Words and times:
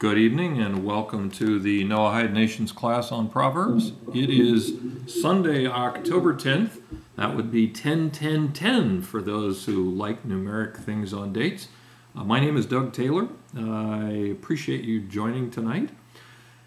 Good 0.00 0.16
evening 0.16 0.62
and 0.62 0.84
welcome 0.84 1.28
to 1.32 1.58
the 1.58 1.82
Noahide 1.82 2.32
Nations 2.32 2.70
class 2.70 3.10
on 3.10 3.28
Proverbs. 3.28 3.94
It 4.14 4.30
is 4.30 4.74
Sunday, 5.08 5.66
October 5.66 6.34
10th. 6.34 6.80
That 7.16 7.34
would 7.34 7.50
be 7.50 7.66
10 7.66 8.12
10 8.12 8.52
10 8.52 9.02
for 9.02 9.20
those 9.20 9.64
who 9.64 9.90
like 9.90 10.22
numeric 10.22 10.76
things 10.76 11.12
on 11.12 11.32
dates. 11.32 11.66
Uh, 12.14 12.22
my 12.22 12.38
name 12.38 12.56
is 12.56 12.64
Doug 12.64 12.92
Taylor. 12.92 13.26
I 13.56 14.10
appreciate 14.30 14.84
you 14.84 15.00
joining 15.00 15.50
tonight. 15.50 15.90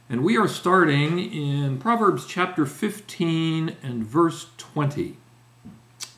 And 0.10 0.26
we 0.26 0.36
are 0.36 0.50
starting 0.50 1.18
in 1.18 1.78
Proverbs 1.78 2.26
chapter 2.26 2.66
15 2.66 3.78
and 3.82 4.06
verse 4.06 4.48
20. 4.58 5.16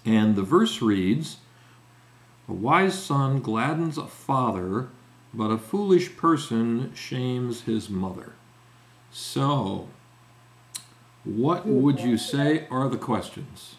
And 0.04 0.36
the 0.36 0.42
verse 0.42 0.82
reads 0.82 1.38
A 2.50 2.54
wise 2.54 2.98
son 2.98 3.40
gladdens 3.40 4.00
a 4.00 4.08
father 4.08 4.88
but 5.34 5.50
a 5.50 5.58
foolish 5.58 6.16
person 6.16 6.94
shames 6.94 7.64
his 7.64 7.90
mother. 7.90 8.34
So, 9.12 9.88
what 11.24 11.66
would 11.66 12.00
you 12.00 12.18
say 12.18 12.68
are 12.70 12.90
the 12.90 12.98
questions? 12.98 13.76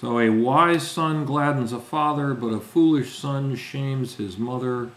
So, 0.00 0.18
a 0.18 0.30
wise 0.30 0.88
son 0.88 1.24
gladdens 1.24 1.72
a 1.72 1.78
father, 1.78 2.34
but 2.34 2.48
a 2.48 2.60
foolish 2.60 3.16
son 3.16 3.54
shames 3.54 4.16
his 4.16 4.36
mother. 4.36 4.90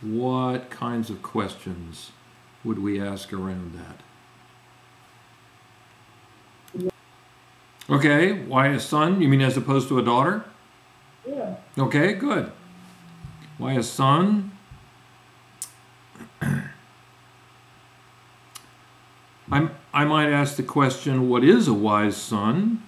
What 0.00 0.70
kinds 0.70 1.10
of 1.10 1.22
questions 1.22 2.12
would 2.64 2.78
we 2.78 3.00
ask 3.00 3.32
around 3.32 3.74
that? 3.74 4.00
Okay, 7.90 8.32
why 8.32 8.68
a 8.68 8.80
son? 8.80 9.20
You 9.20 9.28
mean 9.28 9.40
as 9.40 9.56
opposed 9.56 9.88
to 9.88 9.98
a 9.98 10.02
daughter? 10.02 10.44
Yeah. 11.26 11.56
Okay, 11.78 12.12
good. 12.12 12.52
Why 13.58 13.72
a 13.72 13.82
son? 13.82 14.52
I'm, 19.50 19.70
I 19.92 20.04
might 20.04 20.30
ask 20.30 20.56
the 20.56 20.62
question, 20.62 21.28
what 21.28 21.42
is 21.42 21.66
a 21.66 21.74
wise 21.74 22.16
son? 22.16 22.82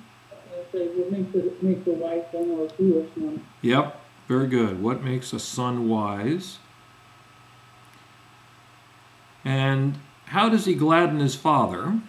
What 0.73 1.11
makes 1.11 1.35
a, 1.35 1.51
makes 1.65 1.87
a 1.89 1.91
wise 1.91 2.23
son 2.31 2.51
or 2.51 2.67
a 2.67 2.69
foolish 2.71 3.11
one? 3.17 3.45
Yep, 3.63 4.01
very 4.29 4.47
good. 4.47 4.81
What 4.81 5.03
makes 5.03 5.33
a 5.33 5.41
son 5.41 5.89
wise? 5.89 6.59
And 9.45 9.99
how 10.27 10.49
does 10.49 10.67
he 10.67 10.75
gladden 10.75 11.19
his 11.19 11.35
father? 11.35 12.01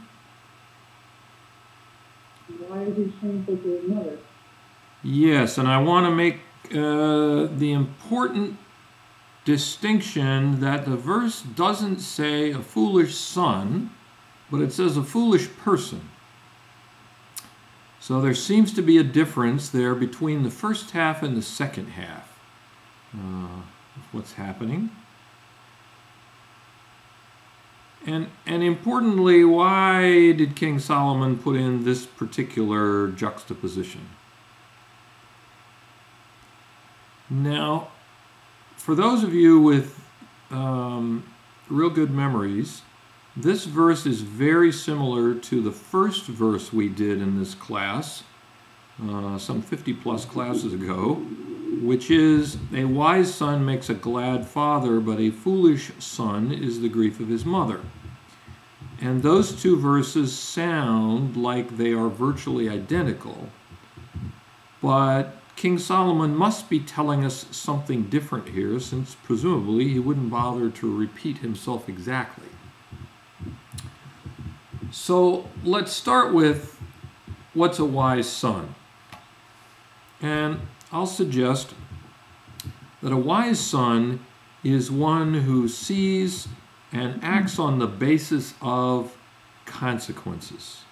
Why 2.67 2.83
is 2.83 2.95
he 2.95 3.11
shameful 3.19 3.57
to 3.57 3.63
his 3.63 3.89
mother? 3.89 4.17
Yes, 5.01 5.57
and 5.57 5.67
I 5.67 5.79
want 5.79 6.05
to 6.05 6.11
make 6.11 6.41
uh, 6.71 7.47
the 7.57 7.71
important 7.73 8.57
distinction 9.51 10.61
that 10.61 10.85
the 10.85 10.95
verse 10.95 11.41
doesn't 11.41 11.99
say 11.99 12.51
a 12.51 12.59
foolish 12.59 13.15
son, 13.15 13.89
but 14.49 14.61
it 14.61 14.71
says 14.71 14.95
a 14.95 15.03
foolish 15.03 15.49
person. 15.57 16.09
So 17.99 18.21
there 18.21 18.33
seems 18.33 18.71
to 18.73 18.81
be 18.81 18.97
a 18.97 19.03
difference 19.03 19.67
there 19.67 19.93
between 19.93 20.43
the 20.43 20.49
first 20.49 20.91
half 20.91 21.21
and 21.21 21.35
the 21.35 21.41
second 21.41 21.87
half 21.87 22.39
uh, 23.13 23.59
of 23.97 24.03
what's 24.13 24.33
happening. 24.33 24.89
And, 28.05 28.29
and 28.45 28.63
importantly, 28.63 29.43
why 29.43 30.31
did 30.31 30.55
King 30.55 30.79
Solomon 30.79 31.37
put 31.37 31.57
in 31.57 31.83
this 31.83 32.05
particular 32.05 33.09
juxtaposition? 33.09 34.07
Now, 37.29 37.89
for 38.81 38.95
those 38.95 39.23
of 39.23 39.31
you 39.31 39.61
with 39.61 40.03
um, 40.49 41.23
real 41.69 41.91
good 41.91 42.09
memories, 42.09 42.81
this 43.37 43.65
verse 43.65 44.07
is 44.07 44.21
very 44.21 44.71
similar 44.71 45.35
to 45.35 45.61
the 45.61 45.71
first 45.71 46.25
verse 46.25 46.73
we 46.73 46.89
did 46.89 47.21
in 47.21 47.37
this 47.37 47.53
class, 47.53 48.23
uh, 49.07 49.37
some 49.37 49.61
50 49.61 49.93
plus 49.93 50.25
classes 50.25 50.73
ago, 50.73 51.15
which 51.81 52.09
is 52.09 52.57
a 52.73 52.85
wise 52.85 53.33
son 53.33 53.63
makes 53.63 53.87
a 53.89 53.93
glad 53.93 54.47
father, 54.47 54.99
but 54.99 55.19
a 55.19 55.29
foolish 55.29 55.91
son 55.99 56.51
is 56.51 56.81
the 56.81 56.89
grief 56.89 57.19
of 57.19 57.27
his 57.27 57.45
mother. 57.45 57.81
And 58.99 59.21
those 59.21 59.61
two 59.61 59.77
verses 59.77 60.37
sound 60.37 61.37
like 61.37 61.77
they 61.77 61.93
are 61.93 62.09
virtually 62.09 62.67
identical, 62.67 63.49
but 64.81 65.40
King 65.55 65.77
Solomon 65.77 66.35
must 66.35 66.69
be 66.69 66.79
telling 66.79 67.23
us 67.23 67.45
something 67.51 68.03
different 68.03 68.49
here, 68.49 68.79
since 68.79 69.15
presumably 69.15 69.89
he 69.89 69.99
wouldn't 69.99 70.31
bother 70.31 70.69
to 70.69 70.97
repeat 70.97 71.39
himself 71.39 71.87
exactly. 71.87 72.47
So 74.91 75.47
let's 75.63 75.91
start 75.91 76.33
with 76.33 76.79
what's 77.53 77.79
a 77.79 77.85
wise 77.85 78.27
son? 78.29 78.75
And 80.21 80.61
I'll 80.91 81.07
suggest 81.07 81.73
that 83.01 83.11
a 83.11 83.17
wise 83.17 83.59
son 83.59 84.25
is 84.63 84.91
one 84.91 85.33
who 85.33 85.67
sees 85.67 86.47
and 86.91 87.23
acts 87.23 87.57
on 87.57 87.79
the 87.79 87.87
basis 87.87 88.53
of 88.61 89.15
consequences. 89.65 90.83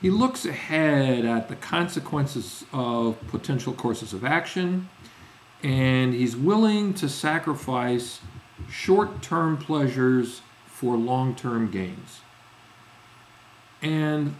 He 0.00 0.08
looks 0.08 0.46
ahead 0.46 1.26
at 1.26 1.48
the 1.48 1.56
consequences 1.56 2.64
of 2.72 3.18
potential 3.28 3.74
courses 3.74 4.14
of 4.14 4.24
action, 4.24 4.88
and 5.62 6.14
he's 6.14 6.34
willing 6.34 6.94
to 6.94 7.08
sacrifice 7.08 8.20
short 8.70 9.20
term 9.20 9.58
pleasures 9.58 10.40
for 10.66 10.96
long 10.96 11.34
term 11.34 11.70
gains. 11.70 12.20
And 13.82 14.36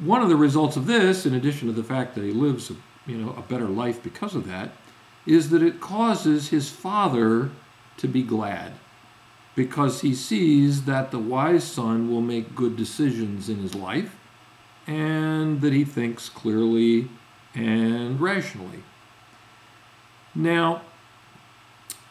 one 0.00 0.20
of 0.20 0.28
the 0.28 0.36
results 0.36 0.76
of 0.76 0.86
this, 0.86 1.24
in 1.24 1.34
addition 1.34 1.68
to 1.68 1.74
the 1.74 1.84
fact 1.84 2.16
that 2.16 2.24
he 2.24 2.32
lives 2.32 2.72
you 3.06 3.18
know, 3.18 3.34
a 3.36 3.42
better 3.42 3.66
life 3.66 4.02
because 4.02 4.34
of 4.34 4.48
that, 4.48 4.70
is 5.26 5.50
that 5.50 5.62
it 5.62 5.80
causes 5.80 6.48
his 6.48 6.68
father 6.68 7.50
to 7.98 8.08
be 8.08 8.22
glad 8.22 8.72
because 9.54 10.00
he 10.00 10.14
sees 10.14 10.84
that 10.84 11.10
the 11.10 11.18
wise 11.18 11.64
son 11.64 12.10
will 12.10 12.20
make 12.20 12.54
good 12.54 12.76
decisions 12.76 13.48
in 13.48 13.58
his 13.58 13.74
life 13.74 14.17
and 14.88 15.60
that 15.60 15.72
he 15.72 15.84
thinks 15.84 16.28
clearly 16.28 17.08
and 17.54 18.20
rationally. 18.20 18.82
Now, 20.34 20.82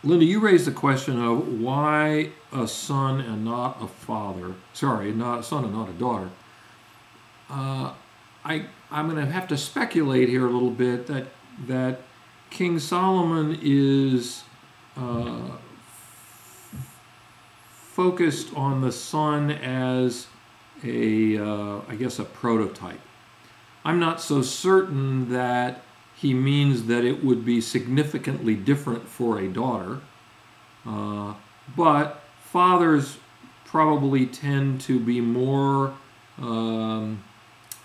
Linda, 0.03 0.25
you 0.25 0.39
raised 0.39 0.67
the 0.67 0.71
question 0.71 1.19
of 1.19 1.59
why 1.59 2.29
a 2.53 2.67
son 2.67 3.19
and 3.19 3.43
not 3.43 3.81
a 3.81 3.87
father. 3.87 4.53
Sorry, 4.73 5.11
not 5.11 5.39
a 5.39 5.43
son 5.43 5.65
and 5.65 5.73
not 5.73 5.89
a 5.89 5.93
daughter. 5.93 6.29
Uh, 7.49 7.93
I 8.45 8.65
I'm 8.91 9.09
going 9.09 9.25
to 9.25 9.31
have 9.31 9.47
to 9.49 9.57
speculate 9.57 10.29
here 10.29 10.45
a 10.45 10.49
little 10.49 10.69
bit 10.69 11.07
that 11.07 11.27
that 11.65 12.01
King 12.49 12.79
Solomon 12.79 13.57
is 13.61 14.43
uh, 14.95 15.51
focused 17.97 18.55
on 18.55 18.81
the 18.81 18.91
son 18.91 19.51
as 19.51 20.27
a, 20.83 21.37
uh, 21.37 21.81
I 21.87 21.95
guess, 21.95 22.19
a 22.19 22.23
prototype. 22.23 22.99
I'm 23.83 23.99
not 23.99 24.21
so 24.21 24.41
certain 24.41 25.31
that 25.31 25.81
he 26.15 26.33
means 26.33 26.87
that 26.87 27.03
it 27.03 27.23
would 27.23 27.45
be 27.45 27.61
significantly 27.61 28.55
different 28.55 29.07
for 29.07 29.39
a 29.39 29.47
daughter, 29.47 29.99
uh, 30.85 31.35
but 31.75 32.21
fathers 32.41 33.17
probably 33.65 34.25
tend 34.25 34.81
to 34.81 34.99
be 34.99 35.21
more 35.21 35.93
um, 36.39 37.23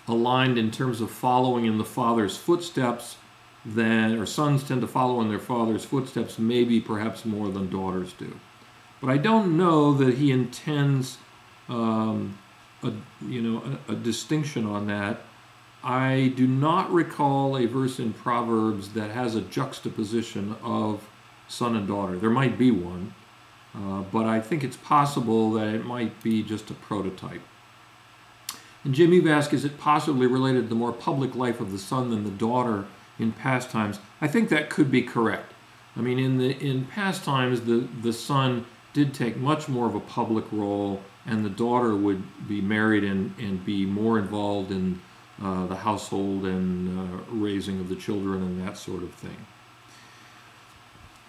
aligned 0.09 0.59
in 0.59 0.71
terms 0.71 1.01
of 1.01 1.11
following 1.11 1.67
in 1.67 1.79
the 1.79 1.85
father's 1.85 2.37
footsteps 2.37 3.17
than, 3.65 4.19
or 4.19 4.27
sons 4.27 4.65
tend 4.65 4.81
to 4.81 4.87
follow 4.87 5.21
in 5.21 5.29
their 5.29 5.39
father's 5.39 5.85
footsteps, 5.85 6.39
maybe 6.39 6.81
perhaps 6.81 7.25
more 7.25 7.49
than 7.49 7.71
daughters 7.71 8.13
do. 8.15 8.33
But 9.01 9.11
I 9.11 9.19
don't 9.19 9.57
know 9.57 9.93
that 9.95 10.15
he 10.15 10.31
intends 10.31 11.19
um, 11.69 12.39
a 12.83 12.93
you 13.25 13.41
know 13.41 13.63
a, 13.89 13.93
a 13.93 13.95
distinction 13.95 14.67
on 14.67 14.87
that. 14.87 15.21
I 15.85 16.33
do 16.37 16.47
not 16.47 16.93
recall 16.93 17.57
a 17.57 17.67
verse 17.67 17.99
in 17.99 18.13
Proverbs 18.13 18.91
that 18.91 19.11
has 19.11 19.35
a 19.35 19.41
juxtaposition 19.41 20.57
of 20.63 21.09
son 21.49 21.75
and 21.75 21.89
daughter. 21.89 22.17
There 22.17 22.31
might 22.31 22.57
be 22.57 22.71
one, 22.71 23.15
uh, 23.75 24.03
but 24.03 24.27
I 24.27 24.41
think 24.41 24.63
it's 24.63 24.77
possible 24.77 25.51
that 25.53 25.75
it 25.75 25.85
might 25.85 26.23
be 26.23 26.43
just 26.43 26.71
a 26.71 26.75
prototype. 26.75 27.43
And 28.85 28.95
Jim, 28.95 29.13
you've 29.13 29.27
asked, 29.27 29.53
is 29.53 29.65
it 29.65 29.79
possibly 29.79 30.27
related 30.27 30.63
to 30.63 30.69
the 30.69 30.75
more 30.75 30.93
public 30.93 31.35
life 31.35 31.61
of 31.61 31.73
the 31.73 31.79
son 31.79 32.11
than 32.11 32.25
the 32.25 32.31
daughter 32.31 32.87
in 33.19 33.33
past 33.33 33.71
times? 33.71 34.01
I 34.21 34.29
think 34.29 34.49
that 34.49 34.71
could 34.71 34.91
be 34.91 35.03
correct. 35.03 35.53
I 35.97 36.01
mean, 36.01 36.19
in 36.19 36.39
the 36.39 36.57
in 36.59 36.87
past 36.87 37.25
times, 37.25 37.63
the 37.63 37.87
the 38.03 38.13
son 38.13 38.65
did 38.93 39.15
take 39.15 39.37
much 39.37 39.69
more 39.69 39.87
of 39.87 39.95
a 39.95 40.01
public 40.01 40.45
role 40.53 41.01
and 41.27 41.45
the 41.45 41.51
daughter 41.51 41.95
would 41.95 42.23
be 42.49 42.61
married 42.61 43.05
and, 43.05 43.35
and 43.39 43.65
be 43.65 43.87
more 43.87 44.19
involved 44.19 44.71
in 44.71 45.01
uh, 45.43 45.67
the 45.67 45.77
household 45.77 46.45
and 46.45 46.99
uh, 46.99 47.19
raising 47.31 47.81
of 47.81 47.89
the 47.89 47.97
children 47.97 48.43
and 48.43 48.67
that 48.67 48.77
sort 48.77 49.03
of 49.03 49.13
thing. 49.15 49.47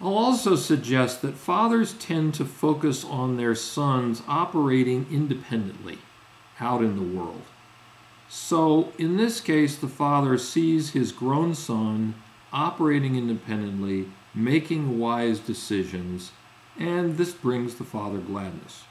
I'll 0.00 0.18
also 0.18 0.56
suggest 0.56 1.22
that 1.22 1.34
fathers 1.34 1.94
tend 1.94 2.34
to 2.34 2.44
focus 2.44 3.04
on 3.04 3.36
their 3.36 3.54
sons 3.54 4.22
operating 4.26 5.06
independently 5.10 5.98
out 6.60 6.82
in 6.82 6.96
the 6.96 7.18
world. 7.18 7.42
So, 8.28 8.92
in 8.98 9.16
this 9.16 9.40
case, 9.40 9.76
the 9.76 9.88
father 9.88 10.36
sees 10.38 10.90
his 10.90 11.12
grown 11.12 11.54
son 11.54 12.14
operating 12.52 13.16
independently, 13.16 14.08
making 14.34 14.98
wise 14.98 15.38
decisions, 15.38 16.32
and 16.78 17.16
this 17.16 17.32
brings 17.32 17.76
the 17.76 17.84
father 17.84 18.18
gladness. 18.18 18.84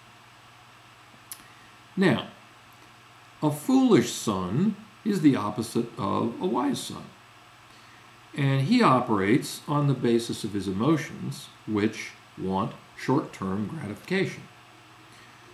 Now, 1.95 2.27
a 3.41 3.51
foolish 3.51 4.11
son 4.11 4.75
is 5.05 5.21
the 5.21 5.35
opposite 5.35 5.87
of 5.97 6.41
a 6.41 6.45
wise 6.45 6.81
son. 6.81 7.03
And 8.35 8.61
he 8.61 8.81
operates 8.81 9.61
on 9.67 9.87
the 9.87 9.93
basis 9.93 10.43
of 10.43 10.53
his 10.53 10.67
emotions, 10.67 11.49
which 11.67 12.11
want 12.37 12.73
short 12.97 13.31
term 13.31 13.67
gratification. 13.67 14.43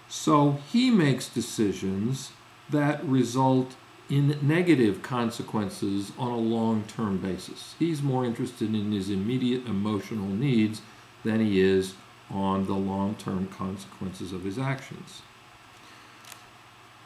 So 0.08 0.60
he 0.72 0.90
makes 0.90 1.28
decisions 1.28 2.32
that 2.70 3.04
result 3.04 3.76
in 4.10 4.38
negative 4.42 5.02
consequences 5.04 6.12
on 6.18 6.32
a 6.32 6.38
long 6.38 6.84
term 6.84 7.18
basis. 7.18 7.76
He's 7.78 8.02
more 8.02 8.26
interested 8.26 8.74
in 8.74 8.92
his 8.92 9.10
immediate 9.10 9.68
emotional 9.68 10.28
needs 10.28 10.82
than 11.24 11.40
he 11.40 11.60
is 11.60 11.94
on 12.32 12.66
the 12.66 12.74
long 12.74 13.16
term 13.16 13.48
consequences 13.48 14.32
of 14.32 14.44
his 14.44 14.58
actions. 14.58 15.22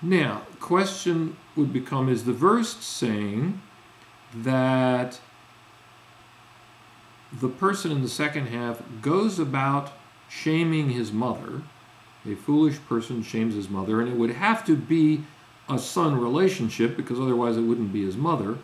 Now, 0.01 0.41
question 0.59 1.37
would 1.55 1.71
become 1.71 2.09
is 2.09 2.25
the 2.25 2.33
verse 2.33 2.75
saying 2.83 3.61
that 4.35 5.19
the 7.31 7.47
person 7.47 7.91
in 7.91 8.01
the 8.01 8.09
second 8.09 8.47
half 8.47 8.81
goes 9.01 9.39
about 9.39 9.93
shaming 10.29 10.89
his 10.89 11.11
mother? 11.11 11.61
A 12.29 12.35
foolish 12.35 12.79
person 12.87 13.23
shames 13.23 13.55
his 13.55 13.69
mother, 13.69 14.01
and 14.01 14.09
it 14.09 14.17
would 14.17 14.31
have 14.31 14.65
to 14.65 14.75
be 14.75 15.23
a 15.69 15.79
son 15.79 16.19
relationship 16.19 16.97
because 16.97 17.19
otherwise 17.19 17.57
it 17.57 17.61
wouldn't 17.61 17.93
be 17.93 18.05
his 18.05 18.17
mother. 18.17 18.57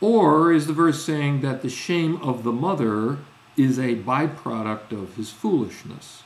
Or 0.00 0.52
is 0.52 0.66
the 0.66 0.72
verse 0.72 1.04
saying 1.04 1.40
that 1.40 1.62
the 1.62 1.68
shame 1.68 2.16
of 2.22 2.44
the 2.44 2.52
mother 2.52 3.18
is 3.56 3.78
a 3.78 3.96
byproduct 3.96 4.92
of 4.92 5.16
his 5.16 5.30
foolishness? 5.30 6.22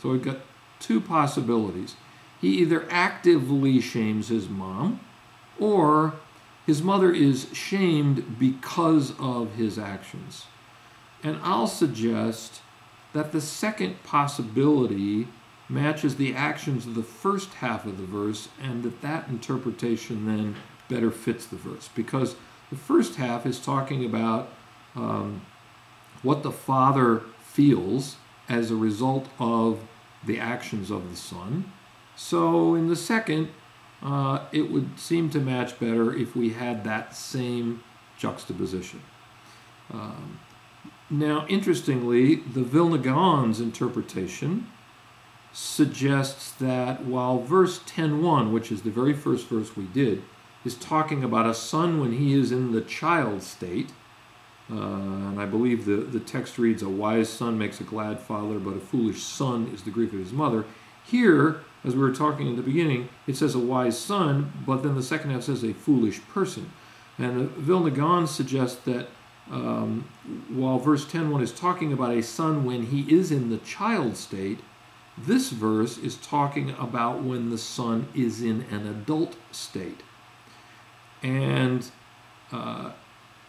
So 0.00 0.10
we've 0.10 0.22
got 0.22 0.38
two 0.80 1.00
possibilities. 1.00 1.96
He 2.40 2.58
either 2.58 2.86
actively 2.90 3.80
shames 3.80 4.28
his 4.28 4.48
mom 4.48 5.00
or 5.58 6.14
his 6.66 6.82
mother 6.82 7.12
is 7.12 7.48
shamed 7.52 8.38
because 8.38 9.12
of 9.18 9.54
his 9.54 9.78
actions. 9.78 10.46
And 11.22 11.38
I'll 11.42 11.66
suggest 11.66 12.60
that 13.12 13.32
the 13.32 13.40
second 13.40 14.02
possibility 14.04 15.28
matches 15.68 16.16
the 16.16 16.34
actions 16.34 16.86
of 16.86 16.94
the 16.94 17.02
first 17.02 17.54
half 17.54 17.84
of 17.84 17.98
the 17.98 18.04
verse, 18.04 18.48
and 18.62 18.82
that 18.82 19.02
that 19.02 19.28
interpretation 19.28 20.26
then 20.26 20.56
better 20.88 21.10
fits 21.10 21.46
the 21.46 21.56
verse. 21.56 21.88
Because 21.94 22.36
the 22.70 22.76
first 22.76 23.16
half 23.16 23.44
is 23.44 23.58
talking 23.58 24.04
about 24.04 24.48
um, 24.94 25.42
what 26.22 26.42
the 26.42 26.52
father 26.52 27.22
feels 27.40 28.16
as 28.48 28.70
a 28.70 28.76
result 28.76 29.28
of 29.38 29.80
the 30.24 30.38
actions 30.38 30.90
of 30.90 31.10
the 31.10 31.16
son. 31.16 31.72
So 32.16 32.74
in 32.74 32.88
the 32.88 32.96
second, 32.96 33.50
uh, 34.02 34.46
it 34.52 34.70
would 34.70 34.98
seem 34.98 35.30
to 35.30 35.40
match 35.40 35.78
better 35.78 36.14
if 36.14 36.36
we 36.36 36.50
had 36.50 36.84
that 36.84 37.14
same 37.14 37.82
juxtaposition. 38.16 39.02
Um, 39.92 40.40
now, 41.10 41.46
interestingly, 41.48 42.36
the 42.36 42.62
Vilna 42.62 42.98
Gaon's 42.98 43.60
interpretation 43.60 44.66
suggests 45.52 46.52
that 46.52 47.04
while 47.04 47.40
verse 47.40 47.80
10.1, 47.80 48.52
which 48.52 48.70
is 48.70 48.82
the 48.82 48.90
very 48.90 49.14
first 49.14 49.48
verse 49.48 49.76
we 49.76 49.84
did, 49.86 50.22
is 50.64 50.74
talking 50.74 51.24
about 51.24 51.46
a 51.46 51.54
son 51.54 52.00
when 52.00 52.12
he 52.12 52.34
is 52.34 52.52
in 52.52 52.72
the 52.72 52.82
child 52.82 53.42
state, 53.42 53.90
uh, 54.70 54.74
and 54.74 55.40
I 55.40 55.46
believe 55.46 55.86
the, 55.86 55.96
the 55.96 56.20
text 56.20 56.58
reads, 56.58 56.82
A 56.82 56.88
wise 56.88 57.28
son 57.28 57.56
makes 57.56 57.80
a 57.80 57.84
glad 57.84 58.20
father, 58.20 58.58
but 58.58 58.76
a 58.76 58.80
foolish 58.80 59.22
son 59.22 59.70
is 59.72 59.82
the 59.82 59.90
grief 59.90 60.12
of 60.12 60.18
his 60.18 60.32
mother. 60.32 60.64
Here, 61.04 61.62
as 61.84 61.94
we 61.94 62.00
were 62.00 62.12
talking 62.12 62.46
in 62.46 62.56
the 62.56 62.62
beginning, 62.62 63.08
it 63.26 63.36
says 63.36 63.54
a 63.54 63.58
wise 63.58 63.98
son, 63.98 64.52
but 64.66 64.82
then 64.82 64.94
the 64.94 65.02
second 65.02 65.30
half 65.30 65.44
says 65.44 65.64
a 65.64 65.72
foolish 65.72 66.20
person. 66.28 66.70
And 67.16 67.50
Vilna 67.52 67.90
Gaon 67.90 68.26
suggests 68.26 68.76
that 68.84 69.08
um, 69.50 70.06
while 70.50 70.78
verse 70.78 71.06
10.1 71.06 71.42
is 71.42 71.52
talking 71.52 71.92
about 71.92 72.12
a 72.12 72.22
son 72.22 72.64
when 72.64 72.86
he 72.86 73.10
is 73.12 73.32
in 73.32 73.48
the 73.48 73.56
child 73.58 74.16
state, 74.18 74.60
this 75.16 75.50
verse 75.50 75.96
is 75.96 76.16
talking 76.16 76.70
about 76.78 77.22
when 77.22 77.50
the 77.50 77.58
son 77.58 78.08
is 78.14 78.42
in 78.42 78.66
an 78.70 78.86
adult 78.86 79.36
state. 79.50 80.02
And 81.22 81.90
uh, 82.52 82.92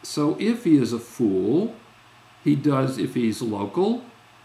so 0.04 0.38
if 0.40 0.64
he 0.64 0.78
is 0.78 0.94
a 0.94 1.00
fool, 1.00 1.76
he 2.44 2.56
does, 2.56 2.98
if 2.98 3.16
he's 3.16 3.42
local, 3.42 4.04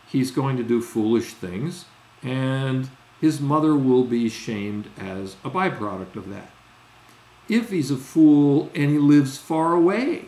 he's 0.09 0.31
going 0.31 0.57
to 0.57 0.63
do 0.63 0.81
foolish 0.81 1.35
things, 1.35 1.87
and 2.23 2.89
his 3.21 3.41
mother 3.41 3.75
will 3.75 4.05
be 4.05 4.29
shamed 4.29 4.89
as 4.99 5.37
a 5.45 5.51
byproduct 5.51 6.17
of 6.17 6.29
that. 6.31 6.51
If 7.49 7.71
he's 7.71 7.91
a 7.91 7.97
fool 7.97 8.71
and 8.75 8.91
he 8.91 8.99
lives 8.99 9.39
far 9.39 9.75
away, 9.75 10.27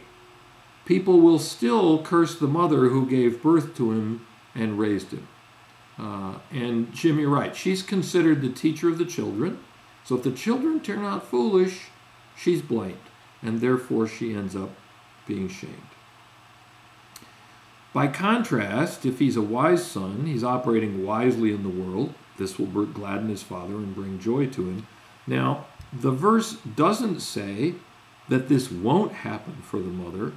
people 0.85 1.21
will 1.21 1.39
still 1.39 2.03
curse 2.03 2.39
the 2.39 2.47
mother 2.47 2.89
who 2.89 3.07
gave 3.07 3.43
birth 3.43 3.75
to 3.77 3.93
him 3.93 4.27
and 4.55 4.79
raised 4.79 5.13
him. 5.13 5.29
Uh, 5.99 6.35
and 6.51 6.93
Jimmy 6.93 7.23
you're 7.23 7.31
right. 7.31 7.57
She's 7.57 7.83
considered 7.83 8.43
the 8.43 8.51
teacher 8.51 8.89
of 8.89 8.99
the 8.99 9.07
children. 9.07 9.59
So 10.05 10.17
if 10.17 10.23
the 10.23 10.31
children 10.31 10.81
turn 10.81 11.05
out 11.05 11.27
foolish, 11.27 11.87
she's 12.37 12.63
blamed. 12.63 12.99
And 13.43 13.61
therefore 13.61 14.07
she 14.07 14.35
ends 14.35 14.55
up 14.55 14.71
being 15.27 15.49
shamed. 15.49 15.75
By 17.93 18.09
contrast, 18.09 19.07
if 19.07 19.19
he's 19.19 19.37
a 19.37 19.43
wise 19.43 19.87
son, 19.87 20.27
he's 20.27 20.45
operating 20.45 21.07
wisely 21.07 21.53
in 21.53 21.63
the 21.63 21.69
world. 21.69 22.13
This 22.37 22.59
will 22.59 22.67
gladden 22.67 23.31
his 23.31 23.43
father 23.43 23.75
and 23.75 23.95
bring 23.95 24.19
joy 24.19 24.47
to 24.49 24.69
him. 24.69 24.87
Now, 25.27 25.65
the 25.93 26.11
verse 26.11 26.57
doesn't 26.57 27.21
say 27.21 27.77
that 28.29 28.49
this 28.49 28.71
won't 28.71 29.13
happen 29.13 29.63
for 29.63 29.79
the 29.79 29.89
mother, 29.89 30.33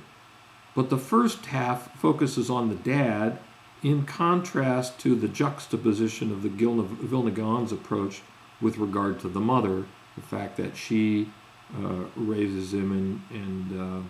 but 0.73 0.89
the 0.89 0.97
first 0.97 1.47
half 1.47 1.93
focuses 1.99 2.49
on 2.49 2.69
the 2.69 2.75
dad 2.75 3.39
in 3.83 4.05
contrast 4.05 4.99
to 4.99 5.15
the 5.15 5.27
juxtaposition 5.27 6.31
of 6.31 6.43
the 6.43 6.49
Vilna 6.49 7.31
Gaon's 7.31 7.71
approach 7.71 8.21
with 8.61 8.77
regard 8.77 9.19
to 9.21 9.27
the 9.29 9.39
mother, 9.39 9.85
the 10.15 10.21
fact 10.21 10.57
that 10.57 10.75
she 10.75 11.29
uh, 11.75 12.03
raises 12.15 12.73
him 12.73 12.91
and, 12.91 13.41
and, 13.41 13.81
uh, 13.81 14.07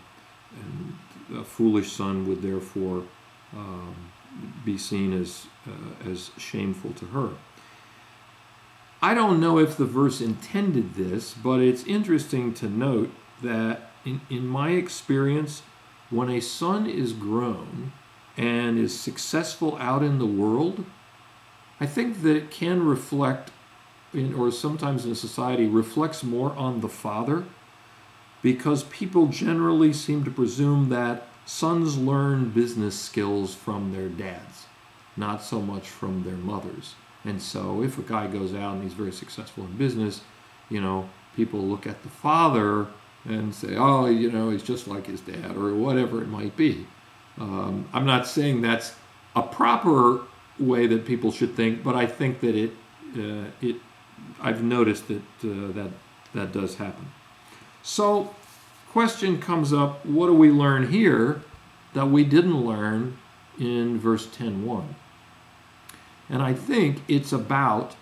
and, 0.56 0.96
a 1.38 1.44
foolish 1.44 1.92
son 1.92 2.28
would 2.28 2.42
therefore 2.42 3.04
um, 3.56 3.96
be 4.66 4.80
seen 4.80 5.14
as, 5.14 5.46
uh, 5.68 6.10
as 6.10 6.32
shameful 6.40 6.92
to 6.94 7.06
her. 7.06 7.30
I 9.00 9.14
don't 9.14 9.40
know 9.40 9.60
if 9.60 9.78
the 9.78 9.86
verse 9.86 10.22
intended 10.22 10.96
this, 10.96 11.36
but 11.36 11.60
it's 11.60 11.84
interesting 11.84 12.56
to 12.56 12.68
note 12.68 13.12
that 13.44 13.92
in, 14.06 14.22
in 14.28 14.48
my 14.48 14.72
experience, 14.72 15.62
when 16.10 16.32
a 16.32 16.40
son 16.40 16.88
is 16.88 17.14
grown, 17.14 17.92
and 18.40 18.80
is 18.80 18.98
successful 18.98 19.76
out 19.82 20.02
in 20.02 20.18
the 20.18 20.26
world, 20.26 20.86
I 21.82 21.86
think 21.86 22.22
that 22.22 22.38
it 22.38 22.50
can 22.50 22.86
reflect, 22.86 23.52
in, 24.14 24.34
or 24.34 24.50
sometimes 24.50 25.06
in 25.06 25.14
society, 25.14 25.68
reflects 25.68 26.24
more 26.24 26.54
on 26.56 26.80
the 26.80 26.88
father 26.88 27.44
because 28.42 28.84
people 28.86 29.28
generally 29.28 29.94
seem 29.94 30.24
to 30.24 30.32
presume 30.32 30.90
that 30.90 31.28
sons 31.46 31.98
learn 31.98 32.50
business 32.50 33.00
skills 33.00 33.56
from 33.56 33.92
their 33.92 34.08
dads, 34.08 34.66
not 35.18 35.44
so 35.44 35.60
much 35.60 35.88
from 35.90 36.24
their 36.24 36.38
mothers. 36.38 36.96
And 37.26 37.42
so 37.42 37.84
if 37.84 37.98
a 37.98 38.02
guy 38.02 38.28
goes 38.28 38.54
out 38.54 38.76
and 38.76 38.84
he's 38.84 38.94
very 38.94 39.12
successful 39.12 39.66
in 39.66 39.78
business, 39.78 40.22
you 40.70 40.80
know, 40.80 41.10
people 41.36 41.60
look 41.60 41.86
at 41.88 42.04
the 42.04 42.10
father 42.10 42.88
and 43.26 43.54
say, 43.54 43.76
oh, 43.76 44.06
you 44.06 44.32
know, 44.32 44.50
he's 44.50 44.64
just 44.64 44.88
like 44.88 45.08
his 45.08 45.22
dad, 45.22 45.58
or 45.58 45.74
whatever 45.74 46.22
it 46.22 46.28
might 46.28 46.56
be. 46.56 46.86
Um, 47.38 47.88
I'm 47.94 48.06
not 48.06 48.28
saying 48.28 48.62
that's 48.62 48.96
a 49.36 49.42
proper 49.42 50.22
way 50.60 50.88
that 50.88 51.06
people 51.06 51.32
should 51.32 51.56
think, 51.56 51.84
but 51.84 51.96
I 51.96 52.06
think 52.06 52.40
that 52.42 52.56
it 52.56 52.72
uh, 53.18 53.46
it 53.62 53.78
I've 54.42 54.64
noticed 54.64 55.08
that 55.08 55.22
uh, 55.44 55.72
that 55.74 55.92
that 56.34 56.52
does 56.52 56.76
happen. 56.76 57.12
So, 57.92 58.36
question 58.92 59.42
comes 59.42 59.74
up: 59.74 60.06
What 60.06 60.28
do 60.28 60.34
we 60.36 60.52
learn 60.52 60.92
here 60.92 61.42
that 61.96 62.12
we 62.12 62.24
didn't 62.24 62.64
learn 62.64 63.18
in 63.58 63.98
verse 64.00 64.28
10:1? 64.28 64.94
And 66.30 66.44
I 66.44 66.54
think 66.54 67.02
it's 67.08 67.34
about 67.34 67.96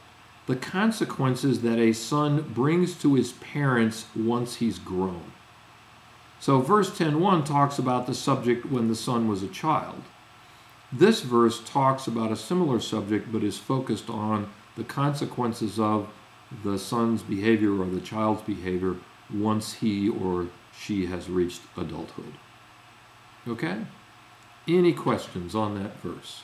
the 0.45 0.57
consequences 0.57 1.61
that 1.61 1.79
a 1.79 1.93
son 1.93 2.51
brings 2.53 2.95
to 2.95 3.13
his 3.13 3.31
parents 3.31 4.07
once 4.13 4.55
he's 4.55 4.77
grown. 4.77 5.31
So 6.41 6.59
verse 6.59 6.89
10.1 6.89 7.45
talks 7.45 7.79
about 7.79 8.07
the 8.07 8.13
subject 8.13 8.65
when 8.65 8.89
the 8.89 8.95
son 8.95 9.29
was 9.29 9.41
a 9.41 9.47
child. 9.47 10.03
This 10.91 11.21
verse 11.21 11.61
talks 11.63 12.07
about 12.07 12.33
a 12.33 12.35
similar 12.35 12.81
subject 12.81 13.31
but 13.31 13.41
is 13.41 13.57
focused 13.57 14.09
on 14.09 14.49
the 14.75 14.83
consequences 14.83 15.79
of 15.79 16.09
the 16.65 16.77
son's 16.77 17.23
behavior 17.23 17.81
or 17.81 17.85
the 17.85 18.01
child's 18.01 18.41
behavior 18.41 18.97
once 19.33 19.75
he 19.75 20.09
or 20.09 20.47
she 20.77 21.07
has 21.07 21.29
reached 21.29 21.61
adulthood. 21.75 22.33
Okay? 23.47 23.85
Any 24.67 24.93
questions 24.93 25.55
on 25.55 25.81
that 25.81 25.99
verse? 26.01 26.43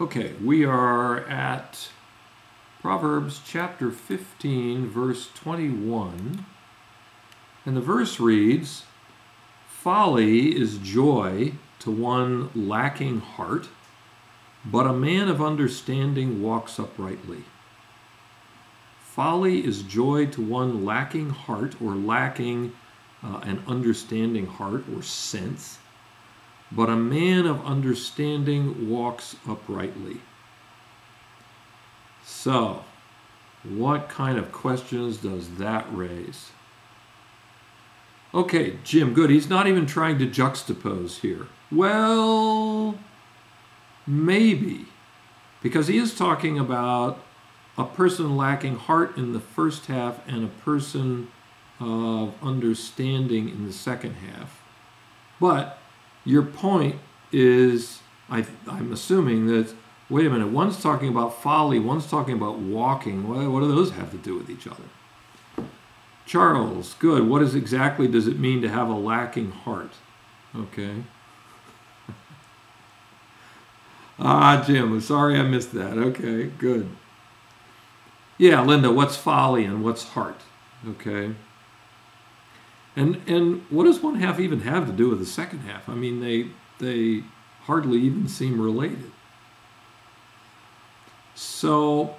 Okay, 0.00 0.34
we 0.44 0.64
are 0.64 1.20
at 1.26 1.88
Proverbs 2.82 3.40
chapter 3.44 3.90
15, 3.90 4.88
verse 4.88 5.30
21. 5.34 6.44
And 7.64 7.76
the 7.76 7.80
verse 7.80 8.20
reads 8.20 8.84
Folly 9.66 10.56
is 10.56 10.78
joy 10.78 11.52
to 11.78 11.90
one 11.90 12.50
lacking 12.54 13.20
heart, 13.20 13.68
but 14.64 14.86
a 14.86 14.92
man 14.92 15.28
of 15.28 15.40
understanding 15.40 16.42
walks 16.42 16.78
uprightly. 16.78 17.44
Folly 19.16 19.64
is 19.64 19.82
joy 19.82 20.26
to 20.26 20.42
one 20.42 20.84
lacking 20.84 21.30
heart 21.30 21.80
or 21.80 21.94
lacking 21.94 22.74
uh, 23.24 23.38
an 23.44 23.62
understanding 23.66 24.46
heart 24.46 24.84
or 24.94 25.02
sense, 25.02 25.78
but 26.70 26.90
a 26.90 26.96
man 26.96 27.46
of 27.46 27.64
understanding 27.64 28.90
walks 28.90 29.36
uprightly. 29.48 30.20
So, 32.26 32.84
what 33.64 34.10
kind 34.10 34.36
of 34.36 34.52
questions 34.52 35.16
does 35.16 35.48
that 35.56 35.86
raise? 35.90 36.50
Okay, 38.34 38.78
Jim, 38.84 39.14
good. 39.14 39.30
He's 39.30 39.48
not 39.48 39.66
even 39.66 39.86
trying 39.86 40.18
to 40.18 40.26
juxtapose 40.26 41.20
here. 41.20 41.46
Well, 41.72 42.98
maybe. 44.06 44.84
Because 45.62 45.86
he 45.88 45.96
is 45.96 46.14
talking 46.14 46.58
about 46.58 47.18
a 47.78 47.84
person 47.84 48.36
lacking 48.36 48.76
heart 48.76 49.16
in 49.16 49.32
the 49.32 49.40
first 49.40 49.86
half 49.86 50.26
and 50.26 50.44
a 50.44 50.48
person 50.48 51.28
of 51.78 52.34
understanding 52.42 53.48
in 53.48 53.66
the 53.66 53.72
second 53.72 54.14
half. 54.14 54.62
But 55.40 55.78
your 56.24 56.42
point 56.42 56.96
is, 57.32 58.00
I, 58.30 58.46
am 58.66 58.92
assuming 58.92 59.46
that, 59.48 59.74
wait 60.08 60.26
a 60.26 60.30
minute, 60.30 60.48
one's 60.48 60.82
talking 60.82 61.08
about 61.08 61.42
folly, 61.42 61.78
one's 61.78 62.08
talking 62.08 62.34
about 62.34 62.58
walking. 62.58 63.28
What, 63.28 63.50
what 63.50 63.60
do 63.60 63.68
those 63.68 63.90
have 63.92 64.10
to 64.12 64.16
do 64.16 64.36
with 64.36 64.48
each 64.48 64.66
other? 64.66 64.84
Charles, 66.24 66.94
good. 66.94 67.28
What 67.28 67.42
is 67.42 67.54
exactly 67.54 68.08
does 68.08 68.26
it 68.26 68.38
mean 68.38 68.62
to 68.62 68.68
have 68.68 68.88
a 68.88 68.94
lacking 68.94 69.52
heart? 69.52 69.92
Okay. 70.54 71.04
ah, 74.18 74.64
Jim, 74.66 75.00
sorry 75.00 75.38
I 75.38 75.42
missed 75.42 75.72
that. 75.72 75.98
Okay, 75.98 76.46
good. 76.58 76.88
Yeah, 78.38 78.62
Linda, 78.62 78.92
what's 78.92 79.16
folly 79.16 79.64
and 79.64 79.82
what's 79.82 80.08
heart? 80.10 80.40
Okay. 80.86 81.34
And 82.94 83.20
and 83.26 83.62
what 83.70 83.84
does 83.84 84.00
one 84.00 84.16
half 84.16 84.40
even 84.40 84.60
have 84.60 84.86
to 84.86 84.92
do 84.92 85.10
with 85.10 85.18
the 85.18 85.26
second 85.26 85.60
half? 85.60 85.88
I 85.88 85.94
mean, 85.94 86.20
they 86.20 86.48
they 86.78 87.24
hardly 87.62 87.98
even 87.98 88.28
seem 88.28 88.60
related. 88.60 89.10
So, 91.34 92.16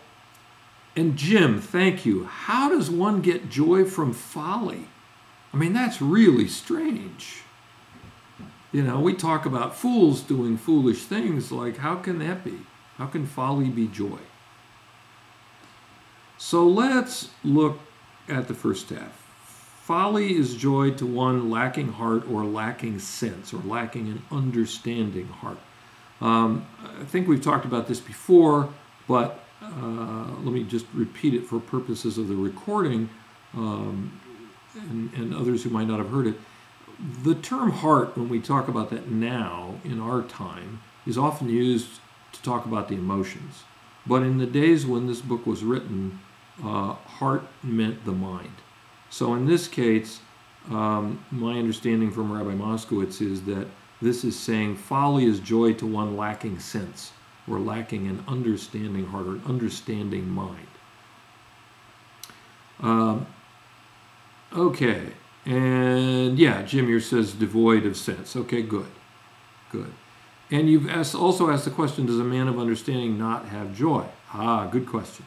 and 0.95 1.17
Jim, 1.17 1.59
thank 1.59 2.05
you. 2.05 2.25
How 2.25 2.69
does 2.69 2.89
one 2.89 3.21
get 3.21 3.49
joy 3.49 3.85
from 3.85 4.13
folly? 4.13 4.87
I 5.53 5.57
mean, 5.57 5.73
that's 5.73 6.01
really 6.01 6.47
strange. 6.47 7.41
You 8.71 8.83
know, 8.83 8.99
we 8.99 9.13
talk 9.15 9.45
about 9.45 9.75
fools 9.75 10.21
doing 10.21 10.57
foolish 10.57 11.03
things. 11.03 11.51
Like, 11.51 11.77
how 11.77 11.95
can 11.95 12.19
that 12.19 12.43
be? 12.43 12.59
How 12.97 13.07
can 13.07 13.25
folly 13.25 13.69
be 13.69 13.87
joy? 13.87 14.19
So 16.37 16.67
let's 16.67 17.29
look 17.43 17.79
at 18.29 18.47
the 18.47 18.53
first 18.53 18.89
half. 18.89 19.11
Folly 19.83 20.35
is 20.35 20.55
joy 20.55 20.91
to 20.91 21.05
one 21.05 21.49
lacking 21.49 21.93
heart 21.93 22.29
or 22.29 22.43
lacking 22.43 22.99
sense 22.99 23.53
or 23.53 23.57
lacking 23.59 24.07
an 24.07 24.21
understanding 24.31 25.27
heart. 25.27 25.57
Um, 26.19 26.67
I 26.99 27.05
think 27.05 27.27
we've 27.27 27.41
talked 27.41 27.65
about 27.65 27.87
this 27.87 27.99
before, 27.99 28.69
but 29.07 29.39
uh, 29.61 30.25
let 30.41 30.53
me 30.53 30.63
just 30.63 30.85
repeat 30.93 31.33
it 31.33 31.45
for 31.45 31.59
purposes 31.59 32.17
of 32.17 32.27
the 32.27 32.35
recording 32.35 33.09
um, 33.53 34.19
and, 34.75 35.13
and 35.13 35.33
others 35.33 35.63
who 35.63 35.69
might 35.69 35.87
not 35.87 35.99
have 35.99 36.09
heard 36.09 36.27
it. 36.27 36.35
The 37.23 37.35
term 37.35 37.71
heart, 37.71 38.17
when 38.17 38.29
we 38.29 38.39
talk 38.39 38.67
about 38.67 38.89
that 38.89 39.09
now 39.09 39.75
in 39.83 39.99
our 39.99 40.21
time, 40.21 40.81
is 41.05 41.17
often 41.17 41.49
used 41.49 41.99
to 42.33 42.41
talk 42.41 42.65
about 42.65 42.89
the 42.89 42.95
emotions. 42.95 43.63
But 44.05 44.23
in 44.23 44.37
the 44.37 44.45
days 44.45 44.85
when 44.85 45.07
this 45.07 45.21
book 45.21 45.45
was 45.45 45.63
written, 45.63 46.19
uh, 46.63 46.93
heart 46.93 47.43
meant 47.63 48.05
the 48.05 48.11
mind. 48.11 48.51
So 49.09 49.33
in 49.33 49.45
this 49.45 49.67
case, 49.67 50.19
um, 50.69 51.23
my 51.31 51.57
understanding 51.57 52.11
from 52.11 52.31
Rabbi 52.31 52.51
Moskowitz 52.51 53.21
is 53.21 53.43
that 53.43 53.67
this 54.01 54.23
is 54.23 54.37
saying 54.37 54.75
folly 54.75 55.25
is 55.25 55.39
joy 55.39 55.73
to 55.73 55.87
one 55.87 56.17
lacking 56.17 56.59
sense 56.59 57.11
or 57.49 57.59
lacking 57.59 58.07
an 58.07 58.23
understanding 58.27 59.07
heart 59.07 59.27
or 59.27 59.31
an 59.31 59.43
understanding 59.45 60.29
mind. 60.29 60.67
Um, 62.79 63.25
okay, 64.53 65.13
and 65.45 66.37
yeah, 66.37 66.61
Jim 66.61 66.87
here 66.87 66.99
says 66.99 67.33
devoid 67.33 67.85
of 67.85 67.97
sense. 67.97 68.35
Okay, 68.35 68.61
good, 68.61 68.91
good. 69.71 69.91
And 70.51 70.69
you've 70.69 70.89
asked, 70.89 71.15
also 71.15 71.49
asked 71.49 71.65
the 71.65 71.71
question 71.71 72.05
Does 72.05 72.19
a 72.19 72.23
man 72.23 72.47
of 72.47 72.59
understanding 72.59 73.17
not 73.17 73.45
have 73.45 73.75
joy? 73.75 74.05
Ah, 74.33 74.67
good 74.67 74.85
question. 74.85 75.25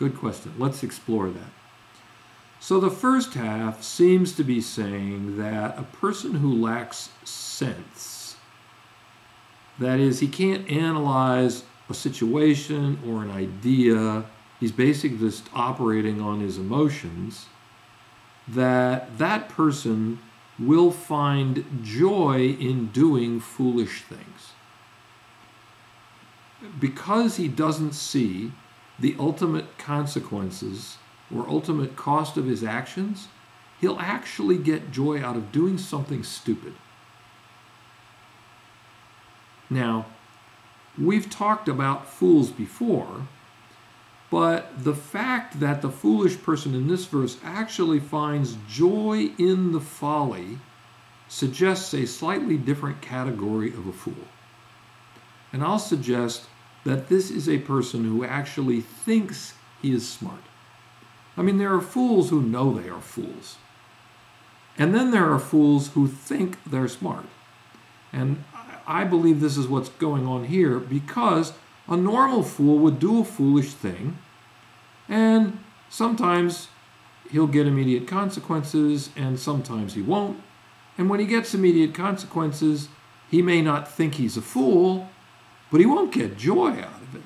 Good 0.00 0.16
question. 0.16 0.54
Let's 0.58 0.82
explore 0.82 1.28
that. 1.28 1.50
So 2.58 2.80
the 2.80 2.90
first 2.90 3.34
half 3.34 3.82
seems 3.82 4.32
to 4.32 4.42
be 4.42 4.62
saying 4.62 5.36
that 5.36 5.78
a 5.78 5.82
person 5.82 6.36
who 6.36 6.54
lacks 6.54 7.10
sense, 7.22 8.36
that 9.78 10.00
is, 10.00 10.20
he 10.20 10.26
can't 10.26 10.70
analyze 10.70 11.64
a 11.90 11.94
situation 11.94 12.98
or 13.06 13.22
an 13.22 13.30
idea, 13.30 14.24
he's 14.58 14.72
basically 14.72 15.18
just 15.18 15.50
operating 15.52 16.18
on 16.18 16.40
his 16.40 16.56
emotions, 16.56 17.44
that 18.48 19.18
that 19.18 19.50
person 19.50 20.18
will 20.58 20.90
find 20.90 21.82
joy 21.82 22.56
in 22.58 22.86
doing 22.86 23.38
foolish 23.38 24.02
things. 24.04 24.52
Because 26.78 27.36
he 27.36 27.48
doesn't 27.48 27.92
see 27.92 28.52
the 29.00 29.16
ultimate 29.18 29.78
consequences 29.78 30.98
or 31.34 31.48
ultimate 31.48 31.96
cost 31.96 32.36
of 32.36 32.46
his 32.46 32.62
actions, 32.62 33.28
he'll 33.80 33.98
actually 33.98 34.58
get 34.58 34.90
joy 34.90 35.22
out 35.22 35.36
of 35.36 35.52
doing 35.52 35.78
something 35.78 36.22
stupid. 36.22 36.74
Now, 39.70 40.06
we've 40.98 41.30
talked 41.30 41.68
about 41.68 42.08
fools 42.08 42.50
before, 42.50 43.28
but 44.30 44.84
the 44.84 44.94
fact 44.94 45.60
that 45.60 45.80
the 45.80 45.90
foolish 45.90 46.40
person 46.42 46.74
in 46.74 46.88
this 46.88 47.04
verse 47.04 47.38
actually 47.42 48.00
finds 48.00 48.56
joy 48.68 49.30
in 49.38 49.72
the 49.72 49.80
folly 49.80 50.58
suggests 51.28 51.94
a 51.94 52.06
slightly 52.06 52.56
different 52.56 53.00
category 53.00 53.68
of 53.70 53.86
a 53.86 53.92
fool. 53.92 54.28
And 55.52 55.62
I'll 55.62 55.78
suggest 55.78 56.46
that 56.84 57.08
this 57.08 57.30
is 57.30 57.48
a 57.48 57.58
person 57.58 58.04
who 58.04 58.24
actually 58.24 58.80
thinks 58.80 59.54
he 59.82 59.92
is 59.92 60.08
smart. 60.08 60.42
I 61.36 61.42
mean, 61.42 61.58
there 61.58 61.74
are 61.74 61.80
fools 61.80 62.30
who 62.30 62.42
know 62.42 62.72
they 62.72 62.88
are 62.88 63.00
fools. 63.00 63.56
And 64.78 64.94
then 64.94 65.10
there 65.10 65.30
are 65.30 65.38
fools 65.38 65.88
who 65.88 66.06
think 66.06 66.58
they're 66.64 66.88
smart. 66.88 67.26
And 68.12 68.44
I 68.86 69.04
believe 69.04 69.40
this 69.40 69.56
is 69.56 69.68
what's 69.68 69.88
going 69.90 70.26
on 70.26 70.44
here 70.44 70.78
because 70.78 71.52
a 71.86 71.96
normal 71.96 72.42
fool 72.42 72.78
would 72.78 72.98
do 72.98 73.20
a 73.20 73.24
foolish 73.24 73.72
thing, 73.72 74.18
and 75.08 75.58
sometimes 75.88 76.68
he'll 77.30 77.46
get 77.46 77.66
immediate 77.66 78.06
consequences, 78.06 79.10
and 79.16 79.38
sometimes 79.38 79.94
he 79.94 80.02
won't. 80.02 80.40
And 80.96 81.10
when 81.10 81.20
he 81.20 81.26
gets 81.26 81.54
immediate 81.54 81.94
consequences, 81.94 82.88
he 83.30 83.42
may 83.42 83.60
not 83.60 83.90
think 83.90 84.14
he's 84.14 84.36
a 84.36 84.42
fool, 84.42 85.08
but 85.70 85.80
he 85.80 85.86
won't 85.86 86.12
get 86.12 86.36
joy 86.36 86.70
out 86.70 87.02
of 87.02 87.14
it. 87.14 87.22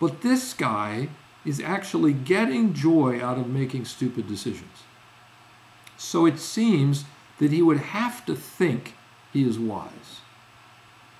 But 0.00 0.22
this 0.22 0.52
guy 0.52 1.08
is 1.44 1.60
actually 1.60 2.12
getting 2.12 2.74
joy 2.74 3.22
out 3.22 3.38
of 3.38 3.48
making 3.48 3.84
stupid 3.84 4.28
decisions. 4.28 4.82
So 5.96 6.26
it 6.26 6.38
seems 6.38 7.04
that 7.38 7.52
he 7.52 7.62
would 7.62 7.78
have 7.78 8.24
to 8.26 8.34
think 8.34 8.94
he 9.32 9.48
is 9.48 9.58
wise. 9.58 10.20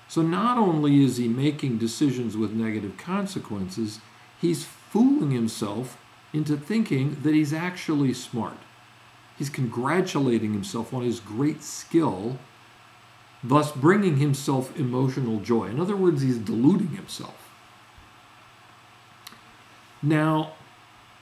So 0.07 0.21
not 0.21 0.57
only 0.57 1.03
is 1.03 1.17
he 1.17 1.27
making 1.27 1.77
decisions 1.77 2.37
with 2.37 2.51
negative 2.51 2.97
consequences, 2.97 3.99
he's 4.39 4.63
fooling 4.63 5.31
himself 5.31 5.97
into 6.33 6.57
thinking 6.57 7.17
that 7.23 7.33
he's 7.33 7.53
actually 7.53 8.13
smart. 8.13 8.57
He's 9.37 9.49
congratulating 9.49 10.53
himself 10.53 10.93
on 10.93 11.03
his 11.03 11.19
great 11.19 11.63
skill 11.63 12.37
thus 13.43 13.71
bringing 13.71 14.17
himself 14.17 14.77
emotional 14.77 15.39
joy. 15.39 15.65
In 15.65 15.79
other 15.79 15.95
words, 15.95 16.21
he's 16.21 16.37
deluding 16.37 16.89
himself. 16.89 17.49
Now, 20.01 20.53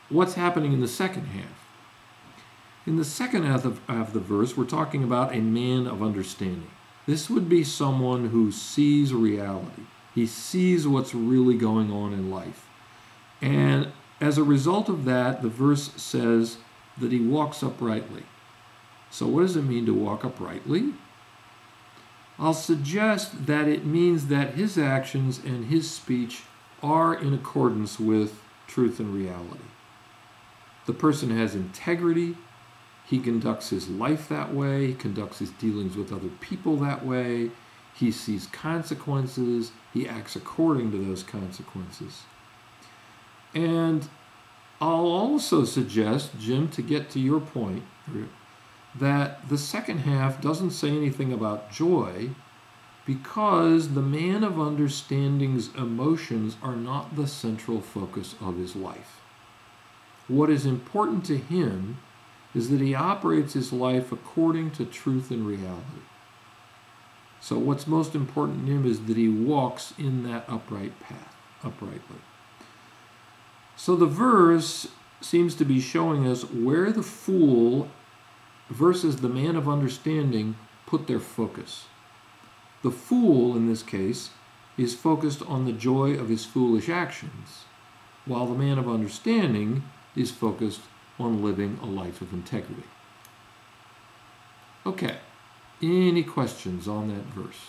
what's 0.10 0.36
happening 0.36 0.74
in 0.74 0.82
the 0.82 0.88
second 0.88 1.28
half? 1.28 1.66
In 2.86 2.98
the 2.98 3.06
second 3.06 3.44
half 3.44 3.66
of, 3.66 3.80
of 3.90 4.14
the 4.14 4.20
verse, 4.20 4.56
we're 4.56 4.66
talking 4.66 5.04
about 5.04 5.34
a 5.34 5.40
man 5.40 5.88
of 5.88 6.04
understanding. 6.04 6.70
This 7.08 7.30
would 7.30 7.50
be 7.50 7.64
someone 7.64 8.30
who 8.30 8.52
sees 8.52 9.14
reality. 9.14 9.84
He 10.14 10.26
sees 10.26 10.88
what's 10.88 11.14
really 11.14 11.56
going 11.56 11.92
on 11.92 12.14
in 12.14 12.32
life. 12.32 12.68
And 13.42 13.92
as 14.22 14.38
a 14.38 14.44
result 14.44 14.88
of 14.88 15.06
that, 15.06 15.42
the 15.42 15.50
verse 15.50 15.92
says 16.02 16.58
that 16.98 17.12
he 17.12 17.20
walks 17.20 17.62
uprightly. 17.62 18.24
So, 19.10 19.28
what 19.28 19.42
does 19.42 19.56
it 19.56 19.64
mean 19.64 19.86
to 19.86 19.94
walk 19.94 20.24
uprightly? 20.24 20.94
I'll 22.38 22.54
suggest 22.54 23.46
that 23.46 23.68
it 23.68 23.86
means 23.86 24.28
that 24.28 24.56
his 24.56 24.78
actions 24.78 25.40
and 25.40 25.66
his 25.66 25.90
speech 25.90 26.44
are 26.84 27.16
in 27.16 27.34
accordance 27.34 28.00
with 28.00 28.42
truth 28.68 29.00
and 29.00 29.14
reality. 29.14 29.64
The 30.86 30.94
person 30.94 31.36
has 31.36 31.56
integrity, 31.56 32.36
he 33.06 33.20
conducts 33.20 33.70
his 33.70 33.88
life 33.88 34.28
that 34.30 34.54
way, 34.54 34.88
he 34.88 34.94
conducts 34.94 35.40
his 35.40 35.52
dealings 35.52 35.96
with 35.96 36.12
other 36.12 36.30
people 36.42 36.76
that 36.78 37.06
way, 37.06 37.52
he 37.94 38.12
sees 38.12 38.48
consequences, 38.48 39.72
he 39.94 40.08
acts 40.08 40.36
according 40.36 40.92
to 40.92 40.98
those 40.98 41.24
consequences. 41.24 42.24
And 43.54 44.10
I'll 44.82 45.08
also 45.08 45.64
suggest, 45.64 46.38
Jim, 46.38 46.68
to 46.70 46.82
get 46.82 47.10
to 47.12 47.20
your 47.20 47.40
point, 47.40 47.84
that 49.00 49.48
the 49.50 49.58
second 49.58 50.00
half 50.00 50.42
doesn't 50.42 50.72
say 50.72 50.90
anything 50.90 51.34
about 51.34 51.72
joy 51.72 52.30
because 53.06 53.94
the 53.94 54.02
man 54.02 54.44
of 54.44 54.60
understanding's 54.60 55.74
emotions 55.76 56.58
are 56.64 56.76
not 56.76 57.16
the 57.16 57.28
central 57.28 57.82
focus 57.82 58.36
of 58.42 58.58
his 58.58 58.76
life. 58.76 59.22
What 60.28 60.50
is 60.50 60.66
important 60.66 61.24
to 61.26 61.38
him 61.38 62.00
is 62.56 62.70
that 62.70 62.82
he 62.82 62.96
operates 62.96 63.54
his 63.54 63.72
life 63.72 64.12
according 64.12 64.72
to 64.72 64.86
truth 64.86 65.30
and 65.30 65.46
reality. 65.46 66.02
So, 67.40 67.60
what's 67.60 67.86
most 67.86 68.16
important 68.16 68.66
to 68.66 68.72
him 68.72 68.86
is 68.88 69.06
that 69.06 69.18
he 69.18 69.30
walks 69.30 69.94
in 70.00 70.24
that 70.24 70.46
upright 70.48 71.00
path, 71.00 71.36
uprightly. 71.64 72.22
So, 73.76 73.96
the 73.96 74.08
verse 74.08 74.88
seems 75.22 75.54
to 75.56 75.66
be 75.66 75.80
showing 75.80 76.28
us 76.28 76.44
where 76.50 76.92
the 76.92 77.04
fool 77.04 77.90
versus 78.70 79.18
the 79.18 79.30
man 79.30 79.56
of 79.56 79.70
understanding 79.70 80.56
put 80.86 81.08
their 81.08 81.20
focus. 81.20 81.86
The 82.84 82.92
fool, 82.92 83.56
in 83.56 83.68
this 83.68 83.84
case, 83.84 84.30
is 84.78 84.96
focused 84.96 85.42
on 85.44 85.66
the 85.66 85.72
joy 85.72 86.12
of 86.14 86.30
his 86.30 86.46
foolish 86.46 86.90
actions, 86.90 87.66
while 88.26 88.46
the 88.46 88.58
man 88.58 88.78
of 88.78 88.90
understanding 88.90 89.84
is 90.16 90.32
focused 90.32 90.82
on 91.20 91.44
living 91.44 91.80
a 91.82 91.86
life 91.86 92.22
of 92.22 92.34
integrity. 92.34 92.84
Okay, 94.86 95.18
any 95.82 96.24
questions 96.24 96.88
on 96.88 97.08
that 97.08 97.26
verse? 97.34 97.62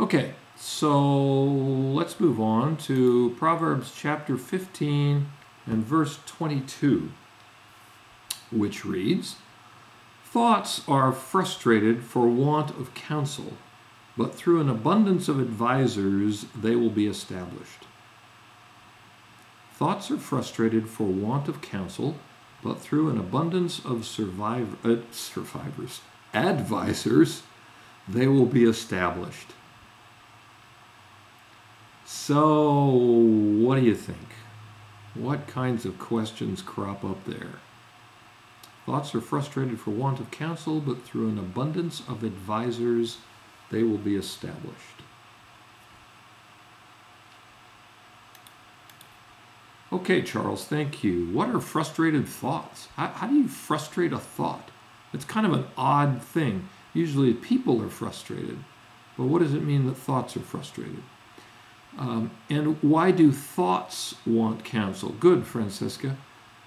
Okay, 0.00 0.34
so 0.58 1.44
let's 1.44 2.18
move 2.18 2.40
on 2.40 2.76
to 2.78 3.34
Proverbs 3.38 3.92
chapter 3.94 4.36
15 4.36 5.26
and 5.66 5.84
verse 5.84 6.18
22, 6.26 7.10
which 8.50 8.84
reads 8.84 9.36
Thoughts 10.24 10.82
are 10.86 11.12
frustrated 11.12 12.02
for 12.02 12.26
want 12.26 12.70
of 12.70 12.92
counsel 12.94 13.54
but 14.18 14.34
through 14.34 14.60
an 14.60 14.68
abundance 14.68 15.28
of 15.28 15.40
advisers 15.40 16.46
they 16.60 16.74
will 16.74 16.90
be 16.90 17.06
established. 17.06 17.86
Thoughts 19.74 20.10
are 20.10 20.18
frustrated 20.18 20.88
for 20.88 21.06
want 21.06 21.46
of 21.46 21.62
counsel, 21.62 22.16
but 22.60 22.80
through 22.80 23.10
an 23.10 23.16
abundance 23.16 23.78
of 23.84 24.04
survivor, 24.04 24.76
uh, 24.82 24.96
survivors, 25.12 26.00
advisors, 26.34 27.44
they 28.08 28.26
will 28.26 28.46
be 28.46 28.64
established. 28.64 29.52
So, 32.10 32.86
what 32.86 33.74
do 33.74 33.82
you 33.82 33.94
think? 33.94 34.28
What 35.12 35.46
kinds 35.46 35.84
of 35.84 35.98
questions 35.98 36.62
crop 36.62 37.04
up 37.04 37.22
there? 37.26 37.60
Thoughts 38.86 39.14
are 39.14 39.20
frustrated 39.20 39.78
for 39.78 39.90
want 39.90 40.18
of 40.18 40.30
counsel, 40.30 40.80
but 40.80 41.02
through 41.02 41.28
an 41.28 41.38
abundance 41.38 42.02
of 42.08 42.24
advisers, 42.24 43.18
they 43.70 43.82
will 43.82 43.98
be 43.98 44.16
established. 44.16 45.02
Okay, 49.92 50.22
Charles, 50.22 50.64
thank 50.64 51.04
you. 51.04 51.26
What 51.30 51.50
are 51.50 51.60
frustrated 51.60 52.26
thoughts? 52.26 52.88
How, 52.96 53.08
how, 53.08 53.26
do 53.26 53.34
you 53.34 53.48
frustrate 53.48 54.14
a 54.14 54.18
thought? 54.18 54.70
It's 55.12 55.26
kind 55.26 55.44
of 55.44 55.52
an 55.52 55.66
odd 55.76 56.22
thing. 56.22 56.70
Usually 56.94 57.34
people 57.34 57.82
are 57.82 57.90
frustrated, 57.90 58.64
but 59.18 59.24
what 59.24 59.40
does 59.40 59.52
it 59.52 59.62
mean 59.62 59.84
that 59.84 59.98
thoughts 59.98 60.38
are 60.38 60.40
frustrated? 60.40 61.02
Um, 61.96 62.30
and 62.48 62.80
why 62.82 63.10
do 63.10 63.32
thoughts 63.32 64.14
want 64.26 64.64
counsel? 64.64 65.10
Good, 65.20 65.46
Francisca. 65.46 66.16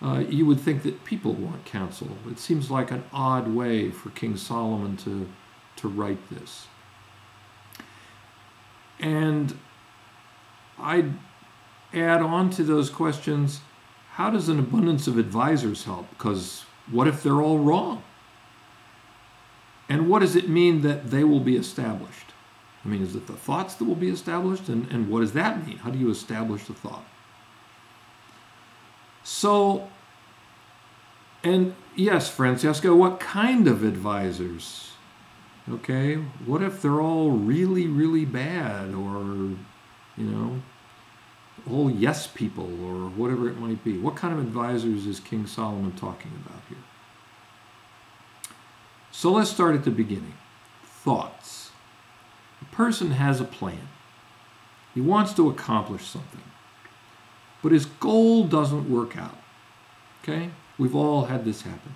Uh, 0.01 0.23
you 0.27 0.45
would 0.45 0.59
think 0.59 0.83
that 0.83 1.05
people 1.05 1.33
want 1.33 1.63
counsel. 1.63 2.09
It 2.29 2.39
seems 2.39 2.71
like 2.71 2.91
an 2.91 3.03
odd 3.13 3.47
way 3.47 3.91
for 3.91 4.09
King 4.09 4.35
Solomon 4.35 4.97
to, 4.97 5.29
to 5.77 5.87
write 5.87 6.29
this. 6.29 6.67
And 8.99 9.57
I'd 10.79 11.13
add 11.93 12.21
on 12.21 12.49
to 12.51 12.63
those 12.63 12.89
questions 12.89 13.61
how 14.15 14.29
does 14.29 14.49
an 14.49 14.59
abundance 14.59 15.07
of 15.07 15.17
advisors 15.17 15.85
help? 15.85 16.09
Because 16.09 16.65
what 16.91 17.07
if 17.07 17.23
they're 17.23 17.41
all 17.41 17.59
wrong? 17.59 18.03
And 19.87 20.09
what 20.09 20.19
does 20.19 20.35
it 20.35 20.49
mean 20.49 20.81
that 20.81 21.11
they 21.11 21.23
will 21.23 21.39
be 21.39 21.55
established? 21.55 22.30
I 22.83 22.87
mean, 22.87 23.03
is 23.03 23.15
it 23.15 23.27
the 23.27 23.33
thoughts 23.33 23.75
that 23.75 23.85
will 23.85 23.95
be 23.95 24.09
established? 24.09 24.67
And, 24.67 24.91
and 24.91 25.09
what 25.09 25.19
does 25.21 25.33
that 25.33 25.65
mean? 25.65 25.77
How 25.77 25.91
do 25.91 25.99
you 25.99 26.09
establish 26.09 26.65
the 26.65 26.73
thought? 26.73 27.05
So, 29.23 29.87
and 31.43 31.75
yes, 31.95 32.29
Francesca, 32.29 32.95
what 32.95 33.19
kind 33.19 33.67
of 33.67 33.83
advisors? 33.83 34.93
Okay, 35.69 36.15
what 36.45 36.63
if 36.63 36.81
they're 36.81 37.01
all 37.01 37.31
really, 37.31 37.85
really 37.85 38.25
bad 38.25 38.95
or, 38.95 39.21
you 40.17 40.25
know, 40.25 40.61
all 41.69 41.91
yes 41.91 42.25
people 42.25 42.65
or 42.83 43.09
whatever 43.09 43.47
it 43.47 43.57
might 43.57 43.83
be? 43.83 43.97
What 43.99 44.15
kind 44.15 44.33
of 44.33 44.39
advisors 44.39 45.05
is 45.05 45.19
King 45.19 45.45
Solomon 45.45 45.91
talking 45.91 46.31
about 46.43 46.63
here? 46.67 46.79
So 49.11 49.31
let's 49.31 49.51
start 49.51 49.75
at 49.75 49.83
the 49.83 49.91
beginning. 49.91 50.33
Thoughts. 50.83 51.60
Person 52.71 53.11
has 53.11 53.39
a 53.39 53.45
plan. 53.45 53.87
He 54.93 55.01
wants 55.01 55.33
to 55.33 55.49
accomplish 55.49 56.05
something, 56.05 56.43
but 57.61 57.71
his 57.71 57.85
goal 57.85 58.45
doesn't 58.45 58.89
work 58.89 59.17
out. 59.17 59.37
Okay? 60.23 60.51
We've 60.77 60.95
all 60.95 61.25
had 61.25 61.45
this 61.45 61.61
happen 61.61 61.95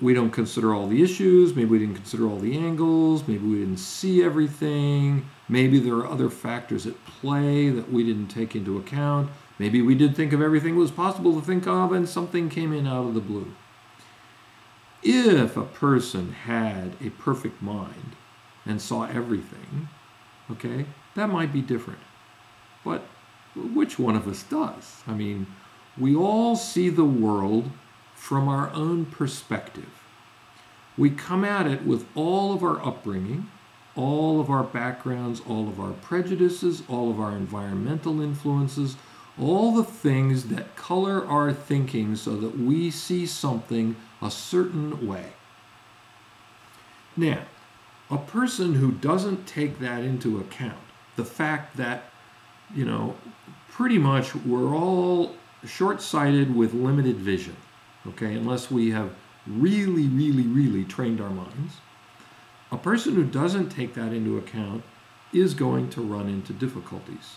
we 0.00 0.14
don't 0.14 0.30
consider 0.30 0.74
all 0.74 0.86
the 0.86 1.02
issues, 1.02 1.56
maybe 1.56 1.70
we 1.70 1.78
didn't 1.78 1.96
consider 1.96 2.28
all 2.28 2.38
the 2.38 2.56
angles, 2.56 3.26
maybe 3.26 3.46
we 3.46 3.58
didn't 3.58 3.78
see 3.78 4.22
everything, 4.22 5.28
maybe 5.48 5.78
there 5.78 5.94
are 5.94 6.06
other 6.06 6.30
factors 6.30 6.86
at 6.86 7.04
play 7.04 7.68
that 7.70 7.90
we 7.90 8.04
didn't 8.04 8.28
take 8.28 8.54
into 8.54 8.78
account, 8.78 9.28
maybe 9.58 9.82
we 9.82 9.94
did 9.94 10.14
think 10.14 10.32
of 10.32 10.40
everything 10.40 10.76
was 10.76 10.90
possible 10.90 11.38
to 11.38 11.44
think 11.44 11.66
of 11.66 11.92
and 11.92 12.08
something 12.08 12.48
came 12.48 12.72
in 12.72 12.86
out 12.86 13.06
of 13.06 13.14
the 13.14 13.20
blue. 13.20 13.52
If 15.02 15.56
a 15.56 15.64
person 15.64 16.32
had 16.32 16.92
a 17.00 17.10
perfect 17.10 17.60
mind 17.60 18.14
and 18.68 18.80
saw 18.80 19.06
everything, 19.06 19.88
okay, 20.50 20.86
that 21.16 21.28
might 21.28 21.52
be 21.52 21.62
different. 21.62 21.98
But 22.84 23.02
which 23.56 23.98
one 23.98 24.14
of 24.14 24.28
us 24.28 24.44
does? 24.44 25.02
I 25.06 25.14
mean, 25.14 25.48
we 25.98 26.14
all 26.14 26.54
see 26.54 26.90
the 26.90 27.04
world 27.04 27.70
from 28.14 28.46
our 28.48 28.70
own 28.72 29.06
perspective. 29.06 29.88
We 30.96 31.10
come 31.10 31.44
at 31.44 31.66
it 31.66 31.84
with 31.84 32.06
all 32.14 32.52
of 32.52 32.62
our 32.62 32.84
upbringing, 32.84 33.50
all 33.96 34.40
of 34.40 34.50
our 34.50 34.64
backgrounds, 34.64 35.40
all 35.48 35.68
of 35.68 35.80
our 35.80 35.92
prejudices, 35.92 36.82
all 36.88 37.10
of 37.10 37.18
our 37.18 37.32
environmental 37.32 38.20
influences, 38.20 38.96
all 39.40 39.74
the 39.74 39.84
things 39.84 40.48
that 40.48 40.76
color 40.76 41.24
our 41.26 41.52
thinking 41.52 42.16
so 42.16 42.36
that 42.36 42.58
we 42.58 42.90
see 42.90 43.26
something 43.26 43.96
a 44.20 44.30
certain 44.30 45.06
way. 45.06 45.32
Now, 47.16 47.42
a 48.10 48.18
person 48.18 48.74
who 48.74 48.92
doesn't 48.92 49.46
take 49.46 49.78
that 49.80 50.02
into 50.02 50.38
account, 50.38 50.78
the 51.16 51.24
fact 51.24 51.76
that, 51.76 52.04
you 52.74 52.84
know, 52.84 53.16
pretty 53.70 53.98
much 53.98 54.34
we're 54.34 54.74
all 54.74 55.34
short 55.66 56.00
sighted 56.00 56.54
with 56.54 56.72
limited 56.72 57.16
vision 57.16 57.56
okay, 58.08 58.34
unless 58.34 58.70
we 58.70 58.90
have 58.90 59.10
really, 59.46 60.06
really, 60.06 60.46
really 60.46 60.84
trained 60.84 61.20
our 61.20 61.30
minds. 61.30 61.74
A 62.70 62.76
person 62.76 63.14
who 63.14 63.24
doesn't 63.24 63.70
take 63.70 63.94
that 63.94 64.12
into 64.12 64.36
account 64.36 64.82
is 65.32 65.54
going 65.54 65.90
to 65.90 66.02
run 66.02 66.28
into 66.28 66.52
difficulties 66.52 67.36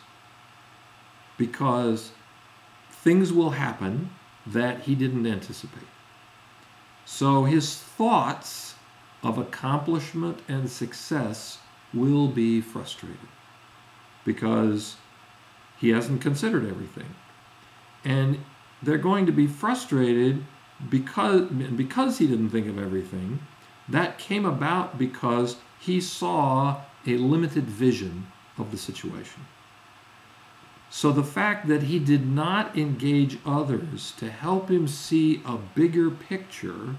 because 1.38 2.12
things 2.90 3.32
will 3.32 3.52
happen 3.52 4.12
that 4.46 4.82
he 4.82 4.96
didn't 4.96 5.26
anticipate. 5.26 5.88
So 7.06 7.46
his 7.46 7.78
thoughts 7.78 8.71
of 9.24 9.38
accomplishment 9.38 10.40
and 10.48 10.70
success 10.70 11.60
will 11.94 12.28
be 12.28 12.62
frustrated 12.62 13.18
because 14.26 14.96
he 15.78 15.90
hasn't 15.90 16.22
considered 16.22 16.66
everything. 16.68 17.16
And 18.04 18.40
they're 18.82 18.98
going 18.98 19.26
to 19.26 19.32
be 19.32 19.48
frustrated 19.48 20.44
because 20.90 21.50
because 21.52 22.18
he 22.18 22.28
didn't 22.28 22.50
think 22.50 22.68
of 22.68 22.80
everything. 22.80 23.40
That 23.88 24.18
came 24.18 24.46
about 24.46 24.98
because 24.98 25.58
he 25.80 26.02
saw 26.02 26.82
a 27.06 27.18
limited 27.18 27.66
vision 27.66 28.28
of 28.58 28.72
the 28.72 28.78
situation. 28.78 29.46
So 30.90 31.12
the 31.12 31.24
fact 31.24 31.68
that 31.68 31.84
he 31.84 32.00
did 32.00 32.28
not 32.28 32.78
engage 32.78 33.38
others 33.46 34.14
to 34.18 34.30
help 34.30 34.70
him 34.70 34.88
see 34.88 35.42
a 35.46 35.58
bigger 35.58 36.12
picture, 36.12 36.98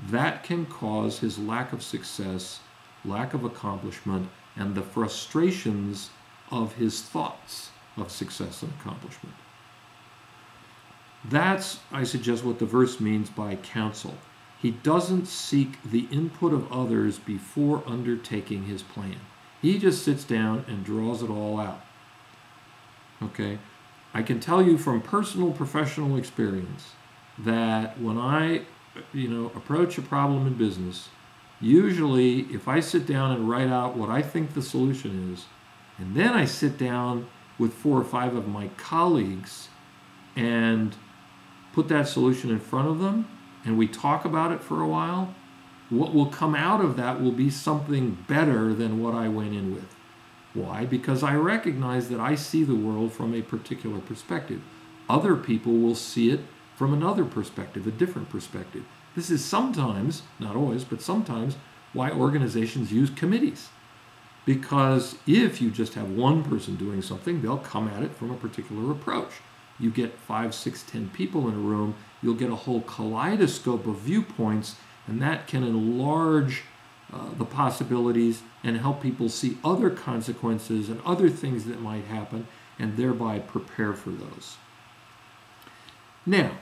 that 0.00 0.42
can 0.42 0.66
cause 0.66 1.20
his 1.20 1.38
lack 1.38 1.72
of 1.72 1.82
success, 1.82 2.60
lack 3.04 3.34
of 3.34 3.44
accomplishment, 3.44 4.28
and 4.56 4.74
the 4.74 4.82
frustrations 4.82 6.10
of 6.50 6.74
his 6.74 7.02
thoughts 7.02 7.70
of 7.96 8.10
success 8.10 8.62
and 8.62 8.72
accomplishment. 8.80 9.34
That's, 11.24 11.80
I 11.90 12.04
suggest, 12.04 12.44
what 12.44 12.58
the 12.58 12.66
verse 12.66 13.00
means 13.00 13.30
by 13.30 13.56
counsel. 13.56 14.14
He 14.60 14.70
doesn't 14.70 15.26
seek 15.26 15.82
the 15.82 16.06
input 16.10 16.52
of 16.52 16.72
others 16.72 17.18
before 17.18 17.82
undertaking 17.86 18.64
his 18.64 18.82
plan. 18.82 19.16
He 19.60 19.78
just 19.78 20.04
sits 20.04 20.24
down 20.24 20.64
and 20.68 20.84
draws 20.84 21.22
it 21.22 21.30
all 21.30 21.58
out. 21.58 21.80
Okay? 23.22 23.58
I 24.14 24.22
can 24.22 24.40
tell 24.40 24.62
you 24.62 24.78
from 24.78 25.02
personal 25.02 25.52
professional 25.52 26.16
experience 26.16 26.92
that 27.38 28.00
when 28.00 28.16
I, 28.16 28.62
you 29.12 29.28
know, 29.28 29.46
approach 29.54 29.98
a 29.98 30.02
problem 30.02 30.46
in 30.46 30.54
business, 30.54 31.08
usually 31.60 32.40
if 32.52 32.68
I 32.68 32.80
sit 32.80 33.06
down 33.06 33.32
and 33.32 33.48
write 33.48 33.68
out 33.68 33.96
what 33.96 34.08
I 34.08 34.22
think 34.22 34.54
the 34.54 34.62
solution 34.62 35.32
is, 35.32 35.46
and 35.98 36.14
then 36.14 36.34
I 36.34 36.44
sit 36.44 36.76
down 36.76 37.28
with 37.58 37.72
four 37.72 37.98
or 37.98 38.04
five 38.04 38.34
of 38.34 38.46
my 38.46 38.68
colleagues 38.76 39.68
and 40.34 40.94
put 41.72 41.88
that 41.88 42.08
solution 42.08 42.50
in 42.50 42.60
front 42.60 42.88
of 42.88 42.98
them 42.98 43.28
and 43.64 43.76
we 43.76 43.88
talk 43.88 44.24
about 44.24 44.52
it 44.52 44.62
for 44.62 44.80
a 44.80 44.86
while, 44.86 45.34
what 45.90 46.14
will 46.14 46.26
come 46.26 46.54
out 46.54 46.80
of 46.80 46.96
that 46.96 47.20
will 47.20 47.32
be 47.32 47.50
something 47.50 48.24
better 48.28 48.72
than 48.72 49.02
what 49.02 49.14
I 49.14 49.28
went 49.28 49.54
in 49.54 49.74
with. 49.74 49.94
Why? 50.54 50.86
Because 50.86 51.22
I 51.22 51.34
recognize 51.34 52.08
that 52.08 52.20
I 52.20 52.34
see 52.34 52.64
the 52.64 52.74
world 52.74 53.12
from 53.12 53.34
a 53.34 53.42
particular 53.42 53.98
perspective. 53.98 54.62
Other 55.08 55.36
people 55.36 55.72
will 55.74 55.94
see 55.94 56.30
it 56.30 56.40
from 56.76 56.92
another 56.92 57.24
perspective, 57.24 57.86
a 57.86 57.90
different 57.90 58.28
perspective. 58.28 58.84
This 59.14 59.30
is 59.30 59.44
sometimes, 59.44 60.22
not 60.38 60.56
always, 60.56 60.84
but 60.84 61.00
sometimes 61.00 61.56
why 61.92 62.10
organizations 62.10 62.92
use 62.92 63.08
committees. 63.10 63.70
Because 64.44 65.16
if 65.26 65.60
you 65.60 65.70
just 65.70 65.94
have 65.94 66.10
one 66.10 66.44
person 66.44 66.76
doing 66.76 67.02
something, 67.02 67.42
they'll 67.42 67.58
come 67.58 67.88
at 67.88 68.02
it 68.02 68.14
from 68.14 68.30
a 68.30 68.36
particular 68.36 68.92
approach. 68.92 69.32
You 69.78 69.90
get 69.90 70.18
five, 70.18 70.54
six, 70.54 70.82
ten 70.82 71.08
people 71.08 71.48
in 71.48 71.54
a 71.54 71.58
room, 71.58 71.96
you'll 72.22 72.34
get 72.34 72.50
a 72.50 72.56
whole 72.56 72.82
kaleidoscope 72.82 73.86
of 73.86 73.96
viewpoints, 73.98 74.76
and 75.06 75.20
that 75.20 75.46
can 75.46 75.64
enlarge 75.64 76.62
uh, 77.12 77.30
the 77.36 77.44
possibilities 77.44 78.42
and 78.62 78.76
help 78.76 79.02
people 79.02 79.28
see 79.28 79.58
other 79.64 79.90
consequences 79.90 80.88
and 80.88 81.00
other 81.04 81.28
things 81.28 81.64
that 81.64 81.80
might 81.80 82.04
happen 82.04 82.46
and 82.78 82.96
thereby 82.96 83.38
prepare 83.38 83.92
for 83.92 84.10
those. 84.10 84.56
Now, 86.24 86.52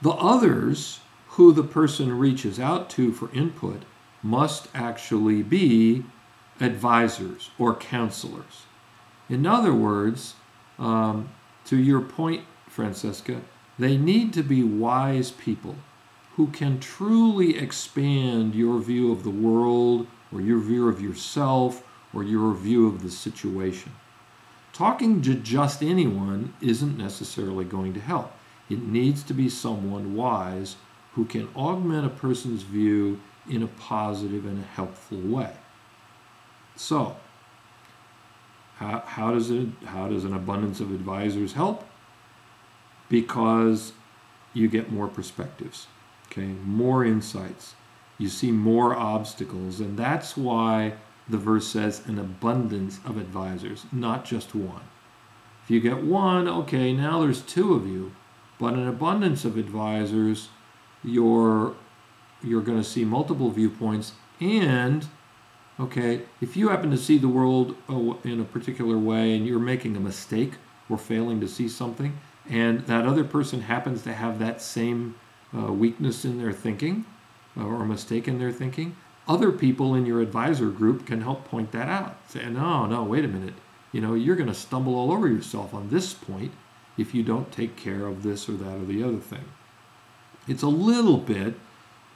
the 0.00 0.10
others 0.10 1.00
who 1.30 1.52
the 1.52 1.64
person 1.64 2.16
reaches 2.16 2.58
out 2.58 2.88
to 2.90 3.12
for 3.12 3.32
input 3.32 3.82
must 4.22 4.68
actually 4.74 5.42
be 5.42 6.04
advisors 6.60 7.50
or 7.58 7.74
counselors. 7.74 8.66
In 9.28 9.46
other 9.46 9.74
words, 9.74 10.34
um, 10.78 11.30
to 11.66 11.76
your 11.76 12.00
point, 12.00 12.44
Francesca, 12.68 13.40
they 13.78 13.96
need 13.96 14.32
to 14.32 14.42
be 14.42 14.62
wise 14.62 15.30
people 15.30 15.76
who 16.36 16.48
can 16.48 16.80
truly 16.80 17.58
expand 17.58 18.54
your 18.54 18.80
view 18.80 19.12
of 19.12 19.24
the 19.24 19.30
world 19.30 20.06
or 20.32 20.40
your 20.40 20.60
view 20.60 20.88
of 20.88 21.00
yourself 21.00 21.84
or 22.12 22.22
your 22.22 22.54
view 22.54 22.86
of 22.86 23.02
the 23.02 23.10
situation. 23.10 23.92
Talking 24.72 25.20
to 25.22 25.34
just 25.34 25.82
anyone 25.82 26.54
isn't 26.60 26.96
necessarily 26.96 27.64
going 27.64 27.94
to 27.94 28.00
help. 28.00 28.32
It 28.68 28.82
needs 28.82 29.22
to 29.24 29.34
be 29.34 29.48
someone 29.48 30.14
wise 30.14 30.76
who 31.14 31.24
can 31.24 31.48
augment 31.56 32.06
a 32.06 32.10
person's 32.10 32.62
view 32.62 33.20
in 33.48 33.62
a 33.62 33.66
positive 33.66 34.44
and 34.44 34.62
a 34.62 34.66
helpful 34.66 35.20
way. 35.20 35.52
So, 36.76 37.16
how, 38.76 39.02
how, 39.06 39.32
does 39.32 39.50
it, 39.50 39.68
how 39.86 40.08
does 40.08 40.24
an 40.24 40.32
abundance 40.32 40.80
of 40.80 40.92
advisors 40.92 41.54
help? 41.54 41.84
Because 43.08 43.92
you 44.52 44.68
get 44.68 44.90
more 44.90 45.08
perspectives 45.08 45.86
okay 46.30 46.46
more 46.64 47.04
insights 47.04 47.74
you 48.18 48.28
see 48.28 48.50
more 48.50 48.94
obstacles 48.94 49.80
and 49.80 49.98
that's 49.98 50.36
why 50.36 50.94
the 51.28 51.38
verse 51.38 51.68
says 51.68 52.06
an 52.06 52.18
abundance 52.18 53.00
of 53.04 53.16
advisors 53.16 53.84
not 53.92 54.24
just 54.24 54.54
one 54.54 54.82
if 55.62 55.70
you 55.70 55.80
get 55.80 56.02
one 56.02 56.48
okay 56.48 56.92
now 56.92 57.20
there's 57.20 57.42
two 57.42 57.74
of 57.74 57.86
you 57.86 58.12
but 58.58 58.74
an 58.74 58.88
abundance 58.88 59.44
of 59.44 59.56
advisors 59.56 60.48
you're 61.04 61.74
you're 62.42 62.62
going 62.62 62.78
to 62.78 62.84
see 62.84 63.04
multiple 63.04 63.50
viewpoints 63.50 64.12
and 64.40 65.06
okay 65.78 66.22
if 66.40 66.56
you 66.56 66.68
happen 66.68 66.90
to 66.90 66.96
see 66.96 67.18
the 67.18 67.28
world 67.28 67.76
oh, 67.88 68.18
in 68.24 68.40
a 68.40 68.44
particular 68.44 68.98
way 68.98 69.34
and 69.34 69.46
you're 69.46 69.58
making 69.58 69.96
a 69.96 70.00
mistake 70.00 70.54
or 70.88 70.98
failing 70.98 71.40
to 71.40 71.48
see 71.48 71.68
something 71.68 72.18
and 72.48 72.80
that 72.86 73.06
other 73.06 73.24
person 73.24 73.62
happens 73.62 74.02
to 74.02 74.12
have 74.12 74.38
that 74.38 74.62
same 74.62 75.14
uh, 75.56 75.72
weakness 75.72 76.24
in 76.24 76.38
their 76.38 76.52
thinking 76.52 77.04
uh, 77.56 77.64
or 77.64 77.84
mistake 77.84 78.28
in 78.28 78.38
their 78.38 78.52
thinking, 78.52 78.96
other 79.26 79.52
people 79.52 79.94
in 79.94 80.06
your 80.06 80.20
advisor 80.20 80.68
group 80.68 81.06
can 81.06 81.20
help 81.20 81.44
point 81.44 81.72
that 81.72 81.88
out. 81.88 82.16
Say, 82.28 82.48
no, 82.48 82.86
no, 82.86 83.04
wait 83.04 83.24
a 83.24 83.28
minute. 83.28 83.54
You 83.92 84.00
know, 84.00 84.14
you're 84.14 84.36
going 84.36 84.48
to 84.48 84.54
stumble 84.54 84.94
all 84.94 85.12
over 85.12 85.28
yourself 85.28 85.74
on 85.74 85.90
this 85.90 86.14
point 86.14 86.52
if 86.98 87.14
you 87.14 87.22
don't 87.22 87.50
take 87.52 87.76
care 87.76 88.06
of 88.06 88.22
this 88.22 88.48
or 88.48 88.52
that 88.52 88.76
or 88.76 88.84
the 88.84 89.02
other 89.02 89.18
thing. 89.18 89.44
It's 90.46 90.62
a 90.62 90.68
little 90.68 91.18
bit 91.18 91.54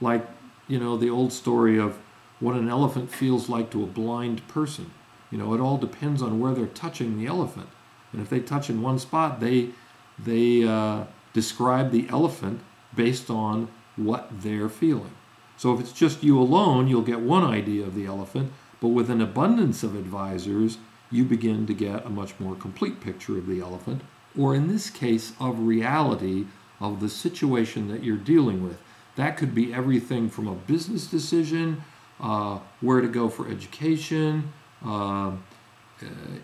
like, 0.01 0.27
you 0.69 0.79
know, 0.79 0.97
the 0.97 1.11
old 1.11 1.33
story 1.33 1.79
of 1.79 1.99
what 2.41 2.57
an 2.57 2.69
elephant 2.69 3.11
feels 3.11 3.49
like 3.49 3.71
to 3.71 3.83
a 3.83 3.87
blind 3.87 4.47
person. 4.49 4.91
You 5.31 5.39
know, 5.39 5.55
it 5.55 5.61
all 5.61 5.79
depends 5.79 6.21
on 6.21 6.41
where 6.41 6.53
they're 6.53 6.67
touching 6.67 7.19
the 7.19 7.27
elephant. 7.27 7.69
And 8.13 8.21
if 8.21 8.29
they 8.29 8.41
touch 8.41 8.69
in 8.69 8.83
one 8.83 8.99
spot, 8.99 9.41
they 9.41 9.71
they 10.19 10.65
uh, 10.65 11.05
describe 11.33 11.91
the 11.91 12.09
elephant 12.11 12.61
based 12.95 13.31
on 13.31 13.69
what 13.97 14.29
they're 14.31 14.69
feeling. 14.69 15.15
So 15.57 15.73
if 15.73 15.81
it's 15.81 15.93
just 15.93 16.23
you 16.23 16.39
alone, 16.41 16.89
you'll 16.89 17.03
get 17.03 17.21
one 17.21 17.45
idea 17.45 17.85
of 17.87 17.95
the 17.95 18.07
elephant, 18.07 18.53
but 18.81 18.89
with 18.89 19.11
an 19.11 19.21
abundance 19.21 19.83
of 19.83 19.95
advisors, 19.95 20.79
you 21.11 21.25
begin 21.25 21.67
to 21.67 21.75
get 21.75 22.05
a 22.05 22.11
much 22.11 22.39
more 22.41 22.55
complete 22.55 23.01
picture 23.01 23.39
of 23.39 23.47
the 23.47 23.61
elephant, 23.61 24.03
or 24.39 24.55
in 24.55 24.69
this 24.69 24.91
case, 24.91 25.33
of 25.41 25.61
reality 25.61 26.47
of 26.81 27.01
the 27.01 27.09
situation 27.09 27.89
that 27.89 28.03
you're 28.03 28.17
dealing 28.17 28.63
with. 28.63 28.79
That 29.17 29.37
could 29.37 29.55
be 29.55 29.73
everything 29.73 30.29
from 30.29 30.49
a 30.49 30.55
business 30.55 31.07
decision, 31.07 31.85
uh, 32.21 32.59
where 32.81 33.01
to 33.01 33.09
go 33.09 33.29
for 33.29 33.49
education, 33.49 34.53
uh, 34.85 35.29
uh, 35.29 35.35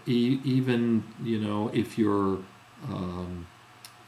e- 0.06 0.40
even 0.44 1.02
you 1.22 1.38
know 1.38 1.70
if 1.72 1.98
you're 1.98 2.38
um, 2.88 3.46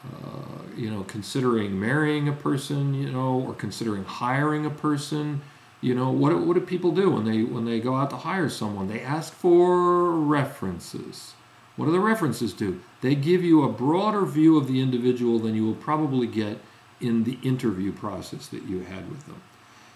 uh, 0.04 0.62
you 0.76 0.90
know, 0.90 1.02
considering 1.02 1.78
marrying 1.78 2.26
a 2.26 2.32
person, 2.32 2.94
you 2.94 3.10
know, 3.10 3.44
or 3.46 3.52
considering 3.52 4.02
hiring 4.04 4.64
a 4.64 4.70
person, 4.70 5.42
you 5.82 5.94
know, 5.94 6.10
what, 6.10 6.38
what 6.40 6.54
do 6.54 6.60
people 6.60 6.92
do 6.92 7.10
when 7.10 7.24
they 7.24 7.42
when 7.42 7.66
they 7.66 7.80
go 7.80 7.96
out 7.96 8.08
to 8.10 8.16
hire 8.16 8.48
someone? 8.48 8.88
They 8.88 9.00
ask 9.02 9.32
for 9.32 10.12
references. 10.12 11.34
What 11.80 11.86
do 11.86 11.92
the 11.92 12.00
references 12.00 12.52
do? 12.52 12.82
They 13.00 13.14
give 13.14 13.42
you 13.42 13.62
a 13.62 13.72
broader 13.72 14.26
view 14.26 14.58
of 14.58 14.68
the 14.68 14.82
individual 14.82 15.38
than 15.38 15.54
you 15.54 15.64
will 15.64 15.72
probably 15.72 16.26
get 16.26 16.58
in 17.00 17.24
the 17.24 17.38
interview 17.42 17.90
process 17.90 18.48
that 18.48 18.64
you 18.64 18.80
had 18.80 19.08
with 19.08 19.24
them. 19.24 19.40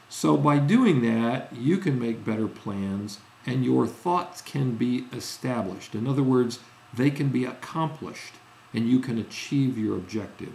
So 0.09 0.39
by 0.39 0.61
doing 0.61 1.03
that, 1.03 1.55
you 1.55 1.77
can 1.77 2.01
make 2.01 2.25
better 2.25 2.49
plans 2.49 3.19
and 3.45 3.67
your 3.67 3.87
thoughts 3.87 4.41
can 4.41 4.77
be 4.77 5.05
established. 5.13 5.95
In 5.95 6.07
other 6.07 6.23
words, 6.23 6.59
they 6.95 7.11
can 7.11 7.29
be 7.29 7.45
accomplished 7.45 8.37
and 8.73 8.89
you 8.89 8.99
can 8.99 9.19
achieve 9.19 9.77
your 9.77 9.95
objective. 9.95 10.55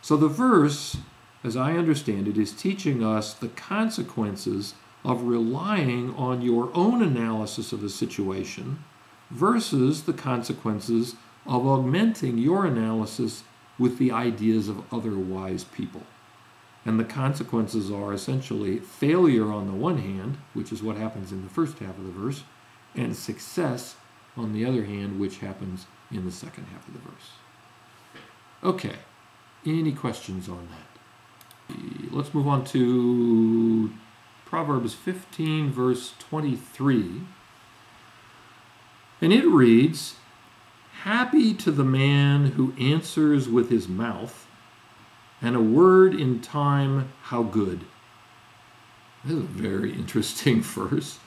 So 0.00 0.16
the 0.16 0.28
verse, 0.28 0.98
as 1.42 1.56
I 1.56 1.72
understand 1.72 2.28
it, 2.28 2.38
is 2.38 2.52
teaching 2.52 3.02
us 3.02 3.34
the 3.34 3.48
consequences 3.48 4.74
of 5.04 5.24
relying 5.24 6.14
on 6.14 6.40
your 6.40 6.70
own 6.72 7.02
analysis 7.02 7.72
of 7.72 7.82
a 7.82 7.88
situation 7.88 8.84
versus 9.30 10.04
the 10.04 10.12
consequences 10.12 11.16
of 11.46 11.66
augmenting 11.66 12.38
your 12.38 12.66
analysis 12.66 13.44
with 13.78 13.98
the 13.98 14.10
ideas 14.10 14.68
of 14.68 14.82
other 14.92 15.16
wise 15.18 15.64
people. 15.64 16.02
And 16.84 17.00
the 17.00 17.04
consequences 17.04 17.90
are 17.90 18.12
essentially 18.12 18.78
failure 18.78 19.52
on 19.52 19.66
the 19.66 19.72
one 19.72 19.98
hand, 19.98 20.38
which 20.54 20.72
is 20.72 20.82
what 20.82 20.96
happens 20.96 21.32
in 21.32 21.42
the 21.42 21.50
first 21.50 21.78
half 21.78 21.98
of 21.98 22.04
the 22.04 22.12
verse, 22.12 22.44
and 22.94 23.16
success 23.16 23.96
on 24.36 24.52
the 24.52 24.64
other 24.64 24.84
hand, 24.84 25.18
which 25.18 25.38
happens 25.38 25.86
in 26.10 26.24
the 26.24 26.30
second 26.30 26.66
half 26.72 26.86
of 26.86 26.94
the 26.94 27.00
verse. 27.00 27.32
Okay, 28.62 28.94
any 29.66 29.92
questions 29.92 30.48
on 30.48 30.68
that? 30.70 30.96
Let's 32.12 32.32
move 32.32 32.46
on 32.46 32.64
to 32.66 33.92
Proverbs 34.44 34.94
15, 34.94 35.70
verse 35.72 36.14
23. 36.20 37.22
And 39.20 39.32
it 39.32 39.46
reads 39.46 40.16
Happy 41.02 41.54
to 41.54 41.70
the 41.70 41.84
man 41.84 42.52
who 42.52 42.74
answers 42.80 43.48
with 43.48 43.70
his 43.70 43.88
mouth, 43.88 44.46
and 45.40 45.54
a 45.54 45.60
word 45.60 46.14
in 46.14 46.40
time, 46.40 47.12
how 47.22 47.42
good. 47.44 47.80
This 49.24 49.36
is 49.36 49.42
a 49.44 49.46
very 49.46 49.92
interesting 49.98 50.62
verse. 50.62 51.18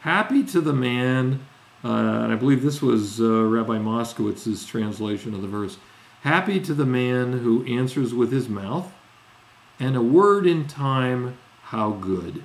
Happy 0.00 0.42
to 0.44 0.60
the 0.60 0.72
man, 0.72 1.46
uh, 1.84 1.88
and 1.88 2.32
I 2.32 2.36
believe 2.36 2.62
this 2.62 2.82
was 2.82 3.20
uh, 3.20 3.44
Rabbi 3.44 3.78
Moskowitz's 3.78 4.66
translation 4.66 5.34
of 5.34 5.42
the 5.42 5.48
verse. 5.48 5.78
Happy 6.22 6.60
to 6.60 6.74
the 6.74 6.86
man 6.86 7.38
who 7.38 7.64
answers 7.64 8.12
with 8.12 8.32
his 8.32 8.48
mouth, 8.48 8.92
and 9.78 9.96
a 9.96 10.02
word 10.02 10.46
in 10.46 10.66
time, 10.66 11.38
how 11.62 11.92
good. 11.92 12.42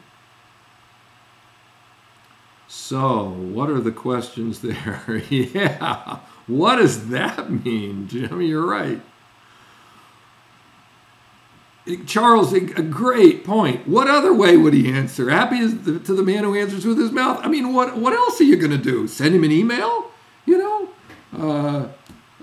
So, 2.76 3.30
what 3.30 3.70
are 3.70 3.80
the 3.80 3.92
questions 3.92 4.62
there? 4.62 5.22
yeah, 5.30 6.18
what 6.48 6.78
does 6.78 7.10
that 7.10 7.52
mean, 7.52 8.08
Jim? 8.08 8.42
You're 8.42 8.66
right. 8.66 9.00
Charles, 12.08 12.52
a 12.52 12.60
great 12.62 13.46
point. 13.46 13.88
What 13.88 14.08
other 14.08 14.34
way 14.34 14.58
would 14.58 14.74
he 14.74 14.92
answer? 14.92 15.30
Happy 15.30 15.60
to 15.60 16.00
the 16.00 16.24
man 16.24 16.46
who 16.46 16.56
answers 16.56 16.84
with 16.84 16.98
his 16.98 17.12
mouth. 17.12 17.40
I 17.44 17.48
mean, 17.48 17.76
what 17.76 17.96
what 17.96 18.14
else 18.14 18.42
are 18.42 18.46
you 18.46 18.56
going 18.56 18.72
to 18.72 18.78
do? 18.80 19.08
Send 19.08 19.36
him 19.36 19.44
an 19.44 19.52
email? 19.52 20.10
You 20.48 20.58
know, 20.58 20.90
uh, 21.38 21.88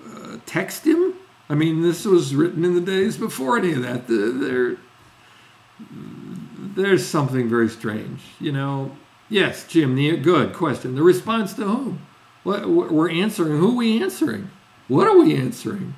uh, 0.06 0.36
text 0.46 0.86
him? 0.86 1.14
I 1.48 1.56
mean, 1.56 1.82
this 1.82 2.04
was 2.04 2.36
written 2.36 2.64
in 2.64 2.76
the 2.76 2.80
days 2.80 3.16
before 3.16 3.58
any 3.58 3.72
of 3.72 3.82
that. 3.82 4.06
There, 4.06 4.76
there's 6.76 7.04
something 7.04 7.48
very 7.48 7.68
strange. 7.68 8.22
You 8.38 8.52
know, 8.52 8.96
yes, 9.30 9.66
Jim. 9.66 9.94
The 9.94 10.18
good 10.18 10.52
question. 10.52 10.94
The 10.94 11.02
response 11.02 11.54
to 11.54 11.64
whom? 11.64 12.06
What 12.42 12.68
we're 12.68 13.10
answering? 13.10 13.58
Who 13.58 13.72
are 13.72 13.76
we 13.76 14.02
answering? 14.02 14.50
What 14.88 15.06
are 15.06 15.16
we 15.16 15.34
answering? 15.34 15.94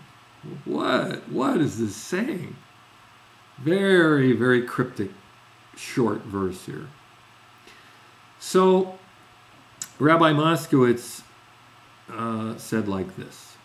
What 0.64 1.28
what 1.28 1.60
is 1.60 1.78
this 1.78 1.96
saying? 1.96 2.56
Very, 3.58 4.32
very 4.32 4.62
cryptic, 4.62 5.10
short 5.76 6.22
verse 6.22 6.66
here. 6.66 6.88
So, 8.40 8.98
Rabbi 10.00 10.32
Moskowitz 10.32 11.22
uh, 12.12 12.56
said 12.56 12.88
like 12.88 13.16
this. 13.16 13.56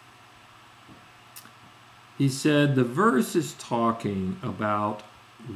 He 2.17 2.29
said 2.29 2.75
the 2.75 2.83
verse 2.83 3.35
is 3.35 3.53
talking 3.53 4.39
about 4.43 5.03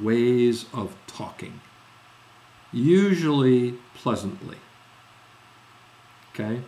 ways 0.01 0.65
of 0.73 0.95
talking, 1.07 1.61
usually 2.71 3.73
pleasantly. 3.93 4.57
Okay? 6.33 6.61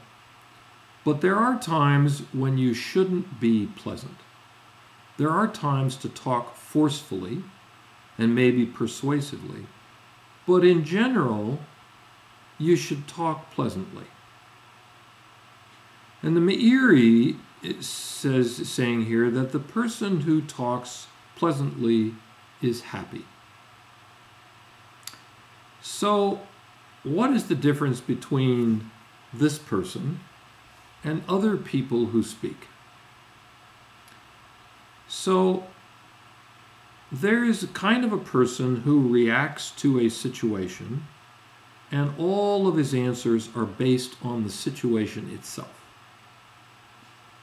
But 1.03 1.21
there 1.21 1.35
are 1.35 1.59
times 1.59 2.23
when 2.31 2.57
you 2.57 2.73
shouldn't 2.73 3.39
be 3.39 3.67
pleasant. 3.67 4.17
There 5.17 5.29
are 5.29 5.47
times 5.47 5.95
to 5.97 6.09
talk 6.09 6.55
forcefully 6.55 7.43
and 8.17 8.33
maybe 8.33 8.65
persuasively, 8.65 9.67
but 10.45 10.63
in 10.63 10.83
general, 10.83 11.59
you 12.57 12.75
should 12.75 13.07
talk 13.07 13.51
pleasantly. 13.51 14.05
And 16.21 16.37
the 16.37 16.41
Meiri 16.41 17.37
says, 17.81 18.69
saying 18.69 19.05
here 19.05 19.29
that 19.29 19.51
the 19.51 19.59
person 19.59 20.21
who 20.21 20.41
talks 20.41 21.07
pleasantly 21.35 22.13
is 22.61 22.81
happy. 22.81 23.25
So, 25.83 26.39
what 27.03 27.31
is 27.31 27.47
the 27.47 27.55
difference 27.55 27.99
between 27.99 28.89
this 29.33 29.59
person 29.59 30.21
and 31.03 31.23
other 31.27 31.57
people 31.57 32.05
who 32.05 32.23
speak? 32.23 32.67
So, 35.09 35.65
there 37.11 37.43
is 37.43 37.63
a 37.63 37.67
kind 37.67 38.05
of 38.05 38.13
a 38.13 38.17
person 38.17 38.77
who 38.77 39.09
reacts 39.09 39.71
to 39.71 39.99
a 39.99 40.07
situation, 40.07 41.05
and 41.91 42.13
all 42.17 42.65
of 42.65 42.77
his 42.77 42.93
answers 42.93 43.49
are 43.53 43.65
based 43.65 44.15
on 44.23 44.45
the 44.45 44.49
situation 44.49 45.29
itself. 45.33 45.83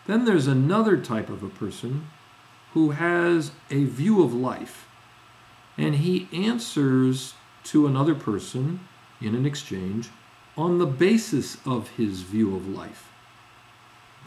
Then 0.06 0.24
there's 0.24 0.46
another 0.46 0.96
type 0.96 1.28
of 1.28 1.42
a 1.42 1.50
person 1.50 2.08
who 2.72 2.92
has 2.92 3.52
a 3.70 3.84
view 3.84 4.22
of 4.22 4.32
life, 4.32 4.88
and 5.76 5.96
he 5.96 6.26
answers 6.32 7.34
to 7.64 7.86
another 7.86 8.14
person 8.14 8.80
in 9.20 9.34
an 9.34 9.46
exchange 9.46 10.08
on 10.56 10.78
the 10.78 10.86
basis 10.86 11.58
of 11.66 11.90
his 11.90 12.22
view 12.22 12.54
of 12.56 12.68
life. 12.68 13.08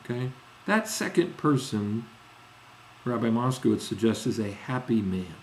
Okay? 0.04 0.32
That 0.65 0.88
second 0.88 1.38
person 1.38 2.06
Rabbi 3.06 3.28
Moskowitz 3.28 3.82
suggests 3.82 4.26
is 4.26 4.39
a 4.39 4.52
happy 4.52 5.02
man. 5.02 5.36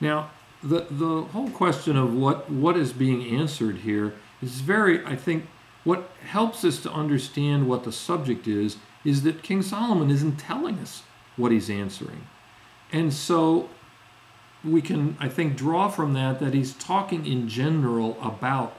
Now, 0.00 0.30
the, 0.62 0.86
the 0.90 1.22
whole 1.22 1.50
question 1.50 1.96
of 1.96 2.14
what, 2.14 2.48
what 2.50 2.76
is 2.76 2.92
being 2.92 3.36
answered 3.36 3.78
here 3.78 4.14
is 4.40 4.60
very, 4.60 5.04
I 5.04 5.16
think, 5.16 5.46
what 5.84 6.10
helps 6.24 6.64
us 6.64 6.80
to 6.82 6.92
understand 6.92 7.68
what 7.68 7.82
the 7.82 7.90
subject 7.90 8.46
is, 8.46 8.76
is 9.04 9.22
that 9.24 9.42
King 9.42 9.62
Solomon 9.62 10.10
isn't 10.10 10.36
telling 10.36 10.78
us 10.78 11.02
what 11.36 11.50
he's 11.50 11.68
answering. 11.68 12.28
And 12.92 13.12
so 13.12 13.68
we 14.64 14.80
can, 14.80 15.16
I 15.20 15.28
think, 15.28 15.56
draw 15.56 15.88
from 15.88 16.12
that 16.14 16.40
that 16.40 16.54
he's 16.54 16.74
talking 16.74 17.26
in 17.26 17.48
general 17.48 18.16
about 18.22 18.76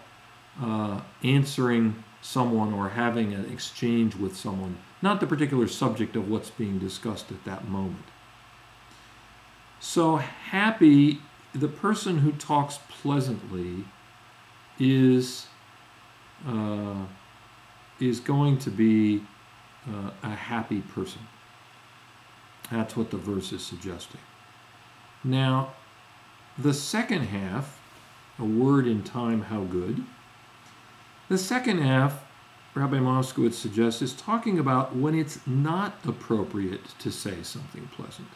uh, 0.62 1.02
answering 1.24 2.04
someone 2.22 2.74
or 2.74 2.90
having 2.90 3.34
an 3.34 3.52
exchange 3.52 4.16
with 4.16 4.36
someone 4.36 4.78
not 5.04 5.20
the 5.20 5.28
particular 5.28 5.68
subject 5.68 6.16
of 6.16 6.30
what's 6.30 6.50
being 6.50 6.80
discussed 6.80 7.30
at 7.30 7.44
that 7.44 7.68
moment. 7.68 8.06
So, 9.82 10.16
happy, 10.16 11.20
the 11.54 11.68
person 11.68 12.20
who 12.20 12.32
talks 12.32 12.80
pleasantly 12.88 13.84
is, 14.80 15.48
uh, 16.48 17.04
is 18.00 18.22
going 18.22 18.60
to 18.60 18.70
be 18.70 19.24
uh, 19.86 20.12
a 20.24 20.30
happy 20.30 20.80
person. 20.80 21.28
That's 22.72 22.96
what 22.96 23.12
the 23.12 23.18
verse 23.18 23.52
is 23.52 23.62
suggesting. 23.62 24.22
Now, 25.24 25.74
the 26.58 26.74
second 26.74 27.26
half, 27.28 27.80
a 28.38 28.46
word 28.46 28.88
in 28.88 29.04
time, 29.04 29.44
how 29.44 29.64
good. 29.64 30.04
The 31.30 31.38
second 31.38 31.80
half 31.80 32.24
Rabbi 32.76 32.98
Moskowitz 32.98 33.54
suggests 33.54 34.02
is 34.02 34.14
talking 34.14 34.58
about 34.58 34.96
when 34.96 35.14
it's 35.14 35.46
not 35.46 35.94
appropriate 36.06 36.98
to 37.00 37.12
say 37.12 37.44
something 37.44 37.88
pleasant. 37.96 38.30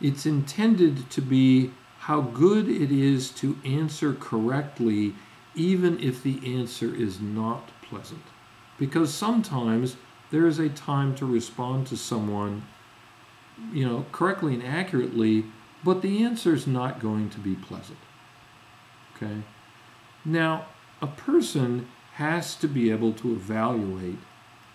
It's 0.00 0.26
intended 0.26 1.10
to 1.10 1.20
be 1.20 1.72
how 1.98 2.20
good 2.20 2.68
it 2.68 2.92
is 2.92 3.30
to 3.32 3.58
answer 3.64 4.14
correctly, 4.14 5.14
even 5.56 5.98
if 5.98 6.22
the 6.22 6.40
answer 6.56 6.94
is 6.94 7.20
not 7.20 7.70
pleasant. 7.82 8.22
Because 8.78 9.12
sometimes 9.12 9.96
there 10.30 10.46
is 10.46 10.60
a 10.60 10.68
time 10.68 11.14
to 11.16 11.26
respond 11.26 11.88
to 11.88 11.96
someone, 11.96 12.62
you 13.72 13.86
know, 13.86 14.06
correctly 14.12 14.54
and 14.54 14.62
accurately, 14.62 15.44
but 15.84 16.02
the 16.02 16.22
answer 16.22 16.54
is 16.54 16.66
not 16.66 17.00
going 17.00 17.30
to 17.30 17.38
be 17.38 17.54
pleasant. 17.54 17.98
Okay? 19.16 19.42
Now, 20.24 20.66
a 21.00 21.06
person 21.06 21.88
has 22.14 22.54
to 22.56 22.68
be 22.68 22.90
able 22.90 23.12
to 23.14 23.32
evaluate 23.32 24.18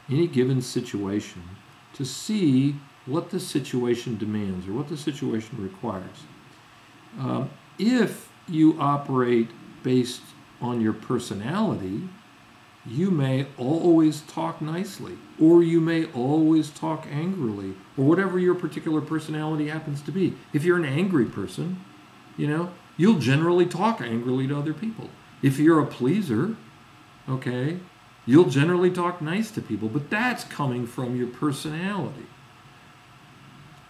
any 0.09 0.27
given 0.27 0.61
situation 0.61 1.43
to 1.93 2.05
see 2.05 2.75
what 3.05 3.29
the 3.29 3.39
situation 3.39 4.17
demands 4.17 4.67
or 4.67 4.73
what 4.73 4.87
the 4.87 4.97
situation 4.97 5.61
requires. 5.61 6.23
Uh, 7.19 7.45
if 7.77 8.29
you 8.47 8.75
operate 8.79 9.49
based 9.83 10.21
on 10.61 10.81
your 10.81 10.93
personality, 10.93 12.09
you 12.87 13.09
may 13.09 13.47
always 13.57 14.21
talk 14.21 14.61
nicely, 14.61 15.17
or 15.39 15.63
you 15.63 15.81
may 15.81 16.05
always 16.11 16.69
talk 16.69 17.07
angrily, 17.09 17.73
or 17.97 18.05
whatever 18.05 18.37
your 18.37 18.55
particular 18.55 19.01
personality 19.01 19.67
happens 19.69 20.01
to 20.03 20.11
be. 20.11 20.35
If 20.53 20.63
you're 20.63 20.77
an 20.77 20.85
angry 20.85 21.25
person, 21.25 21.83
you 22.37 22.47
know, 22.47 22.71
you'll 22.97 23.19
generally 23.19 23.65
talk 23.65 24.01
angrily 24.01 24.47
to 24.47 24.57
other 24.57 24.73
people. 24.73 25.09
If 25.41 25.57
you're 25.57 25.79
a 25.79 25.85
pleaser, 25.85 26.55
okay, 27.27 27.79
you'll 28.25 28.49
generally 28.49 28.91
talk 28.91 29.21
nice 29.21 29.51
to 29.51 29.61
people, 29.61 29.89
but 29.89 30.09
that's 30.09 30.43
coming 30.43 30.85
from 30.85 31.15
your 31.15 31.27
personality. 31.27 32.27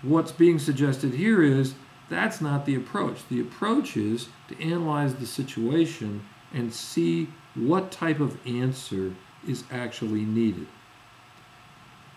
What's 0.02 0.32
being 0.32 0.60
suggested 0.60 1.16
here 1.16 1.42
is 1.42 1.74
that's 2.10 2.40
not 2.40 2.66
the 2.66 2.76
approach. 2.76 3.28
The 3.28 3.42
approach 3.42 3.98
is 3.98 4.30
to 4.48 4.62
analyze 4.62 5.16
the 5.16 5.26
situation 5.26 6.26
and 6.54 6.74
see 6.74 7.30
what 7.56 7.92
type 7.92 8.20
of 8.20 8.38
answer 8.46 9.16
is 9.48 9.64
actually 9.72 10.26
needed. 10.26 10.68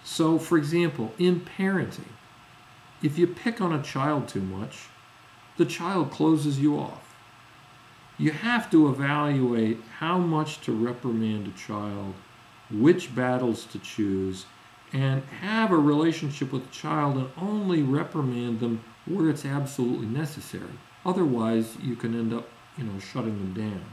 So, 0.05 0.39
for 0.39 0.59
example, 0.59 1.13
in 1.19 1.41
parenting, 1.41 2.13
if 3.03 3.19
you 3.19 3.27
pick 3.27 3.61
on 3.61 3.73
a 3.73 3.83
child 3.83 4.29
too 4.29 4.41
much, 4.41 4.89
the 5.57 5.67
child 5.67 6.11
closes 6.11 6.59
you 6.59 6.79
off. 6.79 7.15
You 8.17 8.33
have 8.33 8.71
to 8.71 8.89
evaluate 8.89 9.79
how 9.99 10.19
much 10.19 10.61
to 10.63 10.73
reprimand 10.73 11.47
a 11.47 11.59
child, 11.59 12.15
which 12.71 13.15
battles 13.15 13.65
to 13.67 13.79
choose, 13.79 14.47
and 14.93 15.23
have 15.41 15.71
a 15.71 15.77
relationship 15.77 16.53
with 16.53 16.65
the 16.65 16.73
child 16.73 17.17
and 17.17 17.31
only 17.41 17.83
reprimand 17.83 18.61
them 18.61 18.83
where 19.07 19.29
it's 19.29 19.45
absolutely 19.45 20.07
necessary. 20.07 20.79
Otherwise, 21.05 21.77
you 21.81 21.95
can 21.95 22.19
end 22.19 22.33
up, 22.33 22.49
you 22.77 22.85
know, 22.85 22.99
shutting 22.99 23.39
them 23.39 23.55
down. 23.55 23.85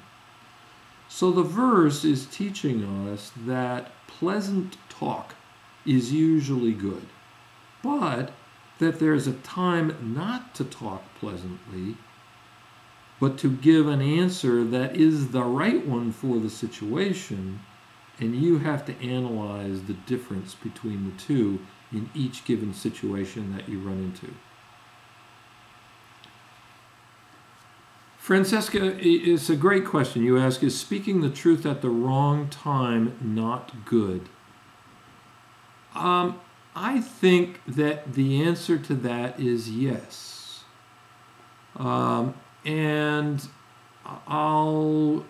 So 1.08 1.32
the 1.32 1.44
verse 1.44 2.04
is 2.04 2.26
teaching 2.26 2.84
us 3.10 3.32
that 3.46 3.92
pleasant 4.08 4.78
talk 4.90 5.36
is 5.86 6.12
usually 6.12 6.74
good, 6.74 7.08
but 7.84 8.32
that 8.80 9.00
there's 9.00 9.28
a 9.28 9.34
time 9.34 10.14
not 10.16 10.54
to 10.56 10.64
talk 10.64 11.04
pleasantly, 11.20 11.96
but 13.20 13.38
to 13.38 13.50
give 13.50 13.88
an 13.88 14.02
answer 14.02 14.64
that 14.66 14.96
is 14.96 15.30
the 15.30 15.44
right 15.44 15.86
one 15.86 16.12
for 16.12 16.40
the 16.40 16.50
situation, 16.50 17.62
and 18.20 18.36
you 18.36 18.60
have 18.60 18.86
to 18.86 19.02
analyze 19.02 19.84
the 19.84 19.94
difference 19.94 20.56
between 20.56 21.06
the 21.06 21.18
two 21.22 21.60
in 21.92 22.10
each 22.14 22.44
given 22.46 22.74
situation 22.74 23.56
that 23.56 23.70
you 23.70 23.80
run 23.80 24.00
into. 24.00 24.34
Francesca, 28.26 28.98
it's 29.00 29.52
a 29.52 29.56
great 29.56 29.86
question 29.86 30.24
you 30.24 30.40
ask. 30.40 30.64
Is 30.64 30.76
speaking 30.76 31.22
the 31.22 31.30
truth 31.30 31.64
at 31.64 31.84
the 31.84 31.92
wrong 31.92 32.50
time 32.50 33.16
not 33.22 33.86
good? 33.86 34.30
Um, 35.94 36.42
I 36.76 37.02
think 37.02 37.62
that 37.68 38.16
the 38.16 38.42
answer 38.42 38.80
to 38.80 38.96
that 38.96 39.40
is 39.40 39.70
yes. 39.70 40.64
Um, 41.76 42.34
and 42.66 43.48
I'll, 44.28 45.24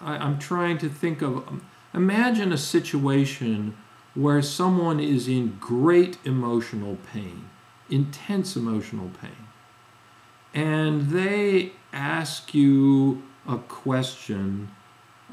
I, 0.00 0.16
I'm 0.16 0.40
trying 0.40 0.78
to 0.78 0.88
think 0.88 1.22
of, 1.22 1.62
imagine 1.94 2.52
a 2.52 2.58
situation 2.58 3.76
where 4.14 4.42
someone 4.42 4.98
is 4.98 5.28
in 5.28 5.58
great 5.60 6.18
emotional 6.24 6.98
pain, 7.12 7.48
intense 7.88 8.56
emotional 8.56 9.12
pain, 9.20 9.46
and 10.52 11.10
they 11.10 11.74
ask 11.92 12.54
you 12.54 13.22
a 13.46 13.58
question 13.58 14.70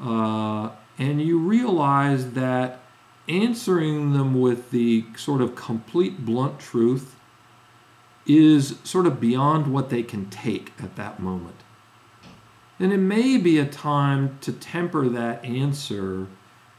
uh, 0.00 0.70
and 0.98 1.22
you 1.22 1.38
realize 1.38 2.32
that 2.32 2.80
answering 3.28 4.12
them 4.12 4.40
with 4.40 4.70
the 4.70 5.04
sort 5.16 5.40
of 5.40 5.54
complete 5.54 6.24
blunt 6.24 6.58
truth 6.58 7.16
is 8.26 8.76
sort 8.84 9.06
of 9.06 9.20
beyond 9.20 9.72
what 9.72 9.90
they 9.90 10.02
can 10.02 10.28
take 10.28 10.72
at 10.82 10.96
that 10.96 11.20
moment. 11.20 11.56
And 12.78 12.92
it 12.92 12.98
may 12.98 13.36
be 13.36 13.58
a 13.58 13.66
time 13.66 14.38
to 14.40 14.52
temper 14.52 15.08
that 15.08 15.44
answer 15.44 16.26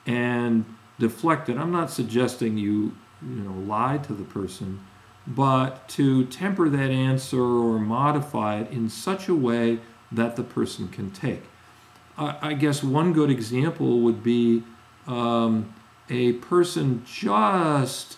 and 0.05 0.65
deflect 0.99 1.49
it. 1.49 1.57
I'm 1.57 1.71
not 1.71 1.91
suggesting 1.91 2.57
you, 2.57 2.95
you 3.21 3.43
know, 3.43 3.53
lie 3.53 3.97
to 3.99 4.13
the 4.13 4.23
person, 4.23 4.81
but 5.27 5.87
to 5.89 6.25
temper 6.25 6.69
that 6.69 6.89
answer 6.89 7.41
or 7.41 7.79
modify 7.79 8.59
it 8.59 8.71
in 8.71 8.89
such 8.89 9.27
a 9.27 9.35
way 9.35 9.79
that 10.11 10.35
the 10.35 10.43
person 10.43 10.87
can 10.87 11.11
take. 11.11 11.43
I, 12.17 12.53
guess 12.53 12.83
one 12.83 13.13
good 13.13 13.31
example 13.31 14.01
would 14.01 14.21
be 14.21 14.63
um, 15.07 15.73
a 16.09 16.33
person 16.33 17.03
just 17.05 18.17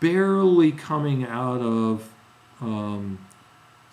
barely 0.00 0.72
coming 0.72 1.24
out 1.24 1.60
of 1.60 2.08
um, 2.60 3.18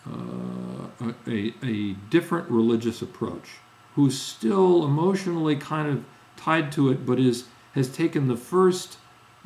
uh, 0.09 1.11
a, 1.27 1.53
a 1.63 1.93
different 2.09 2.49
religious 2.49 3.01
approach, 3.01 3.57
who's 3.95 4.19
still 4.19 4.85
emotionally 4.85 5.55
kind 5.55 5.89
of 5.89 6.05
tied 6.37 6.71
to 6.73 6.89
it, 6.89 7.05
but 7.05 7.19
is 7.19 7.45
has 7.73 7.89
taken 7.89 8.27
the 8.27 8.37
first 8.37 8.97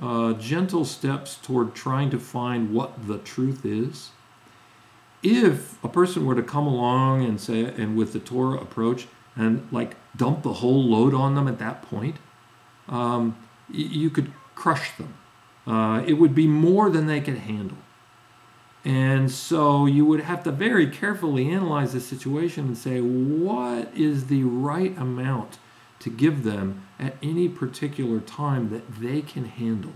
uh, 0.01 0.33
gentle 0.33 0.85
steps 0.85 1.35
toward 1.35 1.73
trying 1.73 2.09
to 2.11 2.19
find 2.19 2.73
what 2.73 3.07
the 3.07 3.17
truth 3.17 3.65
is. 3.65 4.11
If 5.23 5.83
a 5.83 5.89
person 5.89 6.25
were 6.25 6.35
to 6.35 6.43
come 6.43 6.67
along 6.67 7.25
and 7.25 7.41
say, 7.41 7.65
and 7.65 7.97
with 7.97 8.13
the 8.13 8.19
Torah 8.19 8.59
approach, 8.59 9.07
and 9.35 9.67
like 9.71 9.95
dump 10.15 10.43
the 10.43 10.53
whole 10.53 10.83
load 10.83 11.13
on 11.13 11.35
them 11.35 11.47
at 11.47 11.59
that 11.59 11.81
point, 11.81 12.17
um, 12.87 13.37
you 13.69 14.09
could 14.09 14.31
crush 14.55 14.95
them. 14.97 15.13
Uh, 15.65 16.03
it 16.07 16.13
would 16.13 16.33
be 16.33 16.47
more 16.47 16.89
than 16.89 17.07
they 17.07 17.19
could 17.19 17.37
handle. 17.37 17.77
And 18.85 19.29
so 19.29 19.85
you 19.85 20.05
would 20.05 20.21
have 20.21 20.43
to 20.43 20.51
very 20.51 20.87
carefully 20.87 21.49
analyze 21.49 21.91
the 21.91 21.99
situation 21.99 22.67
and 22.67 22.77
say, 22.77 23.01
what 23.01 23.91
is 23.93 24.27
the 24.27 24.43
right 24.43 24.97
amount 24.97 25.57
to 25.99 26.09
give 26.09 26.43
them 26.43 26.87
at 26.99 27.15
any 27.21 27.49
particular 27.49 28.19
time 28.19 28.69
that 28.69 28.99
they 28.99 29.21
can 29.21 29.45
handle. 29.45 29.93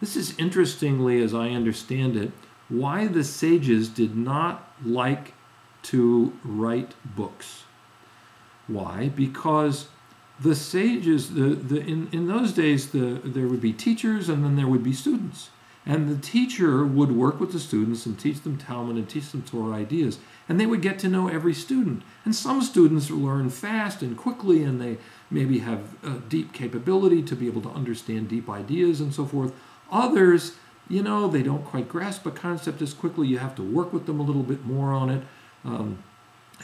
This 0.00 0.16
is 0.16 0.38
interestingly, 0.38 1.22
as 1.22 1.32
I 1.32 1.50
understand 1.50 2.16
it, 2.16 2.32
why 2.68 3.06
the 3.06 3.24
sages 3.24 3.88
did 3.88 4.16
not 4.16 4.72
like 4.84 5.34
to 5.84 6.32
write 6.44 6.94
books. 7.04 7.64
Why? 8.66 9.10
Because 9.14 9.88
the 10.40 10.54
sages, 10.54 11.34
the, 11.34 11.50
the, 11.50 11.80
in, 11.80 12.08
in 12.12 12.26
those 12.26 12.52
days, 12.52 12.90
the, 12.90 13.20
there 13.24 13.46
would 13.46 13.60
be 13.60 13.72
teachers 13.72 14.28
and 14.28 14.44
then 14.44 14.56
there 14.56 14.66
would 14.66 14.82
be 14.82 14.92
students. 14.92 15.50
And 15.86 16.08
the 16.08 16.20
teacher 16.20 16.84
would 16.84 17.12
work 17.12 17.38
with 17.38 17.52
the 17.52 17.60
students 17.60 18.06
and 18.06 18.18
teach 18.18 18.40
them 18.40 18.56
Talmud 18.56 18.96
and 18.96 19.08
teach 19.08 19.30
them 19.30 19.42
Torah 19.42 19.74
ideas. 19.74 20.18
And 20.48 20.60
they 20.60 20.66
would 20.66 20.82
get 20.82 20.98
to 21.00 21.08
know 21.08 21.28
every 21.28 21.54
student. 21.54 22.02
And 22.24 22.34
some 22.34 22.60
students 22.60 23.10
learn 23.10 23.50
fast 23.50 24.02
and 24.02 24.16
quickly, 24.16 24.62
and 24.62 24.80
they 24.80 24.98
maybe 25.30 25.60
have 25.60 25.94
a 26.04 26.18
deep 26.28 26.52
capability 26.52 27.22
to 27.22 27.34
be 27.34 27.46
able 27.46 27.62
to 27.62 27.70
understand 27.70 28.28
deep 28.28 28.48
ideas 28.48 29.00
and 29.00 29.14
so 29.14 29.24
forth. 29.24 29.52
Others, 29.90 30.56
you 30.88 31.02
know, 31.02 31.28
they 31.28 31.42
don't 31.42 31.64
quite 31.64 31.88
grasp 31.88 32.26
a 32.26 32.30
concept 32.30 32.82
as 32.82 32.92
quickly. 32.92 33.26
You 33.26 33.38
have 33.38 33.54
to 33.56 33.62
work 33.62 33.92
with 33.92 34.06
them 34.06 34.20
a 34.20 34.22
little 34.22 34.42
bit 34.42 34.64
more 34.64 34.92
on 34.92 35.08
it, 35.08 35.22
um, 35.64 36.02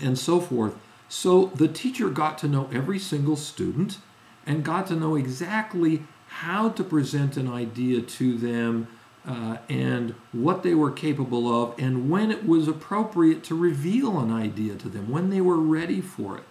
and 0.00 0.18
so 0.18 0.40
forth. 0.40 0.74
So 1.08 1.46
the 1.54 1.68
teacher 1.68 2.08
got 2.08 2.38
to 2.38 2.48
know 2.48 2.68
every 2.72 2.98
single 2.98 3.36
student 3.36 3.98
and 4.46 4.64
got 4.64 4.86
to 4.88 4.94
know 4.94 5.16
exactly 5.16 6.04
how 6.28 6.68
to 6.70 6.84
present 6.84 7.36
an 7.36 7.48
idea 7.48 8.00
to 8.00 8.36
them 8.36 8.88
uh, 9.26 9.58
and 9.68 10.14
what 10.32 10.62
they 10.62 10.74
were 10.74 10.90
capable 10.90 11.62
of, 11.62 11.78
and 11.78 12.10
when 12.10 12.30
it 12.30 12.46
was 12.46 12.66
appropriate 12.66 13.44
to 13.44 13.54
reveal 13.54 14.18
an 14.18 14.32
idea 14.32 14.74
to 14.76 14.88
them, 14.88 15.10
when 15.10 15.30
they 15.30 15.40
were 15.40 15.58
ready 15.58 16.00
for 16.00 16.38
it. 16.38 16.44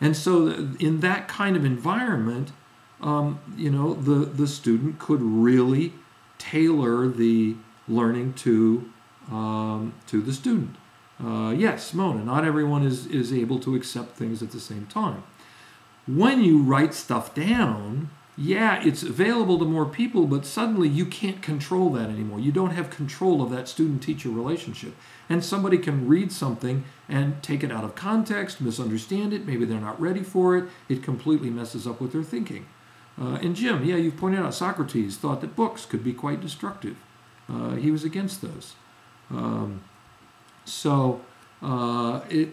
And 0.00 0.16
so, 0.16 0.48
in 0.78 1.00
that 1.00 1.28
kind 1.28 1.56
of 1.56 1.64
environment, 1.64 2.52
um, 3.00 3.40
you 3.56 3.70
know, 3.70 3.94
the, 3.94 4.24
the 4.24 4.46
student 4.46 4.98
could 4.98 5.22
really 5.22 5.92
tailor 6.38 7.08
the 7.08 7.56
learning 7.88 8.34
to, 8.34 8.90
um, 9.30 9.94
to 10.06 10.20
the 10.20 10.32
student. 10.32 10.76
Uh, 11.22 11.54
yes, 11.56 11.94
Mona, 11.94 12.24
not 12.24 12.44
everyone 12.44 12.84
is, 12.84 13.06
is 13.06 13.32
able 13.32 13.58
to 13.60 13.74
accept 13.74 14.16
things 14.16 14.42
at 14.42 14.50
the 14.50 14.60
same 14.60 14.86
time. 14.86 15.22
When 16.06 16.42
you 16.42 16.58
write 16.58 16.92
stuff 16.92 17.34
down, 17.34 18.10
yeah, 18.36 18.82
it's 18.84 19.02
available 19.02 19.58
to 19.60 19.64
more 19.64 19.86
people, 19.86 20.26
but 20.26 20.44
suddenly 20.44 20.88
you 20.88 21.06
can't 21.06 21.40
control 21.40 21.90
that 21.90 22.10
anymore. 22.10 22.40
You 22.40 22.50
don't 22.50 22.70
have 22.70 22.90
control 22.90 23.42
of 23.42 23.50
that 23.50 23.68
student 23.68 24.02
teacher 24.02 24.28
relationship. 24.28 24.94
And 25.28 25.44
somebody 25.44 25.78
can 25.78 26.08
read 26.08 26.32
something 26.32 26.84
and 27.08 27.40
take 27.42 27.62
it 27.62 27.70
out 27.70 27.84
of 27.84 27.94
context, 27.94 28.60
misunderstand 28.60 29.32
it, 29.32 29.46
maybe 29.46 29.64
they're 29.64 29.80
not 29.80 30.00
ready 30.00 30.22
for 30.22 30.56
it. 30.56 30.64
It 30.88 31.02
completely 31.02 31.48
messes 31.48 31.86
up 31.86 32.00
what 32.00 32.10
they're 32.10 32.22
thinking. 32.24 32.66
Uh, 33.20 33.38
and 33.40 33.54
Jim, 33.54 33.84
yeah, 33.84 33.96
you've 33.96 34.16
pointed 34.16 34.40
out 34.40 34.52
Socrates 34.52 35.16
thought 35.16 35.40
that 35.40 35.54
books 35.54 35.86
could 35.86 36.02
be 36.02 36.12
quite 36.12 36.40
destructive. 36.40 36.96
Uh, 37.48 37.76
he 37.76 37.92
was 37.92 38.02
against 38.02 38.42
those. 38.42 38.74
Um, 39.30 39.84
so 40.64 41.20
uh, 41.62 42.22
it, 42.28 42.50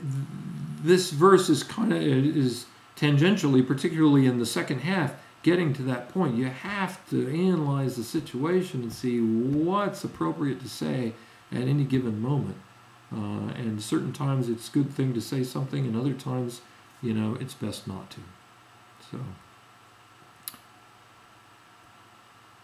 this 0.84 1.10
verse 1.10 1.50
is 1.50 1.64
kind 1.64 1.92
of 1.92 2.02
is 2.02 2.66
tangentially, 2.96 3.66
particularly 3.66 4.28
in 4.28 4.38
the 4.38 4.46
second 4.46 4.82
half, 4.82 5.16
getting 5.44 5.74
to 5.74 5.82
that 5.84 6.10
point, 6.10 6.36
you 6.36 6.46
have 6.46 7.08
to 7.10 7.28
analyze 7.28 7.96
the 7.96 8.04
situation 8.04 8.84
and 8.84 8.94
see 8.94 9.20
what's 9.20 10.04
appropriate 10.04 10.62
to 10.62 10.70
say 10.70 11.14
at 11.52 11.62
any 11.62 11.84
given 11.84 12.22
moment. 12.22 12.58
Uh, 13.14 13.52
and 13.58 13.82
certain 13.82 14.14
times 14.14 14.48
it's 14.48 14.70
a 14.70 14.72
good 14.72 14.90
thing 14.90 15.14
to 15.14 15.22
say 15.22 15.44
something, 15.44 15.86
and 15.86 15.98
other 15.98 16.14
times, 16.14 16.62
you 17.02 17.14
know, 17.14 17.38
it's 17.42 17.54
best 17.54 17.88
not 17.88 18.10
to. 18.10 18.22
So, 19.12 19.18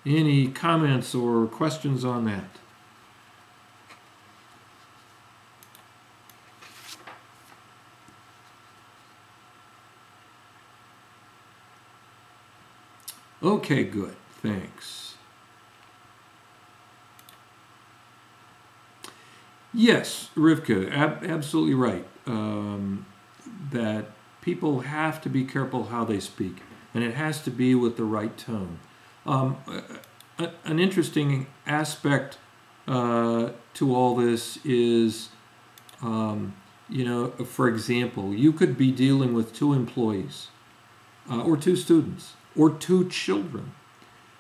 any 0.05 0.47
comments 0.47 1.13
or 1.13 1.47
questions 1.47 2.05
on 2.05 2.23
that? 2.25 2.59
Okay, 13.47 13.85
good. 13.85 14.13
Thanks. 14.41 15.15
Yes, 19.73 20.31
Rivka, 20.35 20.91
ab- 20.91 21.23
absolutely 21.23 21.73
right. 21.75 22.05
Um, 22.25 23.05
that 23.71 24.07
people 24.41 24.81
have 24.81 25.21
to 25.21 25.29
be 25.29 25.45
careful 25.45 25.85
how 25.85 26.03
they 26.03 26.19
speak, 26.19 26.57
and 26.93 27.05
it 27.05 27.13
has 27.13 27.41
to 27.43 27.49
be 27.49 27.73
with 27.73 27.95
the 27.95 28.03
right 28.03 28.37
tone. 28.37 28.79
Um, 29.25 29.55
a- 30.37 30.51
an 30.65 30.79
interesting 30.79 31.47
aspect 31.65 32.37
uh, 32.85 33.51
to 33.75 33.95
all 33.95 34.13
this 34.17 34.59
is, 34.65 35.29
um, 36.01 36.53
you 36.89 37.05
know, 37.05 37.29
for 37.45 37.69
example, 37.69 38.33
you 38.33 38.51
could 38.51 38.77
be 38.77 38.91
dealing 38.91 39.33
with 39.33 39.53
two 39.53 39.71
employees 39.71 40.47
uh, 41.31 41.41
or 41.43 41.55
two 41.55 41.77
students 41.77 42.33
or 42.57 42.69
two 42.69 43.07
children. 43.09 43.71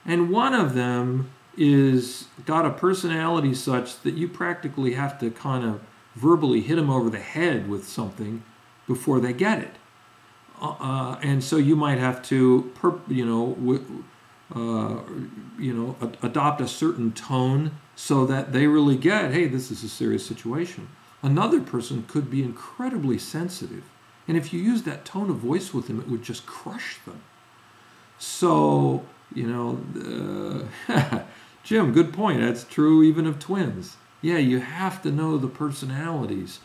And 0.05 0.29
one 0.29 0.53
of 0.53 0.73
them 0.73 1.31
is 1.57 2.25
got 2.45 2.65
a 2.65 2.69
personality 2.69 3.53
such 3.53 4.01
that 4.01 4.13
you 4.13 4.27
practically 4.27 4.93
have 4.93 5.19
to 5.19 5.31
kind 5.31 5.65
of 5.65 5.81
verbally 6.15 6.61
hit 6.61 6.75
them 6.75 6.89
over 6.89 7.09
the 7.09 7.19
head 7.19 7.69
with 7.69 7.87
something 7.87 8.43
before 8.87 9.19
they 9.19 9.33
get 9.33 9.59
it. 9.59 9.75
Uh, 10.61 10.75
uh 10.79 11.19
and 11.21 11.43
so 11.43 11.57
you 11.57 11.75
might 11.75 11.99
have 11.99 12.21
to, 12.23 12.71
you 13.07 13.25
know, 13.25 13.55
uh, 14.55 15.01
you 15.59 15.73
know, 15.73 15.95
ad- 16.01 16.17
adopt 16.23 16.61
a 16.61 16.67
certain 16.67 17.11
tone 17.11 17.71
so 17.95 18.25
that 18.25 18.53
they 18.53 18.67
really 18.67 18.95
get, 18.95 19.31
hey, 19.31 19.47
this 19.47 19.69
is 19.71 19.83
a 19.83 19.89
serious 19.89 20.25
situation. 20.25 20.87
Another 21.21 21.59
person 21.59 22.05
could 22.07 22.29
be 22.29 22.43
incredibly 22.43 23.17
sensitive, 23.17 23.83
and 24.27 24.37
if 24.37 24.53
you 24.53 24.61
use 24.61 24.83
that 24.83 25.03
tone 25.03 25.29
of 25.29 25.37
voice 25.37 25.73
with 25.73 25.87
them, 25.87 25.99
it 25.99 26.07
would 26.07 26.21
just 26.23 26.45
crush 26.45 26.99
them. 27.05 27.21
So, 28.17 29.05
you 29.33 29.47
know, 29.47 30.67
uh, 30.89 31.19
Jim, 31.63 31.91
good 31.91 32.13
point. 32.13 32.41
That's 32.41 32.63
true 32.63 33.03
even 33.03 33.27
of 33.27 33.39
twins. 33.39 33.97
Yeah, 34.21 34.37
you 34.37 34.59
have 34.59 35.01
to 35.03 35.11
know 35.11 35.37
the 35.37 35.47
personalities 35.47 36.59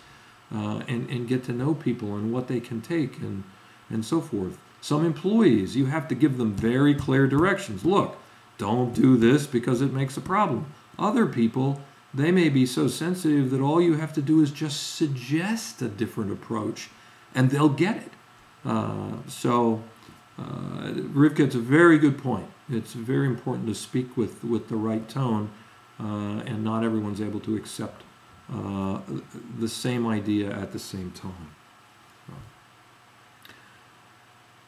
uh, 0.55 0.83
and, 0.89 1.09
and 1.11 1.29
get 1.29 1.45
to 1.45 1.53
know 1.53 1.75
people 1.75 2.17
and 2.17 2.33
what 2.33 2.49
they 2.49 2.61
can 2.61 2.81
take 2.81 3.19
and, 3.19 3.45
and 3.91 4.05
so 4.05 4.21
forth. 4.21 4.59
Some 4.81 5.05
employees, 5.05 5.77
you 5.77 5.87
have 5.87 6.09
to 6.09 6.15
give 6.15 6.39
them 6.39 6.55
very 6.55 6.95
clear 6.95 7.27
directions. 7.27 7.85
Look, 7.85 8.17
don't 8.59 8.95
do 8.95 9.17
this 9.17 9.47
because 9.47 9.81
it 9.81 9.93
makes 9.93 10.17
a 10.17 10.21
problem. 10.21 10.73
Other 10.99 11.27
people, 11.27 11.81
they 12.15 12.31
may 12.31 12.49
be 12.49 12.67
so 12.67 12.89
sensitive 12.89 13.51
that 13.51 13.61
all 13.61 13.81
you 13.81 13.95
have 13.95 14.13
to 14.15 14.23
do 14.23 14.43
is 14.43 14.51
just 14.51 14.95
suggest 14.95 15.83
a 15.83 15.89
different 15.89 16.33
approach 16.33 16.91
and 17.35 17.51
they'll 17.51 17.69
get 17.69 17.97
it. 17.97 18.13
Uh, 18.65 19.17
so, 19.27 19.83
uh, 20.43 20.93
it's 21.45 21.55
a 21.55 21.61
very 21.61 21.99
good 21.99 22.19
point. 22.19 22.47
It's 22.71 22.93
very 22.93 23.27
important 23.27 23.67
to 23.69 23.75
speak 23.75 24.17
with, 24.17 24.45
with 24.45 24.69
the 24.69 24.77
right 24.77 25.09
tone, 25.09 25.51
uh, 26.01 26.43
and 26.47 26.65
not 26.65 26.85
everyone's 26.85 27.21
able 27.21 27.41
to 27.41 27.57
accept 27.57 28.03
uh, 28.53 29.01
the 29.59 29.69
same 29.69 30.07
idea 30.07 30.51
at 30.51 30.73
the 30.73 30.79
same 30.79 31.11
time. 31.13 31.51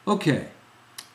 Okay, 0.07 0.49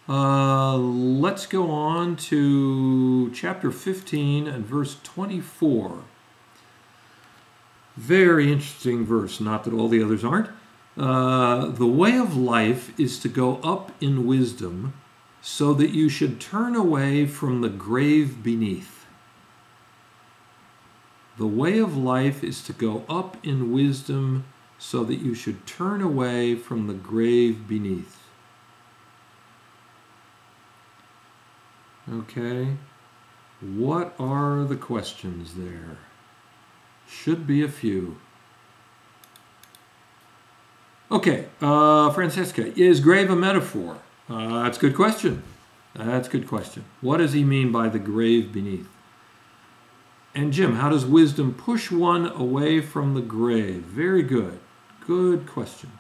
uh, 0.09 0.77
let's 0.77 1.47
go 1.47 1.71
on 1.71 2.17
to 2.17 3.31
chapter 3.33 3.71
15 3.71 4.49
and 4.49 4.67
verse 4.67 4.97
24. 5.05 6.03
Very 7.97 8.53
interesting 8.53 9.07
verse, 9.07 9.41
not 9.41 9.63
that 9.63 9.73
all 9.73 9.89
the 9.89 10.03
others 10.03 10.25
aren't. 10.25 10.49
Uh, 11.01 11.71
the 11.71 11.87
way 11.87 12.19
of 12.19 12.37
life 12.37 12.93
is 13.01 13.19
to 13.19 13.27
go 13.27 13.57
up 13.63 13.91
in 14.03 14.27
wisdom 14.27 14.93
so 15.41 15.73
that 15.73 15.93
you 15.93 16.11
should 16.11 16.39
turn 16.39 16.77
away 16.77 17.25
from 17.25 17.63
the 17.63 17.71
grave 17.71 18.43
beneath. 18.43 19.07
The 21.39 21.47
way 21.47 21.79
of 21.79 21.97
life 21.97 22.45
is 22.45 22.63
to 22.65 22.75
go 22.75 23.05
up 23.09 23.39
in 23.43 23.73
wisdom 23.73 24.45
so 24.79 25.03
that 25.05 25.21
you 25.21 25.35
should 25.35 25.67
turn 25.67 26.03
away 26.03 26.55
from 26.55 26.87
the 26.87 26.93
grave 26.93 27.67
beneath. 27.67 28.19
Okay, 32.13 32.77
what 33.63 34.15
are 34.19 34.65
the 34.65 34.77
questions 34.77 35.55
there? 35.55 35.97
Should 37.09 37.47
be 37.47 37.63
a 37.63 37.69
few. 37.69 38.19
Okay, 41.13 41.47
uh, 41.61 42.11
Francesca, 42.11 42.73
is 42.81 43.01
grave 43.01 43.31
a 43.31 43.37
metaphor? 43.37 43.99
Uh, 44.29 44.63
that's 44.63 44.79
a 44.79 44.81
good 44.81 44.95
question. 44.95 45.43
That's 45.95 46.29
a 46.29 46.31
good 46.31 46.47
question. 46.47 46.85
What 47.01 47.17
does 47.17 47.33
he 47.33 47.43
mean 47.43 47.73
by 47.73 47.89
the 47.89 47.99
grave 47.99 48.53
beneath? 48.53 48.89
And 50.37 50.53
Jim, 50.53 50.77
how 50.77 50.89
does 50.89 51.05
wisdom 51.05 51.53
push 51.53 51.91
one 51.91 52.27
away 52.27 52.81
from 52.81 53.15
the 53.15 53.21
grave? 53.21 53.83
Very 53.83 54.23
good. 54.23 54.61
Good 55.05 55.49
question. 55.49 55.91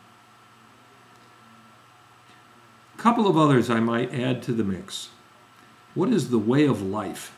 A 2.96 3.02
couple 3.02 3.26
of 3.26 3.36
others 3.36 3.68
I 3.68 3.80
might 3.80 4.14
add 4.14 4.44
to 4.44 4.52
the 4.52 4.62
mix. 4.62 5.08
What 5.94 6.10
is 6.10 6.30
the 6.30 6.38
way 6.38 6.66
of 6.66 6.80
life? 6.80 7.34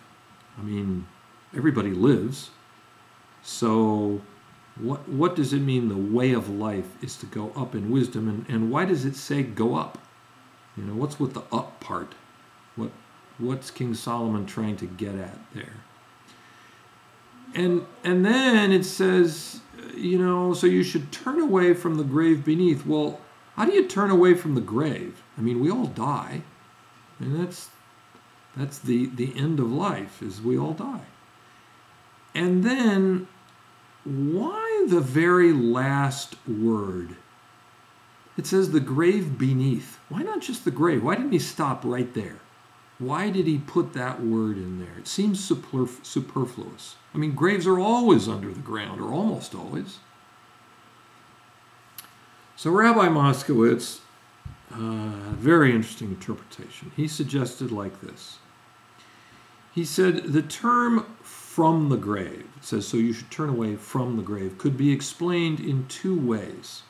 I 0.58 0.62
mean, 0.62 1.06
everybody 1.56 1.92
lives. 1.92 2.50
So 3.42 4.20
what, 4.76 5.08
what 5.08 5.36
does 5.36 5.52
it 5.52 5.60
mean 5.60 5.88
the 5.88 6.16
way 6.16 6.32
of 6.32 6.48
life 6.48 7.02
is 7.02 7.16
to 7.16 7.26
go 7.26 7.52
up 7.54 7.74
in 7.74 7.90
wisdom? 7.90 8.28
And, 8.28 8.46
and 8.48 8.70
why 8.70 8.84
does 8.84 9.04
it 9.04 9.16
say 9.16 9.42
go 9.42 9.74
up? 9.74 9.98
You 10.76 10.84
know, 10.84 10.94
what's 10.94 11.20
with 11.20 11.34
the 11.34 11.42
up 11.52 11.80
part? 11.80 12.14
What, 12.76 12.90
what's 13.38 13.70
King 13.70 13.94
Solomon 13.94 14.46
trying 14.46 14.76
to 14.76 14.86
get 14.86 15.14
at 15.14 15.38
there? 15.54 15.82
And, 17.54 17.84
and 18.02 18.24
then 18.24 18.72
it 18.72 18.84
says, 18.84 19.60
you 19.94 20.18
know, 20.18 20.54
so 20.54 20.66
you 20.66 20.82
should 20.82 21.12
turn 21.12 21.38
away 21.38 21.74
from 21.74 21.96
the 21.96 22.04
grave 22.04 22.44
beneath. 22.44 22.86
Well, 22.86 23.20
how 23.56 23.66
do 23.66 23.72
you 23.72 23.86
turn 23.86 24.10
away 24.10 24.32
from 24.32 24.54
the 24.54 24.62
grave? 24.62 25.22
I 25.36 25.42
mean, 25.42 25.60
we 25.60 25.70
all 25.70 25.86
die. 25.86 26.42
And 27.18 27.38
that's, 27.38 27.68
that's 28.56 28.78
the, 28.78 29.06
the 29.06 29.36
end 29.36 29.60
of 29.60 29.70
life, 29.70 30.22
is 30.22 30.40
we 30.40 30.58
all 30.58 30.72
die. 30.72 31.04
And 32.34 32.64
then 32.64 33.28
why 34.04 34.86
the 34.88 35.00
very 35.00 35.52
last 35.52 36.36
word? 36.48 37.16
It 38.36 38.46
says 38.46 38.70
the 38.70 38.80
grave 38.80 39.38
beneath. 39.38 39.98
Why 40.08 40.22
not 40.22 40.40
just 40.40 40.64
the 40.64 40.70
grave? 40.70 41.02
Why 41.02 41.14
didn't 41.14 41.32
he 41.32 41.38
stop 41.38 41.84
right 41.84 42.12
there? 42.14 42.38
Why 42.98 43.30
did 43.30 43.46
he 43.46 43.58
put 43.58 43.94
that 43.94 44.22
word 44.22 44.56
in 44.56 44.78
there? 44.78 44.98
It 44.98 45.08
seems 45.08 45.42
superfluous. 45.42 46.96
I 47.14 47.18
mean, 47.18 47.34
graves 47.34 47.66
are 47.66 47.78
always 47.78 48.28
under 48.28 48.52
the 48.52 48.60
ground, 48.60 49.00
or 49.00 49.12
almost 49.12 49.54
always. 49.54 49.98
So, 52.56 52.70
Rabbi 52.70 53.08
Moskowitz, 53.08 54.00
uh, 54.72 55.32
very 55.34 55.74
interesting 55.74 56.08
interpretation. 56.08 56.92
He 56.96 57.08
suggested 57.08 57.72
like 57.72 58.00
this. 58.00 58.38
He 59.74 59.84
said 59.84 60.32
the 60.32 60.42
term 60.42 61.06
from 61.54 61.90
the 61.90 61.98
grave. 61.98 62.48
It 62.56 62.64
says, 62.64 62.88
so 62.88 62.96
you 62.96 63.12
should 63.12 63.30
turn 63.30 63.50
away 63.50 63.76
from 63.76 64.16
the 64.16 64.22
grave, 64.22 64.56
could 64.56 64.78
be 64.78 64.90
explained 64.90 65.60
in 65.60 65.86
two 65.86 66.18
ways. 66.18 66.82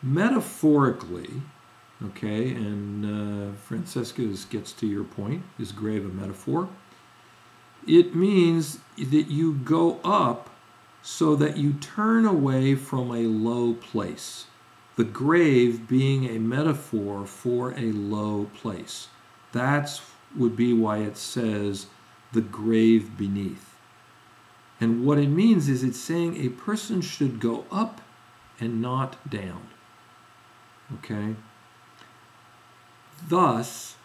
Metaphorically, 0.00 1.42
okay, 2.04 2.50
and 2.52 3.04
uh, 3.04 3.56
Francesca 3.56 4.22
gets 4.50 4.72
to 4.74 4.86
your 4.86 5.02
point, 5.02 5.42
is 5.58 5.72
grave 5.72 6.04
a 6.04 6.08
metaphor? 6.08 6.68
It 7.88 8.14
means 8.14 8.78
that 8.96 9.28
you 9.30 9.54
go 9.54 9.98
up 10.04 10.48
so 11.02 11.34
that 11.34 11.56
you 11.56 11.72
turn 11.72 12.24
away 12.24 12.76
from 12.76 13.10
a 13.10 13.22
low 13.22 13.74
place. 13.74 14.46
The 14.94 15.04
grave 15.04 15.88
being 15.88 16.26
a 16.26 16.38
metaphor 16.38 17.26
for 17.26 17.72
a 17.72 17.90
low 17.90 18.44
place. 18.54 19.08
That's 19.50 20.02
would 20.36 20.54
be 20.54 20.72
why 20.72 20.98
it 20.98 21.16
says 21.16 21.86
the 22.32 22.40
grave 22.40 23.16
beneath. 23.16 23.76
And 24.80 25.04
what 25.04 25.18
it 25.18 25.28
means 25.28 25.68
is 25.68 25.82
it's 25.82 26.00
saying 26.00 26.36
a 26.36 26.50
person 26.50 27.00
should 27.00 27.40
go 27.40 27.64
up 27.70 28.00
and 28.60 28.82
not 28.82 29.28
down. 29.28 29.68
Okay? 30.94 31.34
Thus, 33.26 33.96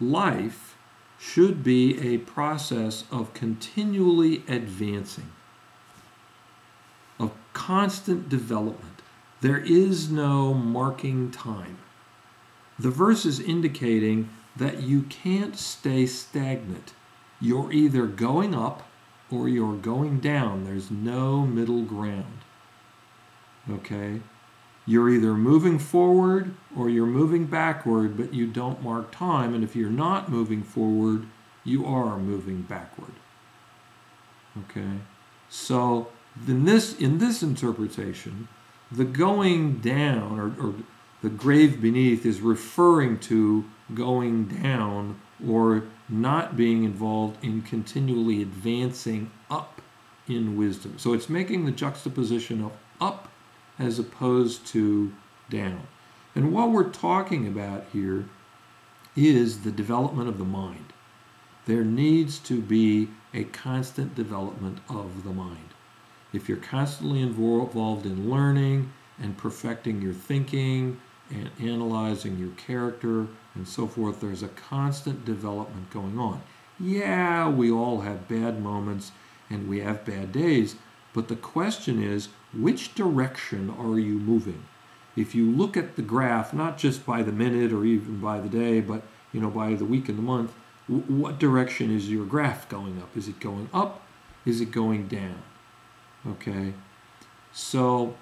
life 0.00 0.76
should 1.18 1.62
be 1.62 2.14
a 2.14 2.18
process 2.18 3.04
of 3.10 3.34
continually 3.34 4.42
advancing, 4.48 5.32
of 7.18 7.32
constant 7.52 8.28
development. 8.28 9.02
There 9.40 9.58
is 9.58 10.10
no 10.10 10.54
marking 10.54 11.30
time. 11.30 11.78
The 12.78 12.90
verse 12.90 13.26
is 13.26 13.40
indicating 13.40 14.30
that 14.56 14.82
you 14.82 15.02
can't 15.02 15.56
stay 15.56 16.06
stagnant. 16.06 16.94
You're 17.40 17.72
either 17.72 18.06
going 18.06 18.54
up 18.54 18.82
or 19.30 19.48
you're 19.48 19.76
going 19.76 20.20
down. 20.20 20.64
There's 20.64 20.90
no 20.90 21.46
middle 21.46 21.82
ground. 21.82 22.38
Okay? 23.70 24.20
You're 24.86 25.10
either 25.10 25.34
moving 25.34 25.78
forward 25.78 26.54
or 26.76 26.88
you're 26.88 27.06
moving 27.06 27.46
backward, 27.46 28.16
but 28.16 28.34
you 28.34 28.46
don't 28.46 28.82
mark 28.82 29.12
time. 29.12 29.54
And 29.54 29.62
if 29.62 29.76
you're 29.76 29.90
not 29.90 30.30
moving 30.30 30.62
forward, 30.62 31.26
you 31.64 31.86
are 31.86 32.18
moving 32.18 32.62
backward. 32.62 33.12
Okay? 34.58 34.98
So 35.48 36.08
in 36.46 36.64
this 36.64 36.98
in 36.98 37.18
this 37.18 37.42
interpretation, 37.42 38.48
the 38.90 39.04
going 39.04 39.78
down 39.78 40.38
or, 40.38 40.66
or 40.66 40.74
the 41.22 41.28
grave 41.28 41.80
beneath 41.80 42.24
is 42.24 42.40
referring 42.40 43.18
to 43.20 43.64
going 43.94 44.46
down 44.46 45.20
or 45.46 45.84
not 46.10 46.56
being 46.56 46.84
involved 46.84 47.42
in 47.44 47.62
continually 47.62 48.42
advancing 48.42 49.30
up 49.50 49.80
in 50.28 50.56
wisdom. 50.56 50.98
So 50.98 51.12
it's 51.12 51.28
making 51.28 51.64
the 51.64 51.72
juxtaposition 51.72 52.62
of 52.62 52.72
up 53.00 53.28
as 53.78 53.98
opposed 53.98 54.66
to 54.68 55.12
down. 55.48 55.86
And 56.34 56.52
what 56.52 56.70
we're 56.70 56.90
talking 56.90 57.46
about 57.46 57.84
here 57.92 58.26
is 59.16 59.60
the 59.60 59.72
development 59.72 60.28
of 60.28 60.38
the 60.38 60.44
mind. 60.44 60.92
There 61.66 61.84
needs 61.84 62.38
to 62.40 62.60
be 62.60 63.08
a 63.34 63.44
constant 63.44 64.14
development 64.14 64.78
of 64.88 65.24
the 65.24 65.32
mind. 65.32 65.68
If 66.32 66.48
you're 66.48 66.58
constantly 66.58 67.20
involved 67.20 68.06
in 68.06 68.30
learning 68.30 68.92
and 69.18 69.36
perfecting 69.36 70.00
your 70.00 70.12
thinking 70.12 71.00
and 71.30 71.50
analyzing 71.60 72.38
your 72.38 72.50
character 72.50 73.26
and 73.54 73.66
so 73.66 73.86
forth, 73.86 74.20
there's 74.20 74.42
a 74.42 74.48
constant 74.48 75.24
development 75.24 75.90
going 75.90 76.18
on. 76.18 76.42
Yeah, 76.78 77.48
we 77.48 77.70
all 77.70 78.00
have 78.00 78.28
bad 78.28 78.62
moments 78.62 79.12
and 79.48 79.68
we 79.68 79.80
have 79.80 80.04
bad 80.04 80.32
days, 80.32 80.76
but 81.12 81.28
the 81.28 81.36
question 81.36 82.02
is 82.02 82.28
which 82.52 82.94
direction 82.94 83.70
are 83.78 83.98
you 83.98 84.18
moving? 84.18 84.64
If 85.16 85.34
you 85.34 85.50
look 85.50 85.76
at 85.76 85.96
the 85.96 86.02
graph, 86.02 86.54
not 86.54 86.78
just 86.78 87.04
by 87.04 87.22
the 87.22 87.32
minute 87.32 87.72
or 87.72 87.84
even 87.84 88.20
by 88.20 88.40
the 88.40 88.48
day, 88.48 88.80
but 88.80 89.02
you 89.32 89.40
know 89.40 89.50
by 89.50 89.74
the 89.74 89.84
week 89.84 90.08
and 90.08 90.16
the 90.16 90.22
month, 90.22 90.52
what 90.86 91.38
direction 91.38 91.94
is 91.94 92.10
your 92.10 92.24
graph 92.24 92.68
going 92.68 92.98
up? 93.00 93.16
Is 93.16 93.28
it 93.28 93.40
going 93.40 93.68
up? 93.72 94.02
Is 94.44 94.60
it 94.60 94.70
going 94.70 95.06
down? 95.08 95.42
Okay. 96.26 96.74
So 97.52 98.16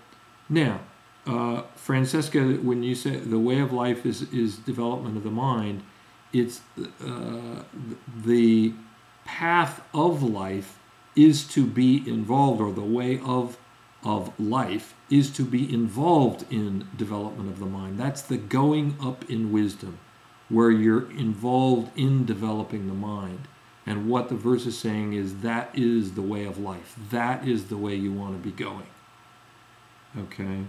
now, 0.48 0.80
uh, 1.28 1.62
Francesca, 1.76 2.42
when 2.42 2.82
you 2.82 2.94
say 2.94 3.16
the 3.16 3.38
way 3.38 3.60
of 3.60 3.72
life 3.72 4.06
is 4.06 4.22
is 4.32 4.56
development 4.56 5.16
of 5.16 5.24
the 5.24 5.30
mind, 5.30 5.82
it's 6.32 6.62
uh, 7.04 7.62
the 8.24 8.72
path 9.24 9.82
of 9.92 10.22
life 10.22 10.78
is 11.14 11.46
to 11.48 11.66
be 11.66 12.02
involved, 12.08 12.60
or 12.60 12.72
the 12.72 12.80
way 12.80 13.20
of 13.24 13.58
of 14.02 14.32
life 14.40 14.94
is 15.10 15.30
to 15.30 15.44
be 15.44 15.72
involved 15.72 16.50
in 16.50 16.88
development 16.96 17.50
of 17.50 17.58
the 17.58 17.66
mind. 17.66 17.98
That's 17.98 18.22
the 18.22 18.38
going 18.38 18.96
up 19.02 19.28
in 19.28 19.52
wisdom, 19.52 19.98
where 20.48 20.70
you're 20.70 21.10
involved 21.10 21.90
in 21.96 22.24
developing 22.24 22.86
the 22.86 22.94
mind. 22.94 23.48
And 23.84 24.08
what 24.08 24.28
the 24.28 24.34
verse 24.34 24.66
is 24.66 24.78
saying 24.78 25.14
is 25.14 25.40
that 25.40 25.70
is 25.74 26.12
the 26.12 26.22
way 26.22 26.44
of 26.44 26.58
life. 26.58 26.94
That 27.10 27.46
is 27.46 27.66
the 27.66 27.76
way 27.76 27.94
you 27.94 28.12
want 28.12 28.34
to 28.34 28.38
be 28.38 28.54
going. 28.54 28.86
Okay? 30.16 30.64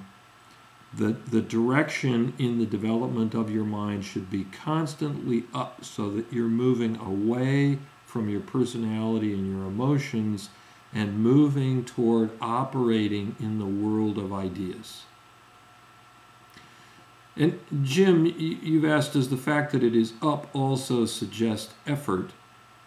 The, 0.94 1.16
the 1.30 1.42
direction 1.42 2.34
in 2.40 2.58
the 2.58 2.66
development 2.66 3.36
of 3.36 3.52
your 3.52 3.64
mind 3.64 4.06
should 4.06 4.32
be 4.32 4.46
constantly 4.46 5.44
up 5.54 5.86
so 5.86 6.10
that 6.12 6.32
you're 6.34 6.48
moving 6.48 6.98
away 6.98 7.78
from 8.06 8.28
your 8.28 8.40
personality 8.40 9.34
and 9.34 9.48
your 9.48 9.68
emotions 9.68 10.50
and 10.94 11.20
moving 11.20 11.86
toward 11.86 12.32
operating 12.42 13.36
in 13.40 13.60
the 13.60 13.66
world 13.66 14.18
of 14.18 14.34
ideas. 14.34 15.04
And 17.36 17.60
Jim, 17.84 18.26
you've 18.26 18.84
asked, 18.84 19.14
does 19.14 19.30
the 19.30 19.38
fact 19.38 19.72
that 19.72 19.84
it 19.84 19.96
is 19.96 20.14
up 20.22 20.54
also 20.54 21.06
suggest 21.06 21.72
effort? 21.88 22.32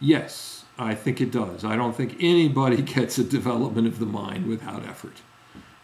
Yes, 0.01 0.65
I 0.79 0.95
think 0.95 1.21
it 1.21 1.31
does. 1.31 1.65
I 1.65 1.77
don't 1.77 1.97
think 1.97 2.17
anybody 2.21 2.83
gets 2.83 3.17
a 3.19 3.25
development 3.25 3.87
of 3.87 3.99
the 3.99 4.07
mind 4.07 4.47
without 4.47 4.85
effort. 4.85 5.23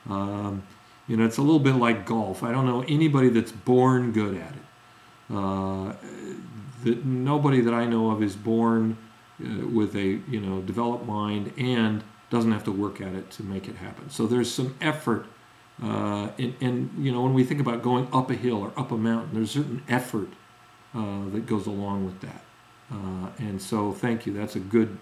Um, 0.09 0.65
you 1.09 1.17
know, 1.17 1.25
it's 1.25 1.39
a 1.39 1.43
little 1.43 1.59
bit 1.59 1.75
like 1.75 2.07
golf. 2.07 2.43
I 2.43 2.53
don't 2.53 2.67
know 2.67 2.85
anybody 2.87 3.31
that's 3.31 3.51
born 3.51 4.13
good 4.13 4.37
at 4.37 4.53
it. 4.53 5.35
Uh, 5.35 5.95
that 6.85 7.05
nobody 7.05 7.61
that 7.63 7.75
I 7.75 7.87
know 7.87 8.11
of 8.11 8.23
is 8.23 8.37
born 8.37 8.97
uh, 9.43 9.67
with 9.67 9.97
a 9.97 10.21
you 10.29 10.41
know 10.41 10.61
developed 10.61 11.07
mind 11.07 11.53
and 11.57 12.05
doesn't 12.31 12.53
have 12.53 12.65
to 12.65 12.73
work 12.73 13.01
at 13.01 13.15
it 13.15 13.31
to 13.33 13.43
make 13.43 13.69
it 13.69 13.77
happen. 13.77 14.11
So 14.11 14.27
there's 14.27 14.53
some 14.53 14.77
effort, 14.81 15.27
uh, 15.83 16.29
and, 16.39 16.55
and, 16.61 16.91
you 16.99 17.11
know 17.11 17.23
when 17.23 17.35
we 17.35 17.43
think 17.43 17.61
about 17.61 17.83
going 17.83 18.09
up 18.13 18.31
a 18.31 18.35
hill 18.35 18.59
or 18.59 18.73
up 18.77 18.93
a 18.93 18.97
mountain, 18.97 19.35
there's 19.35 19.51
certain 19.51 19.83
effort 19.89 20.29
uh, 20.95 21.29
that 21.31 21.47
goes 21.47 21.67
along 21.67 22.05
with 22.05 22.21
that. 22.21 22.43
Uh, 22.93 23.29
and 23.39 23.61
so 23.61 23.93
thank 23.93 24.27
you. 24.27 24.33
That's 24.33 24.57
a 24.57 24.61
good 24.61 24.99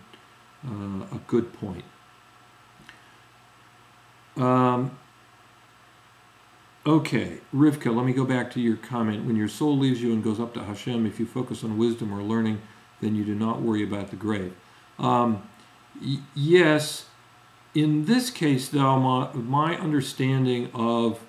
uh, 0.67 1.03
a 1.13 1.21
good 1.27 1.53
point. 1.53 1.85
Um, 4.37 4.99
Okay, 6.87 7.39
Rivka, 7.53 7.93
let 7.93 8.07
me 8.07 8.13
go 8.13 8.25
back 8.25 8.49
to 8.53 8.61
your 8.61 8.77
comment. 8.77 9.25
When 9.25 9.35
your 9.35 9.49
soul 9.49 9.77
leaves 9.77 10.01
you 10.01 10.13
and 10.13 10.23
goes 10.23 10.39
up 10.39 10.55
to 10.55 10.63
Hashem, 10.63 11.05
if 11.05 11.19
you 11.19 11.27
focus 11.27 11.65
on 11.65 11.79
wisdom 11.79 12.15
or 12.15 12.23
learning, 12.23 12.63
then 13.01 13.17
you 13.17 13.25
do 13.25 13.35
not 13.35 13.61
worry 13.61 13.83
about 13.83 14.11
the 14.11 14.17
grave. 14.17 14.55
Um, 14.97 15.43
y- 16.01 16.19
yes, 16.33 17.07
in 17.75 18.05
this 18.05 18.31
case, 18.31 18.69
though, 18.69 19.01
my, 19.01 19.33
my 19.33 19.77
understanding 19.77 20.71
of 20.75 21.27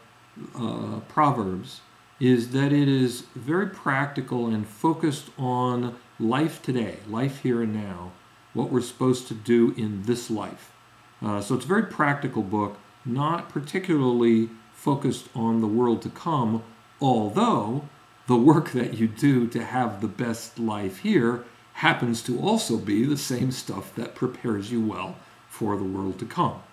uh, 0.56 1.00
Proverbs 1.08 1.82
is 2.20 2.52
that 2.52 2.72
it 2.72 2.88
is 2.88 3.22
very 3.34 3.68
practical 3.68 4.46
and 4.46 4.68
focused 4.68 5.32
on 5.40 5.98
life 6.20 6.62
today, 6.62 7.00
life 7.10 7.42
here 7.42 7.64
and 7.64 7.74
now, 7.74 8.12
what 8.54 8.70
we're 8.72 8.80
supposed 8.80 9.28
to 9.30 9.34
do 9.34 9.74
in 9.76 10.04
this 10.04 10.30
life. 10.30 10.72
Uh, 11.20 11.42
so 11.42 11.56
it's 11.56 11.66
a 11.66 11.68
very 11.68 11.88
practical 11.88 12.44
book, 12.44 12.78
not 13.06 13.50
particularly 13.50 14.52
focused 14.88 15.28
on 15.36 15.60
the 15.60 15.68
world 15.68 16.02
to 16.02 16.10
come, 16.10 16.64
although 17.02 17.84
the 18.28 18.38
work 18.38 18.72
that 18.72 18.94
you 18.94 19.06
do 19.06 19.46
to 19.46 19.62
have 19.62 20.00
the 20.00 20.08
best 20.08 20.58
life 20.58 21.00
here 21.00 21.44
happens 21.74 22.22
to 22.22 22.40
also 22.40 22.78
be 22.78 23.04
the 23.04 23.18
same 23.18 23.52
stuff 23.52 23.94
that 23.96 24.16
prepares 24.16 24.72
you 24.72 24.82
well 24.82 25.18
for 25.50 25.76
the 25.76 25.84
world 25.84 26.18
to 26.18 26.26
come. 26.26 26.64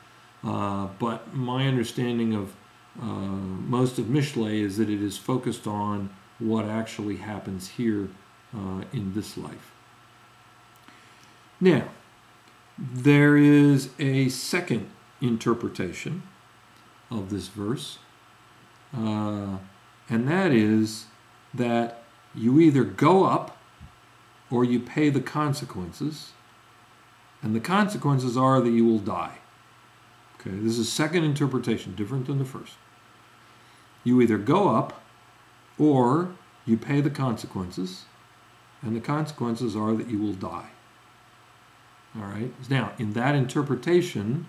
Uh, 0.45 0.87
but 1.01 1.35
my 1.35 1.67
understanding 1.67 2.33
of 2.35 2.55
uh, 3.03 3.05
most 3.77 3.99
of 3.99 4.05
Mishle 4.07 4.63
is 4.63 4.77
that 4.77 4.89
it 4.89 5.03
is 5.03 5.19
focused 5.19 5.67
on 5.67 6.09
what 6.39 6.67
actually 6.67 7.17
happens 7.17 7.71
here 7.71 8.09
uh, 8.57 8.83
in 8.93 9.13
this 9.15 9.37
life. 9.37 9.73
Now, 11.61 11.89
there 12.79 13.37
is 13.37 13.89
a 13.99 14.29
second 14.29 14.89
interpretation 15.21 16.23
of 17.11 17.31
this 17.31 17.49
verse, 17.49 17.99
uh, 18.97 19.59
and 20.09 20.29
that 20.29 20.53
is 20.53 21.07
that 21.53 22.03
you 22.35 22.61
either 22.61 22.85
go 22.85 23.25
up 23.25 23.57
or 24.51 24.65
you 24.65 24.81
pay 24.81 25.11
the 25.11 25.21
consequences, 25.21 26.33
and 27.43 27.55
the 27.55 27.61
consequences 27.61 28.37
are 28.37 28.61
that 28.61 28.71
you 28.71 28.85
will 28.85 28.99
die. 28.99 29.39
Okay, 30.39 30.57
this 30.57 30.79
is 30.79 30.93
second 30.93 31.25
interpretation, 31.25 31.95
different 31.95 32.27
than 32.27 32.39
the 32.39 32.45
first. 32.45 32.75
You 34.05 34.21
either 34.21 34.39
go 34.39 34.75
up 34.75 35.03
or 35.79 36.35
you 36.67 36.77
pay 36.77 37.01
the 37.01 37.11
consequences, 37.11 38.05
and 38.83 38.95
the 38.95 39.01
consequences 39.01 39.75
are 39.75 39.95
that 39.95 40.09
you 40.09 40.19
will 40.19 40.35
die. 40.35 40.69
All 42.17 42.27
right. 42.27 42.53
Now, 42.71 42.93
in 42.99 43.15
that 43.15 43.35
interpretation, 43.35 44.47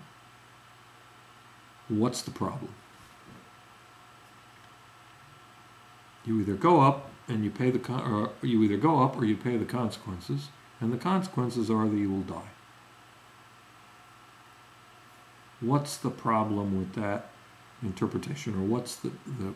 what's 1.88 2.22
the 2.22 2.30
problem? 2.30 2.72
You 6.26 6.40
either 6.40 6.54
go 6.54 6.80
up 6.80 7.10
and 7.28 7.44
you 7.44 7.50
pay 7.50 7.70
the 7.70 7.78
con- 7.78 8.02
or 8.02 8.30
you 8.46 8.62
either 8.62 8.76
go 8.76 9.02
up 9.02 9.16
or 9.16 9.24
you 9.24 9.36
pay 9.36 9.56
the 9.56 9.64
consequences, 9.64 10.48
and 10.80 10.92
the 10.92 10.98
consequences 10.98 11.70
are 11.70 11.88
that 11.88 11.96
you 11.96 12.10
will 12.10 12.22
die. 12.22 12.50
What's 15.60 15.96
the 15.96 16.10
problem 16.10 16.76
with 16.76 16.94
that 16.94 17.30
interpretation, 17.82 18.54
or 18.54 18.62
what's 18.62 18.96
the, 18.96 19.12
the 19.26 19.54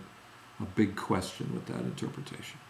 a 0.61 0.65
big 0.65 0.97
question 0.97 1.53
with 1.53 1.67
that 1.67 1.81
interpretation? 1.81 2.61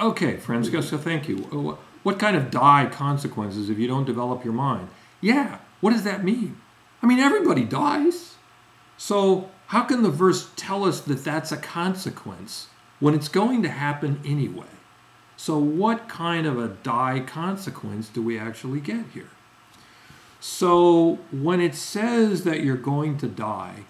Okay, 0.00 0.38
Francesca, 0.38 0.96
thank 0.96 1.28
you. 1.28 1.46
Uh, 1.52 1.76
What 2.02 2.18
kind 2.18 2.34
of 2.34 2.50
die 2.50 2.88
consequences 2.90 3.68
if 3.68 3.78
you 3.78 3.86
don't 3.86 4.06
develop 4.06 4.42
your 4.42 4.54
mind? 4.54 4.88
Yeah, 5.20 5.58
what 5.82 5.90
does 5.92 6.04
that 6.04 6.24
mean? 6.24 6.56
I 7.02 7.06
mean, 7.06 7.18
everybody 7.18 7.64
dies. 7.64 8.36
So, 8.96 9.50
how 9.66 9.82
can 9.82 10.02
the 10.02 10.10
verse 10.10 10.48
tell 10.56 10.84
us 10.84 11.00
that 11.02 11.22
that's 11.24 11.52
a 11.52 11.58
consequence 11.58 12.68
when 13.00 13.14
it's 13.14 13.28
going 13.28 13.62
to 13.62 13.68
happen 13.68 14.20
anyway? 14.24 14.72
So, 15.36 15.58
what 15.58 16.08
kind 16.08 16.46
of 16.46 16.58
a 16.58 16.68
die 16.68 17.20
consequence 17.20 18.08
do 18.08 18.22
we 18.22 18.38
actually 18.38 18.80
get 18.80 19.04
here? 19.12 19.30
So, 20.40 21.18
when 21.30 21.60
it 21.60 21.74
says 21.74 22.44
that 22.44 22.62
you're 22.62 22.76
going 22.76 23.18
to 23.18 23.28
die, 23.28 23.84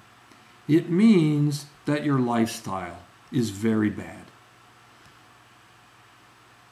it 0.67 0.91
means 0.91 1.67
that 1.87 2.05
your 2.05 2.19
lifestyle 2.19 2.99
is 3.31 3.51
very 3.51 3.91
bad. 3.91 4.30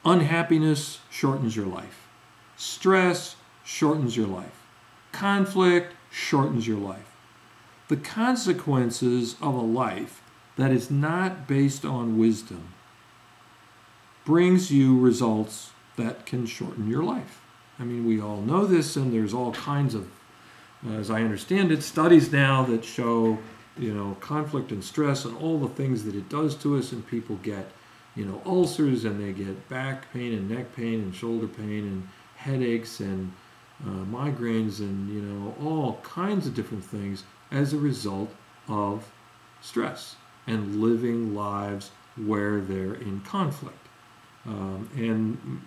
Unhappiness 0.09 1.01
shortens 1.11 1.55
your 1.55 1.67
life. 1.67 2.09
Stress 2.57 3.37
shortens 3.63 4.17
your 4.17 4.27
life. 4.27 4.65
Conflict 5.13 5.95
shortens 6.11 6.67
your 6.67 6.79
life. 6.79 7.15
The 7.89 7.99
consequences 7.99 9.37
of 9.43 9.55
a 9.55 9.61
life 9.61 10.23
that 10.57 10.71
is 10.71 10.91
not 10.91 11.47
based 11.47 11.85
on 11.85 12.19
wisdom 12.19 12.73
brings 14.25 14.71
you 14.71 14.99
results 14.99 15.73
that 15.97 16.25
can 16.25 16.47
shorten 16.47 16.89
your 16.89 17.03
life. 17.03 17.43
I 17.79 17.85
mean, 17.85 18.07
we 18.07 18.19
all 18.19 18.41
know 18.41 18.65
this, 18.65 18.97
and 18.97 19.13
there's 19.13 19.35
all 19.35 19.53
kinds 19.53 19.95
of, 19.95 20.09
as 20.91 21.11
I 21.11 21.21
understand 21.21 21.71
it, 21.71 21.83
studies 21.83 22.33
now 22.33 22.63
that 22.63 22.83
show, 22.83 23.37
you 23.79 23.93
know, 23.93 24.17
conflict 24.21 24.73
and 24.73 24.83
stress 24.83 25.27
and 25.27 25.37
all 25.37 25.59
the 25.59 25.69
things 25.69 26.05
that 26.05 26.15
it 26.15 26.31
does 26.31 26.55
to 26.63 26.79
us, 26.79 26.93
and 26.93 27.07
people 27.07 27.37
get, 27.43 27.71
you 28.19 28.25
know, 28.25 28.43
ulcers 28.45 29.05
and 29.05 29.23
they 29.23 29.33
get 29.33 29.69
back 29.69 30.13
pain 30.13 30.33
and 30.33 30.51
neck 30.51 30.75
pain 30.75 30.95
and 30.95 31.15
shoulder 31.15 31.47
pain 31.47 31.85
and 31.85 32.09
headaches 32.35 32.99
and 32.99 33.33
uh, 33.87 34.05
migraines 34.11 34.81
and, 34.81 35.09
you 35.09 35.23
know, 35.23 35.55
all 35.63 36.01
kinds 36.03 36.45
of 36.49 36.53
different 36.53 36.85
things 36.85 37.23
as 37.53 37.73
a 37.73 37.79
result 37.79 38.35
of 38.67 39.09
stress 39.61 40.17
and 40.49 40.83
living 40.83 41.33
lives 41.33 41.93
where 42.27 42.61
they're 42.61 42.95
in 42.95 43.21
conflict. 43.21 43.87
Um, 44.47 44.91
and 44.97 45.61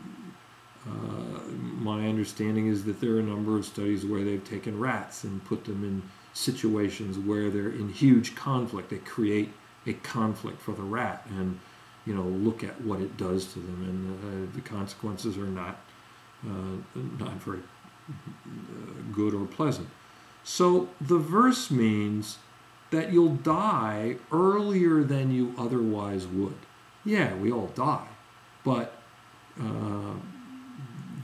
uh, 0.85 1.39
my 1.81 2.05
understanding 2.05 2.67
is 2.67 2.83
that 2.83 2.99
there 2.99 3.13
are 3.13 3.19
a 3.19 3.23
number 3.23 3.57
of 3.57 3.65
studies 3.65 4.05
where 4.05 4.25
they've 4.25 4.43
taken 4.43 4.77
rats 4.77 5.23
and 5.23 5.43
put 5.45 5.63
them 5.63 5.85
in 5.85 6.03
situations 6.33 7.17
where 7.17 7.49
they're 7.49 7.69
in 7.71 7.87
huge 7.87 8.35
conflict. 8.35 8.89
They 8.89 8.97
create 8.97 9.53
a 9.87 9.93
conflict 9.93 10.61
for 10.61 10.73
the 10.73 10.83
rat 10.83 11.25
and 11.29 11.59
you 12.05 12.15
know 12.15 12.23
look 12.23 12.63
at 12.63 12.79
what 12.81 12.99
it 12.99 13.17
does 13.17 13.53
to 13.53 13.59
them, 13.59 13.83
and 13.83 14.49
uh, 14.49 14.55
the 14.55 14.61
consequences 14.61 15.37
are 15.37 15.45
not 15.45 15.81
uh, 16.45 16.77
not 17.19 17.33
very 17.33 17.59
uh, 18.09 18.13
good 19.11 19.33
or 19.33 19.45
pleasant. 19.45 19.89
So 20.43 20.89
the 20.99 21.17
verse 21.17 21.69
means 21.69 22.39
that 22.89 23.13
you'll 23.13 23.35
die 23.35 24.17
earlier 24.31 25.03
than 25.03 25.31
you 25.31 25.53
otherwise 25.57 26.27
would. 26.27 26.57
Yeah, 27.05 27.35
we 27.35 27.51
all 27.51 27.71
die, 27.75 28.07
but 28.63 28.95
uh, 29.59 30.15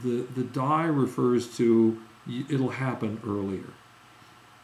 the 0.04 0.28
the 0.36 0.44
die 0.44 0.86
refers 0.86 1.56
to 1.58 2.00
it'll 2.50 2.70
happen 2.70 3.20
earlier, 3.26 3.74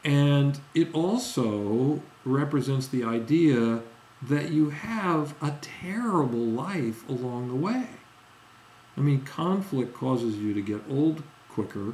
and 0.04 0.60
it 0.76 0.94
also 0.94 2.02
represents 2.26 2.88
the 2.88 3.04
idea 3.04 3.82
that 4.28 4.52
you 4.52 4.70
have 4.70 5.36
a 5.42 5.54
terrible 5.62 6.40
life 6.40 7.08
along 7.10 7.50
the 7.50 7.56
way. 7.56 7.88
I 8.98 9.02
mean, 9.02 9.22
conflict 9.22 9.94
causes 9.94 10.38
you 10.38 10.54
to 10.54 10.62
get 10.62 10.82
old 10.90 11.24
quicker, 11.50 11.94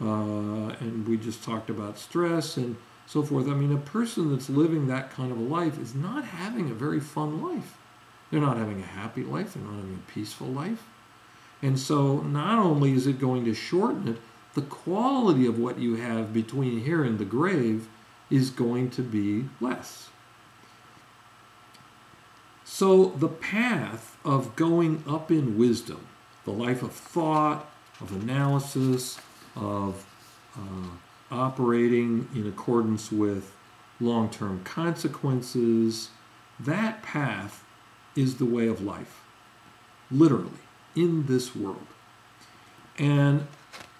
uh, 0.00 0.74
and 0.80 1.06
we 1.06 1.16
just 1.16 1.44
talked 1.44 1.70
about 1.70 1.98
stress 1.98 2.56
and 2.56 2.76
so 3.06 3.22
forth. 3.22 3.48
I 3.48 3.54
mean, 3.54 3.72
a 3.72 3.78
person 3.78 4.30
that's 4.30 4.48
living 4.48 4.86
that 4.86 5.10
kind 5.10 5.30
of 5.30 5.38
a 5.38 5.42
life 5.42 5.78
is 5.78 5.94
not 5.94 6.24
having 6.24 6.70
a 6.70 6.74
very 6.74 7.00
fun 7.00 7.42
life. 7.42 7.76
They're 8.30 8.40
not 8.40 8.56
having 8.56 8.80
a 8.80 8.86
happy 8.86 9.22
life, 9.22 9.54
they're 9.54 9.62
not 9.62 9.76
having 9.76 10.02
a 10.06 10.12
peaceful 10.12 10.48
life. 10.48 10.84
And 11.62 11.78
so, 11.78 12.20
not 12.20 12.58
only 12.58 12.92
is 12.92 13.06
it 13.06 13.18
going 13.18 13.44
to 13.44 13.54
shorten 13.54 14.08
it, 14.08 14.16
the 14.54 14.62
quality 14.62 15.46
of 15.46 15.58
what 15.58 15.78
you 15.78 15.96
have 15.96 16.32
between 16.32 16.84
here 16.84 17.04
and 17.04 17.18
the 17.18 17.24
grave 17.24 17.88
is 18.30 18.50
going 18.50 18.90
to 18.90 19.02
be 19.02 19.48
less. 19.60 20.10
So, 22.70 23.06
the 23.06 23.28
path 23.28 24.18
of 24.26 24.54
going 24.54 25.02
up 25.08 25.30
in 25.30 25.56
wisdom, 25.58 26.06
the 26.44 26.52
life 26.52 26.82
of 26.82 26.92
thought, 26.92 27.68
of 27.98 28.12
analysis, 28.12 29.18
of 29.56 30.04
uh, 30.54 30.90
operating 31.30 32.28
in 32.34 32.46
accordance 32.46 33.10
with 33.10 33.52
long 34.00 34.28
term 34.28 34.62
consequences, 34.64 36.10
that 36.60 37.02
path 37.02 37.64
is 38.14 38.36
the 38.36 38.44
way 38.44 38.68
of 38.68 38.82
life, 38.82 39.22
literally, 40.10 40.60
in 40.94 41.26
this 41.26 41.56
world. 41.56 41.86
And 42.98 43.46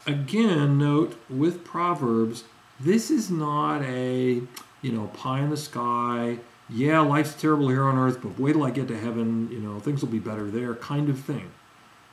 again, 0.06 0.76
note 0.76 1.18
with 1.30 1.64
Proverbs, 1.64 2.44
this 2.78 3.10
is 3.10 3.30
not 3.30 3.82
a, 3.82 4.42
you 4.82 4.92
know, 4.92 5.06
pie 5.14 5.40
in 5.40 5.48
the 5.48 5.56
sky, 5.56 6.38
yeah, 6.70 7.00
life's 7.00 7.34
terrible 7.34 7.68
here 7.68 7.84
on 7.84 7.96
earth, 7.96 8.20
but 8.22 8.38
wait 8.38 8.52
till 8.52 8.64
I 8.64 8.70
get 8.70 8.88
to 8.88 8.98
heaven, 8.98 9.48
you 9.50 9.58
know, 9.58 9.78
things 9.80 10.02
will 10.02 10.10
be 10.10 10.18
better 10.18 10.50
there 10.50 10.74
kind 10.74 11.08
of 11.08 11.18
thing. 11.18 11.50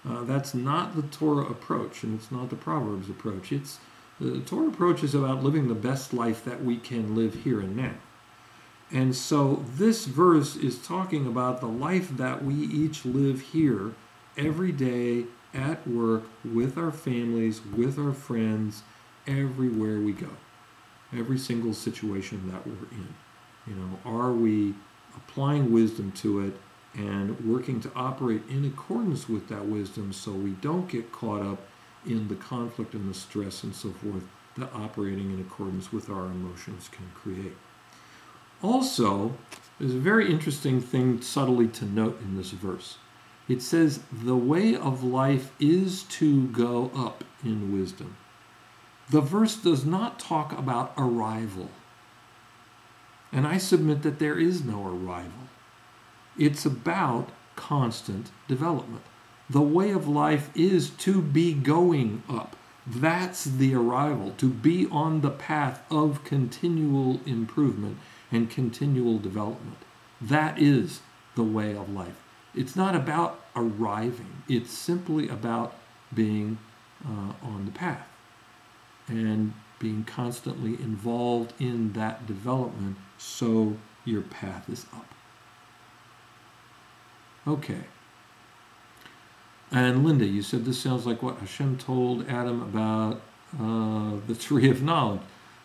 Uh, 0.07 0.23
that's 0.23 0.53
not 0.53 0.95
the 0.95 1.01
Torah 1.01 1.45
approach, 1.45 2.03
and 2.03 2.17
it's 2.17 2.31
not 2.31 2.49
the 2.49 2.55
Proverbs 2.55 3.09
approach. 3.09 3.51
It's 3.51 3.79
the 4.19 4.39
Torah 4.39 4.67
approach 4.67 5.03
is 5.03 5.13
about 5.13 5.43
living 5.43 5.67
the 5.67 5.75
best 5.75 6.13
life 6.13 6.45
that 6.45 6.63
we 6.63 6.77
can 6.77 7.15
live 7.15 7.43
here 7.43 7.59
and 7.59 7.75
now. 7.75 7.95
And 8.91 9.15
so 9.15 9.65
this 9.67 10.05
verse 10.05 10.55
is 10.55 10.77
talking 10.77 11.27
about 11.27 11.59
the 11.59 11.67
life 11.67 12.09
that 12.15 12.45
we 12.45 12.53
each 12.53 13.03
live 13.03 13.41
here 13.41 13.93
every 14.37 14.71
day 14.71 15.25
at 15.53 15.85
work 15.87 16.23
with 16.45 16.77
our 16.77 16.91
families, 16.91 17.61
with 17.65 17.97
our 17.97 18.13
friends, 18.13 18.83
everywhere 19.27 19.99
we 19.99 20.13
go. 20.13 20.29
Every 21.11 21.37
single 21.37 21.73
situation 21.73 22.49
that 22.51 22.65
we're 22.65 22.89
in. 22.91 23.15
You 23.67 23.75
know, 23.75 23.99
are 24.05 24.31
we 24.31 24.75
applying 25.15 25.71
wisdom 25.71 26.11
to 26.13 26.41
it 26.41 26.53
and 26.93 27.39
working 27.45 27.79
to 27.81 27.91
operate 27.95 28.43
in 28.49 28.65
accordance 28.65 29.27
with 29.27 29.49
that 29.49 29.65
wisdom 29.65 30.13
so 30.13 30.31
we 30.31 30.51
don't 30.51 30.87
get 30.87 31.11
caught 31.11 31.41
up 31.41 31.59
in 32.05 32.27
the 32.27 32.35
conflict 32.35 32.93
and 32.93 33.09
the 33.09 33.13
stress 33.13 33.63
and 33.63 33.75
so 33.75 33.91
forth 33.91 34.23
that 34.57 34.71
operating 34.73 35.31
in 35.31 35.39
accordance 35.39 35.91
with 35.91 36.09
our 36.09 36.25
emotions 36.25 36.89
can 36.89 37.09
create. 37.13 37.55
Also, 38.61 39.35
there's 39.79 39.93
a 39.93 39.99
very 39.99 40.31
interesting 40.31 40.79
thing 40.79 41.21
subtly 41.21 41.67
to 41.67 41.85
note 41.85 42.21
in 42.21 42.37
this 42.37 42.51
verse. 42.51 42.97
It 43.47 43.61
says, 43.61 43.99
The 44.11 44.35
way 44.35 44.75
of 44.75 45.03
life 45.03 45.51
is 45.59 46.03
to 46.03 46.47
go 46.47 46.91
up 46.95 47.23
in 47.43 47.73
wisdom. 47.77 48.15
The 49.09 49.21
verse 49.21 49.55
does 49.55 49.85
not 49.85 50.19
talk 50.19 50.57
about 50.57 50.93
arrival. 50.97 51.69
And 53.35 53.45
I 53.45 53.57
submit 53.57 54.01
that 54.03 54.19
there 54.19 54.39
is 54.39 54.63
no 54.63 54.87
arrival. 54.87 55.49
It's 56.37 56.65
about 56.65 57.31
constant 57.57 58.31
development. 58.47 59.03
The 59.49 59.61
way 59.61 59.91
of 59.91 60.07
life 60.07 60.49
is 60.55 60.89
to 60.89 61.21
be 61.21 61.53
going 61.53 62.23
up. 62.29 62.55
That's 62.87 63.43
the 63.43 63.75
arrival, 63.75 64.33
to 64.37 64.49
be 64.49 64.87
on 64.87 65.19
the 65.19 65.31
path 65.31 65.83
of 65.91 66.23
continual 66.23 67.19
improvement 67.25 67.97
and 68.31 68.49
continual 68.49 69.19
development. 69.19 69.79
That 70.21 70.57
is 70.57 71.01
the 71.35 71.43
way 71.43 71.75
of 71.75 71.89
life. 71.89 72.23
It's 72.55 72.77
not 72.77 72.95
about 72.95 73.41
arriving, 73.53 74.43
it's 74.47 74.71
simply 74.71 75.27
about 75.27 75.75
being 76.13 76.57
uh, 77.05 77.33
on 77.43 77.65
the 77.65 77.71
path 77.71 78.07
and 79.07 79.53
being 79.85 80.03
constantly 80.03 80.71
involved 80.81 81.53
in 81.59 81.93
that 81.93 82.25
development 82.25 82.97
so 83.19 83.77
your 84.03 84.23
path 84.23 84.67
is 84.67 84.87
up. 84.91 85.05
Okay. 87.47 87.81
And 89.71 90.03
Linda, 90.03 90.25
you 90.25 90.41
said 90.41 90.65
this 90.65 90.81
sounds 90.81 91.05
like 91.05 91.21
what 91.21 91.37
Hashem 91.37 91.77
told 91.77 92.27
Adam 92.27 92.63
about 92.63 93.21
uh, 93.61 94.13
the 94.25 94.33
tree 94.33 94.71
of 94.71 94.81
knowledge. 94.81 95.21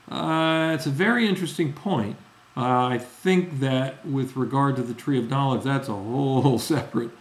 Uh, 0.06 0.72
it's 0.74 0.84
a 0.84 0.90
very 0.90 1.26
interesting 1.26 1.72
point. 1.72 2.16
Uh, 2.54 2.88
I 2.88 2.98
think 2.98 3.60
that 3.60 4.04
with 4.04 4.36
regard 4.36 4.76
to 4.76 4.82
the 4.82 4.92
tree 4.92 5.18
of 5.18 5.30
knowledge, 5.30 5.62
that's 5.62 5.88
a 5.88 5.94
whole 5.94 6.58
separate, 6.74 7.12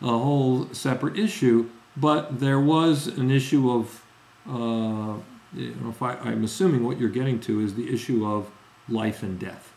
a 0.00 0.06
whole 0.06 0.72
separate 0.72 1.18
issue. 1.18 1.70
But 1.96 2.38
there 2.38 2.60
was 2.60 3.08
an 3.08 3.32
issue 3.32 3.68
of, 3.68 4.04
uh, 4.48 5.18
you 5.54 5.74
know, 5.76 5.90
if 5.90 6.02
I, 6.02 6.14
I'm 6.16 6.44
assuming 6.44 6.84
what 6.84 6.98
you're 6.98 7.08
getting 7.08 7.40
to 7.40 7.60
is 7.60 7.74
the 7.74 7.92
issue 7.92 8.26
of 8.26 8.50
life 8.88 9.22
and 9.22 9.38
death, 9.38 9.72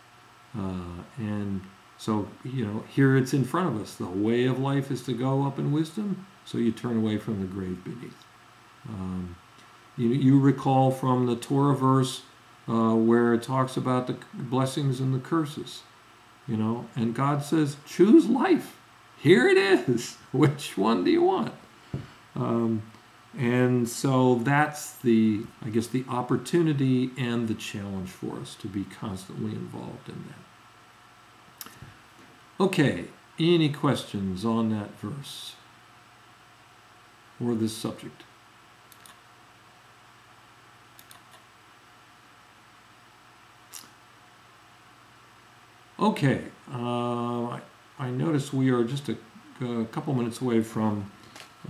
uh, 0.58 1.04
and 1.18 1.62
So, 1.98 2.30
you 2.46 2.66
know, 2.66 2.86
here 2.90 3.18
it's 3.18 3.34
in 3.34 3.44
front 3.44 3.76
of 3.76 3.82
us. 3.82 3.96
The 3.96 4.06
way 4.06 4.46
of 4.46 4.58
life 4.58 4.90
is 4.90 5.02
to 5.04 5.14
go 5.14 5.46
up 5.46 5.60
in 5.60 5.74
wisdom, 5.74 6.26
so 6.46 6.58
you 6.58 6.72
turn 6.72 6.96
away 6.96 7.18
from 7.18 7.42
the 7.42 7.46
grave 7.46 7.84
beneath. 7.84 8.16
Um, 8.88 9.36
you, 9.98 10.08
you 10.08 10.40
recall 10.40 10.92
from 10.92 11.26
the 11.26 11.36
Torah 11.36 11.76
verse 11.76 12.22
uh, 12.70 12.96
where 12.96 13.34
it 13.34 13.44
talks 13.44 13.76
about 13.76 14.08
the 14.08 14.16
blessings 14.34 15.02
and 15.02 15.14
the 15.14 15.20
curses, 15.20 15.82
you 16.48 16.56
know, 16.56 16.86
and 16.96 17.14
God 17.14 17.44
says, 17.44 17.76
choose 17.86 18.28
life. 18.28 18.78
Here 19.18 19.50
it 19.50 19.58
is. 19.58 20.16
Which 20.32 20.78
one 20.78 21.04
do 21.04 21.12
you 21.12 21.24
want? 21.24 21.54
Um, 22.34 22.84
and 23.38 23.88
so 23.88 24.36
that's 24.36 24.94
the, 24.96 25.46
I 25.64 25.70
guess, 25.70 25.88
the 25.88 26.04
opportunity 26.10 27.12
and 27.18 27.48
the 27.48 27.54
challenge 27.54 28.10
for 28.10 28.40
us 28.40 28.56
to 28.56 28.68
be 28.68 28.86
constantly 28.86 29.52
involved 29.52 30.10
in 30.10 30.24
that. 30.28 31.72
Okay, 32.60 33.06
any 33.40 33.70
questions 33.70 34.44
on 34.44 34.70
that 34.72 35.00
verse 35.00 35.56
or 37.40 37.56
this 37.56 37.76
subject? 37.76 38.24
Okay, 46.00 46.46
uh, 46.74 47.44
I, 47.48 47.62
I 48.00 48.10
notice 48.10 48.52
we 48.54 48.70
are 48.70 48.84
just 48.84 49.10
a, 49.10 49.18
a 49.62 49.86
couple 49.86 50.14
minutes 50.14 50.42
away 50.42 50.62
from 50.62 51.12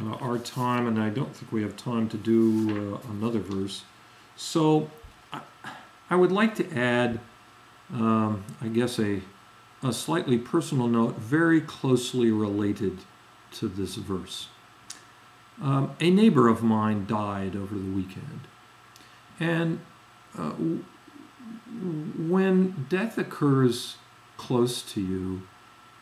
uh, 0.01 0.15
our 0.15 0.37
time, 0.37 0.87
and 0.87 0.99
I 0.99 1.09
don't 1.09 1.35
think 1.35 1.51
we 1.51 1.61
have 1.63 1.75
time 1.75 2.07
to 2.09 2.17
do 2.17 2.95
uh, 2.95 3.11
another 3.11 3.39
verse. 3.39 3.83
So 4.35 4.89
I, 5.33 5.41
I 6.09 6.15
would 6.15 6.31
like 6.31 6.55
to 6.55 6.77
add, 6.77 7.19
um, 7.93 8.43
I 8.61 8.67
guess, 8.67 8.99
a, 8.99 9.21
a 9.83 9.91
slightly 9.93 10.37
personal 10.37 10.87
note 10.87 11.17
very 11.17 11.61
closely 11.61 12.31
related 12.31 12.99
to 13.53 13.67
this 13.67 13.95
verse. 13.95 14.47
Um, 15.61 15.95
a 15.99 16.09
neighbor 16.09 16.47
of 16.47 16.63
mine 16.63 17.05
died 17.05 17.55
over 17.55 17.75
the 17.75 17.91
weekend. 17.91 18.41
And 19.39 19.79
uh, 20.37 20.51
when 22.17 22.85
death 22.89 23.17
occurs 23.17 23.97
close 24.37 24.81
to 24.93 25.01
you, 25.01 25.41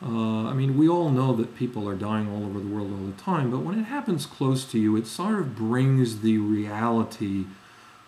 uh, 0.01 0.47
I 0.47 0.53
mean, 0.53 0.77
we 0.77 0.87
all 0.87 1.09
know 1.09 1.33
that 1.33 1.55
people 1.55 1.89
are 1.89 1.95
dying 1.95 2.29
all 2.29 2.45
over 2.45 2.59
the 2.59 2.67
world 2.67 2.91
all 2.91 3.07
the 3.07 3.21
time, 3.21 3.49
but 3.49 3.59
when 3.59 3.79
it 3.79 3.83
happens 3.83 4.25
close 4.25 4.63
to 4.65 4.79
you, 4.79 4.95
it 4.95 5.07
sort 5.07 5.39
of 5.39 5.55
brings 5.55 6.21
the 6.21 6.37
reality 6.37 7.45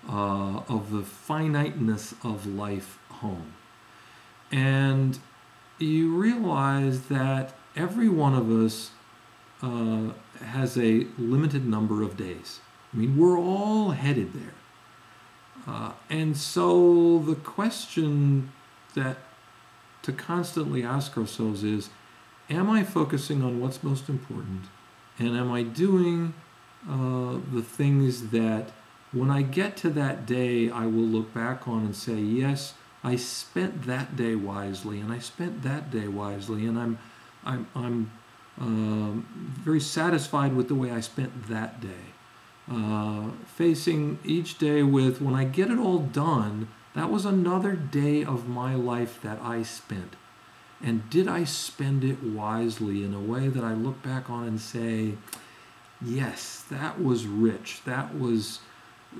uh, 0.07 0.61
of 0.69 0.91
the 0.91 1.01
finiteness 1.01 2.13
of 2.23 2.45
life 2.45 2.99
home. 3.09 3.53
And 4.51 5.19
you 5.79 6.15
realize 6.15 7.03
that 7.03 7.55
every 7.75 8.09
one 8.09 8.35
of 8.35 8.51
us 8.51 8.91
uh, 9.63 10.11
has 10.43 10.77
a 10.77 11.07
limited 11.17 11.65
number 11.65 12.03
of 12.03 12.15
days. 12.15 12.59
I 12.93 12.97
mean, 12.97 13.17
we're 13.17 13.39
all 13.39 13.91
headed 13.91 14.33
there. 14.33 14.53
Uh, 15.67 15.93
and 16.09 16.37
so 16.37 17.19
the 17.19 17.35
question 17.35 18.51
that 18.95 19.17
to 20.03 20.11
constantly 20.11 20.83
ask 20.83 21.17
ourselves 21.17 21.63
is 21.63 21.89
Am 22.49 22.69
I 22.69 22.83
focusing 22.83 23.43
on 23.43 23.59
what's 23.59 23.83
most 23.83 24.09
important? 24.09 24.63
And 25.19 25.37
am 25.37 25.51
I 25.51 25.63
doing 25.63 26.33
uh, 26.89 27.37
the 27.53 27.61
things 27.61 28.29
that 28.29 28.71
when 29.11 29.29
I 29.29 29.41
get 29.41 29.75
to 29.77 29.89
that 29.91 30.25
day, 30.25 30.69
I 30.69 30.85
will 30.85 31.03
look 31.03 31.33
back 31.33 31.67
on 31.67 31.79
and 31.85 31.95
say, 31.95 32.15
Yes, 32.15 32.73
I 33.03 33.15
spent 33.15 33.83
that 33.83 34.15
day 34.15 34.35
wisely, 34.35 34.99
and 34.99 35.11
I 35.11 35.19
spent 35.19 35.63
that 35.63 35.91
day 35.91 36.07
wisely, 36.07 36.65
and 36.65 36.77
I'm, 36.77 36.99
I'm, 37.45 37.67
I'm 37.75 38.11
um, 38.59 39.55
very 39.61 39.79
satisfied 39.79 40.53
with 40.53 40.67
the 40.67 40.75
way 40.75 40.91
I 40.91 40.99
spent 40.99 41.47
that 41.47 41.79
day. 41.81 42.13
Uh, 42.71 43.29
facing 43.45 44.19
each 44.23 44.59
day 44.59 44.83
with, 44.83 45.21
when 45.21 45.33
I 45.33 45.43
get 45.43 45.71
it 45.71 45.79
all 45.79 45.99
done, 45.99 46.67
that 46.95 47.11
was 47.11 47.25
another 47.25 47.73
day 47.73 48.23
of 48.23 48.47
my 48.47 48.75
life 48.75 49.21
that 49.21 49.39
I 49.41 49.63
spent. 49.63 50.15
And 50.81 51.09
did 51.09 51.27
I 51.27 51.43
spend 51.43 52.03
it 52.03 52.23
wisely 52.23 53.03
in 53.03 53.13
a 53.13 53.19
way 53.19 53.47
that 53.47 53.63
I 53.63 53.73
look 53.73 54.01
back 54.01 54.29
on 54.29 54.47
and 54.47 54.61
say, 54.61 55.15
yes, 56.01 56.63
that 56.71 57.01
was 57.03 57.27
rich. 57.27 57.81
That 57.85 58.17
was, 58.17 58.59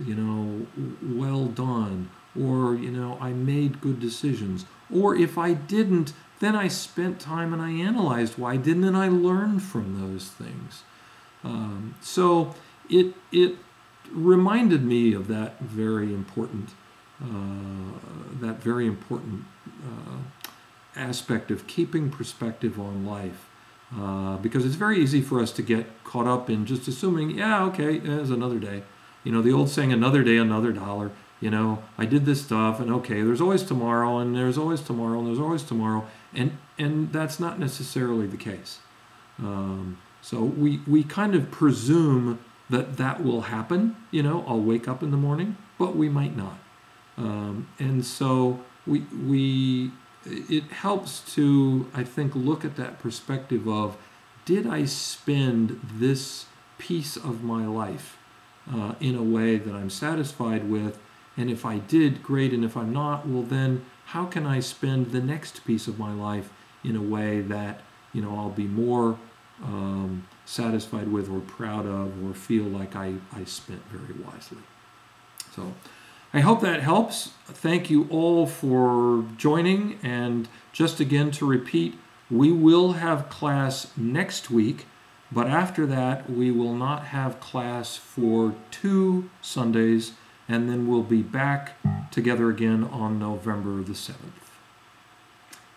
you 0.03 0.15
know, 0.15 0.65
well 1.03 1.45
done. 1.45 2.09
Or, 2.39 2.76
you 2.76 2.91
know, 2.91 3.17
I 3.20 3.32
made 3.32 3.82
good 3.82 3.99
decisions. 3.99 4.65
Or 4.93 5.15
if 5.15 5.38
I 5.38 5.53
didn't, 5.53 6.13
then 6.39 6.55
I 6.55 6.70
spent 6.70 7.20
time 7.20 7.51
and 7.53 7.61
I 7.61 7.72
analyzed 7.72 8.38
why 8.38 8.55
didn't, 8.55 8.86
and 8.86 8.95
I 8.95 9.09
learned 9.09 9.61
from 9.61 9.99
those 9.99 10.30
things. 10.30 10.84
Um, 11.43 11.95
so 12.01 12.55
it, 12.89 13.13
it 13.32 13.57
reminded 14.11 14.84
me 14.84 15.13
of 15.13 15.28
that 15.28 15.59
very 15.59 16.13
important 16.13 16.70
that 17.22 18.57
very 18.61 18.88
important 18.88 19.43
uh, 19.84 20.49
aspect 20.95 21.51
of 21.51 21.67
keeping 21.67 22.09
perspective 22.09 22.80
on 22.80 23.05
life. 23.05 23.49
Uh, 23.97 24.38
because 24.38 24.65
it's 24.65 24.76
very 24.76 24.99
easy 24.99 25.20
for 25.20 25.41
us 25.41 25.51
to 25.51 25.63
get 25.63 26.03
caught 26.03 26.28
up 26.28 26.47
in 26.47 26.65
just 26.65 26.88
assuming, 26.88 27.32
yeah, 27.32 27.63
okay, 27.63 27.97
there's 27.97 28.30
another 28.30 28.59
day. 28.59 28.84
You 29.24 29.32
know, 29.32 29.41
the 29.41 29.51
old 29.51 29.70
saying, 29.70 29.91
another 29.91 30.24
day, 30.24 30.38
another 30.38 30.72
dollar. 30.72 31.11
You 31.41 31.49
know, 31.49 31.82
I 31.97 32.05
did 32.05 32.26
this 32.26 32.43
stuff, 32.43 32.80
and 32.80 32.91
okay, 32.91 33.22
there's 33.22 33.41
always 33.41 33.63
tomorrow, 33.63 34.20
and 34.20 34.36
there's 34.36 34.57
always 34.57 34.82
tomorrow, 34.82 35.20
and 35.20 35.28
there's 35.28 35.39
always 35.39 35.63
tomorrow, 35.63 36.05
and 36.34 36.57
and 36.78 37.13
that's 37.13 37.39
not 37.39 37.59
necessarily 37.59 38.28
the 38.28 38.38
case. 38.38 38.80
Um, 39.39 39.97
so 40.22 40.41
we 40.43 40.82
we 40.86 41.03
kind 41.03 41.36
of 41.36 41.49
presume 41.49 42.39
that 42.70 42.97
that 42.97 43.24
will 43.24 43.41
happen. 43.41 43.95
You 44.11 44.22
know, 44.22 44.43
I'll 44.47 44.61
wake 44.61 44.88
up 44.88 45.01
in 45.01 45.11
the 45.11 45.17
morning, 45.17 45.55
but 45.78 45.95
we 45.95 46.09
might 46.09 46.36
not. 46.36 46.59
Um, 47.20 47.67
and 47.80 48.05
so 48.05 48.61
we, 48.88 49.01
we, 49.26 49.91
it 50.26 50.63
helps 50.72 51.34
to, 51.36 51.89
I 51.93 52.03
think, 52.03 52.34
look 52.34 52.63
at 52.63 52.78
that 52.78 52.99
perspective 52.99 53.67
of 53.67 53.97
did 54.45 54.65
I 54.65 54.86
spend 54.86 55.80
this 55.84 56.45
piece 56.78 57.17
of 57.17 57.43
my 57.43 57.67
life 57.67 58.17
uh, 58.74 58.95
in 58.99 59.15
a 59.15 59.22
way 59.22 59.57
that 59.57 59.76
I'm 59.76 59.89
satisfied 59.89 60.70
with? 60.70 60.97
And 61.38 61.49
if 61.49 61.65
I 61.65 61.80
did, 61.80 62.24
great. 62.24 62.53
And 62.53 62.63
if 62.63 62.76
I'm 62.76 62.91
not, 62.91 63.28
well, 63.28 63.43
then 63.43 63.86
how 64.05 64.26
can 64.26 64.47
I 64.47 64.61
spend 64.61 65.11
the 65.11 65.22
next 65.22 65.65
piece 65.65 65.88
of 65.88 65.99
my 65.99 66.13
life 66.13 66.49
in 66.84 66.95
a 66.95 67.01
way 67.01 67.41
that, 67.41 67.82
you 68.13 68.22
know, 68.22 68.36
I'll 68.36 68.49
be 68.49 68.65
more 68.65 69.20
um, 69.63 70.26
satisfied 70.45 71.11
with 71.11 71.30
or 71.30 71.41
proud 71.41 71.86
of 71.86 72.26
or 72.26 72.34
feel 72.34 72.63
like 72.63 72.95
I, 72.95 73.15
I 73.34 73.43
spent 73.43 73.82
very 73.91 74.20
wisely? 74.20 74.63
So, 75.55 75.74
I 76.32 76.41
hope 76.41 76.61
that 76.61 76.82
helps. 76.82 77.32
Thank 77.45 77.89
you 77.89 78.07
all 78.11 78.45
for 78.45 79.25
joining. 79.38 79.99
And 80.03 80.47
just 80.71 80.99
again 80.99 81.32
to 81.32 81.45
repeat, 81.45 81.97
we 82.30 82.51
will 82.51 82.93
have 82.93 83.30
class 83.30 83.91
next 83.97 84.51
week, 84.51 84.86
but 85.32 85.47
after 85.47 85.88
that, 85.88 86.30
we 86.30 86.51
will 86.51 86.75
not 86.75 87.05
have 87.05 87.39
class 87.39 87.97
for 87.97 88.53
two 88.69 89.30
Sundays, 89.41 90.13
and 90.47 90.69
then 90.69 90.88
we'll 90.88 91.03
be 91.03 91.23
back 91.23 91.77
together 92.11 92.49
again 92.49 92.84
on 92.84 93.17
November 93.17 93.82
the 93.82 93.93
7th. 93.93 94.15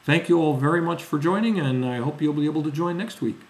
Thank 0.04 0.28
you 0.28 0.38
all 0.38 0.56
very 0.56 0.82
much 0.82 1.02
for 1.02 1.18
joining, 1.18 1.58
and 1.58 1.86
I 1.86 1.98
hope 1.98 2.20
you'll 2.20 2.34
be 2.34 2.44
able 2.44 2.62
to 2.64 2.70
join 2.70 2.98
next 2.98 3.22
week. 3.22 3.40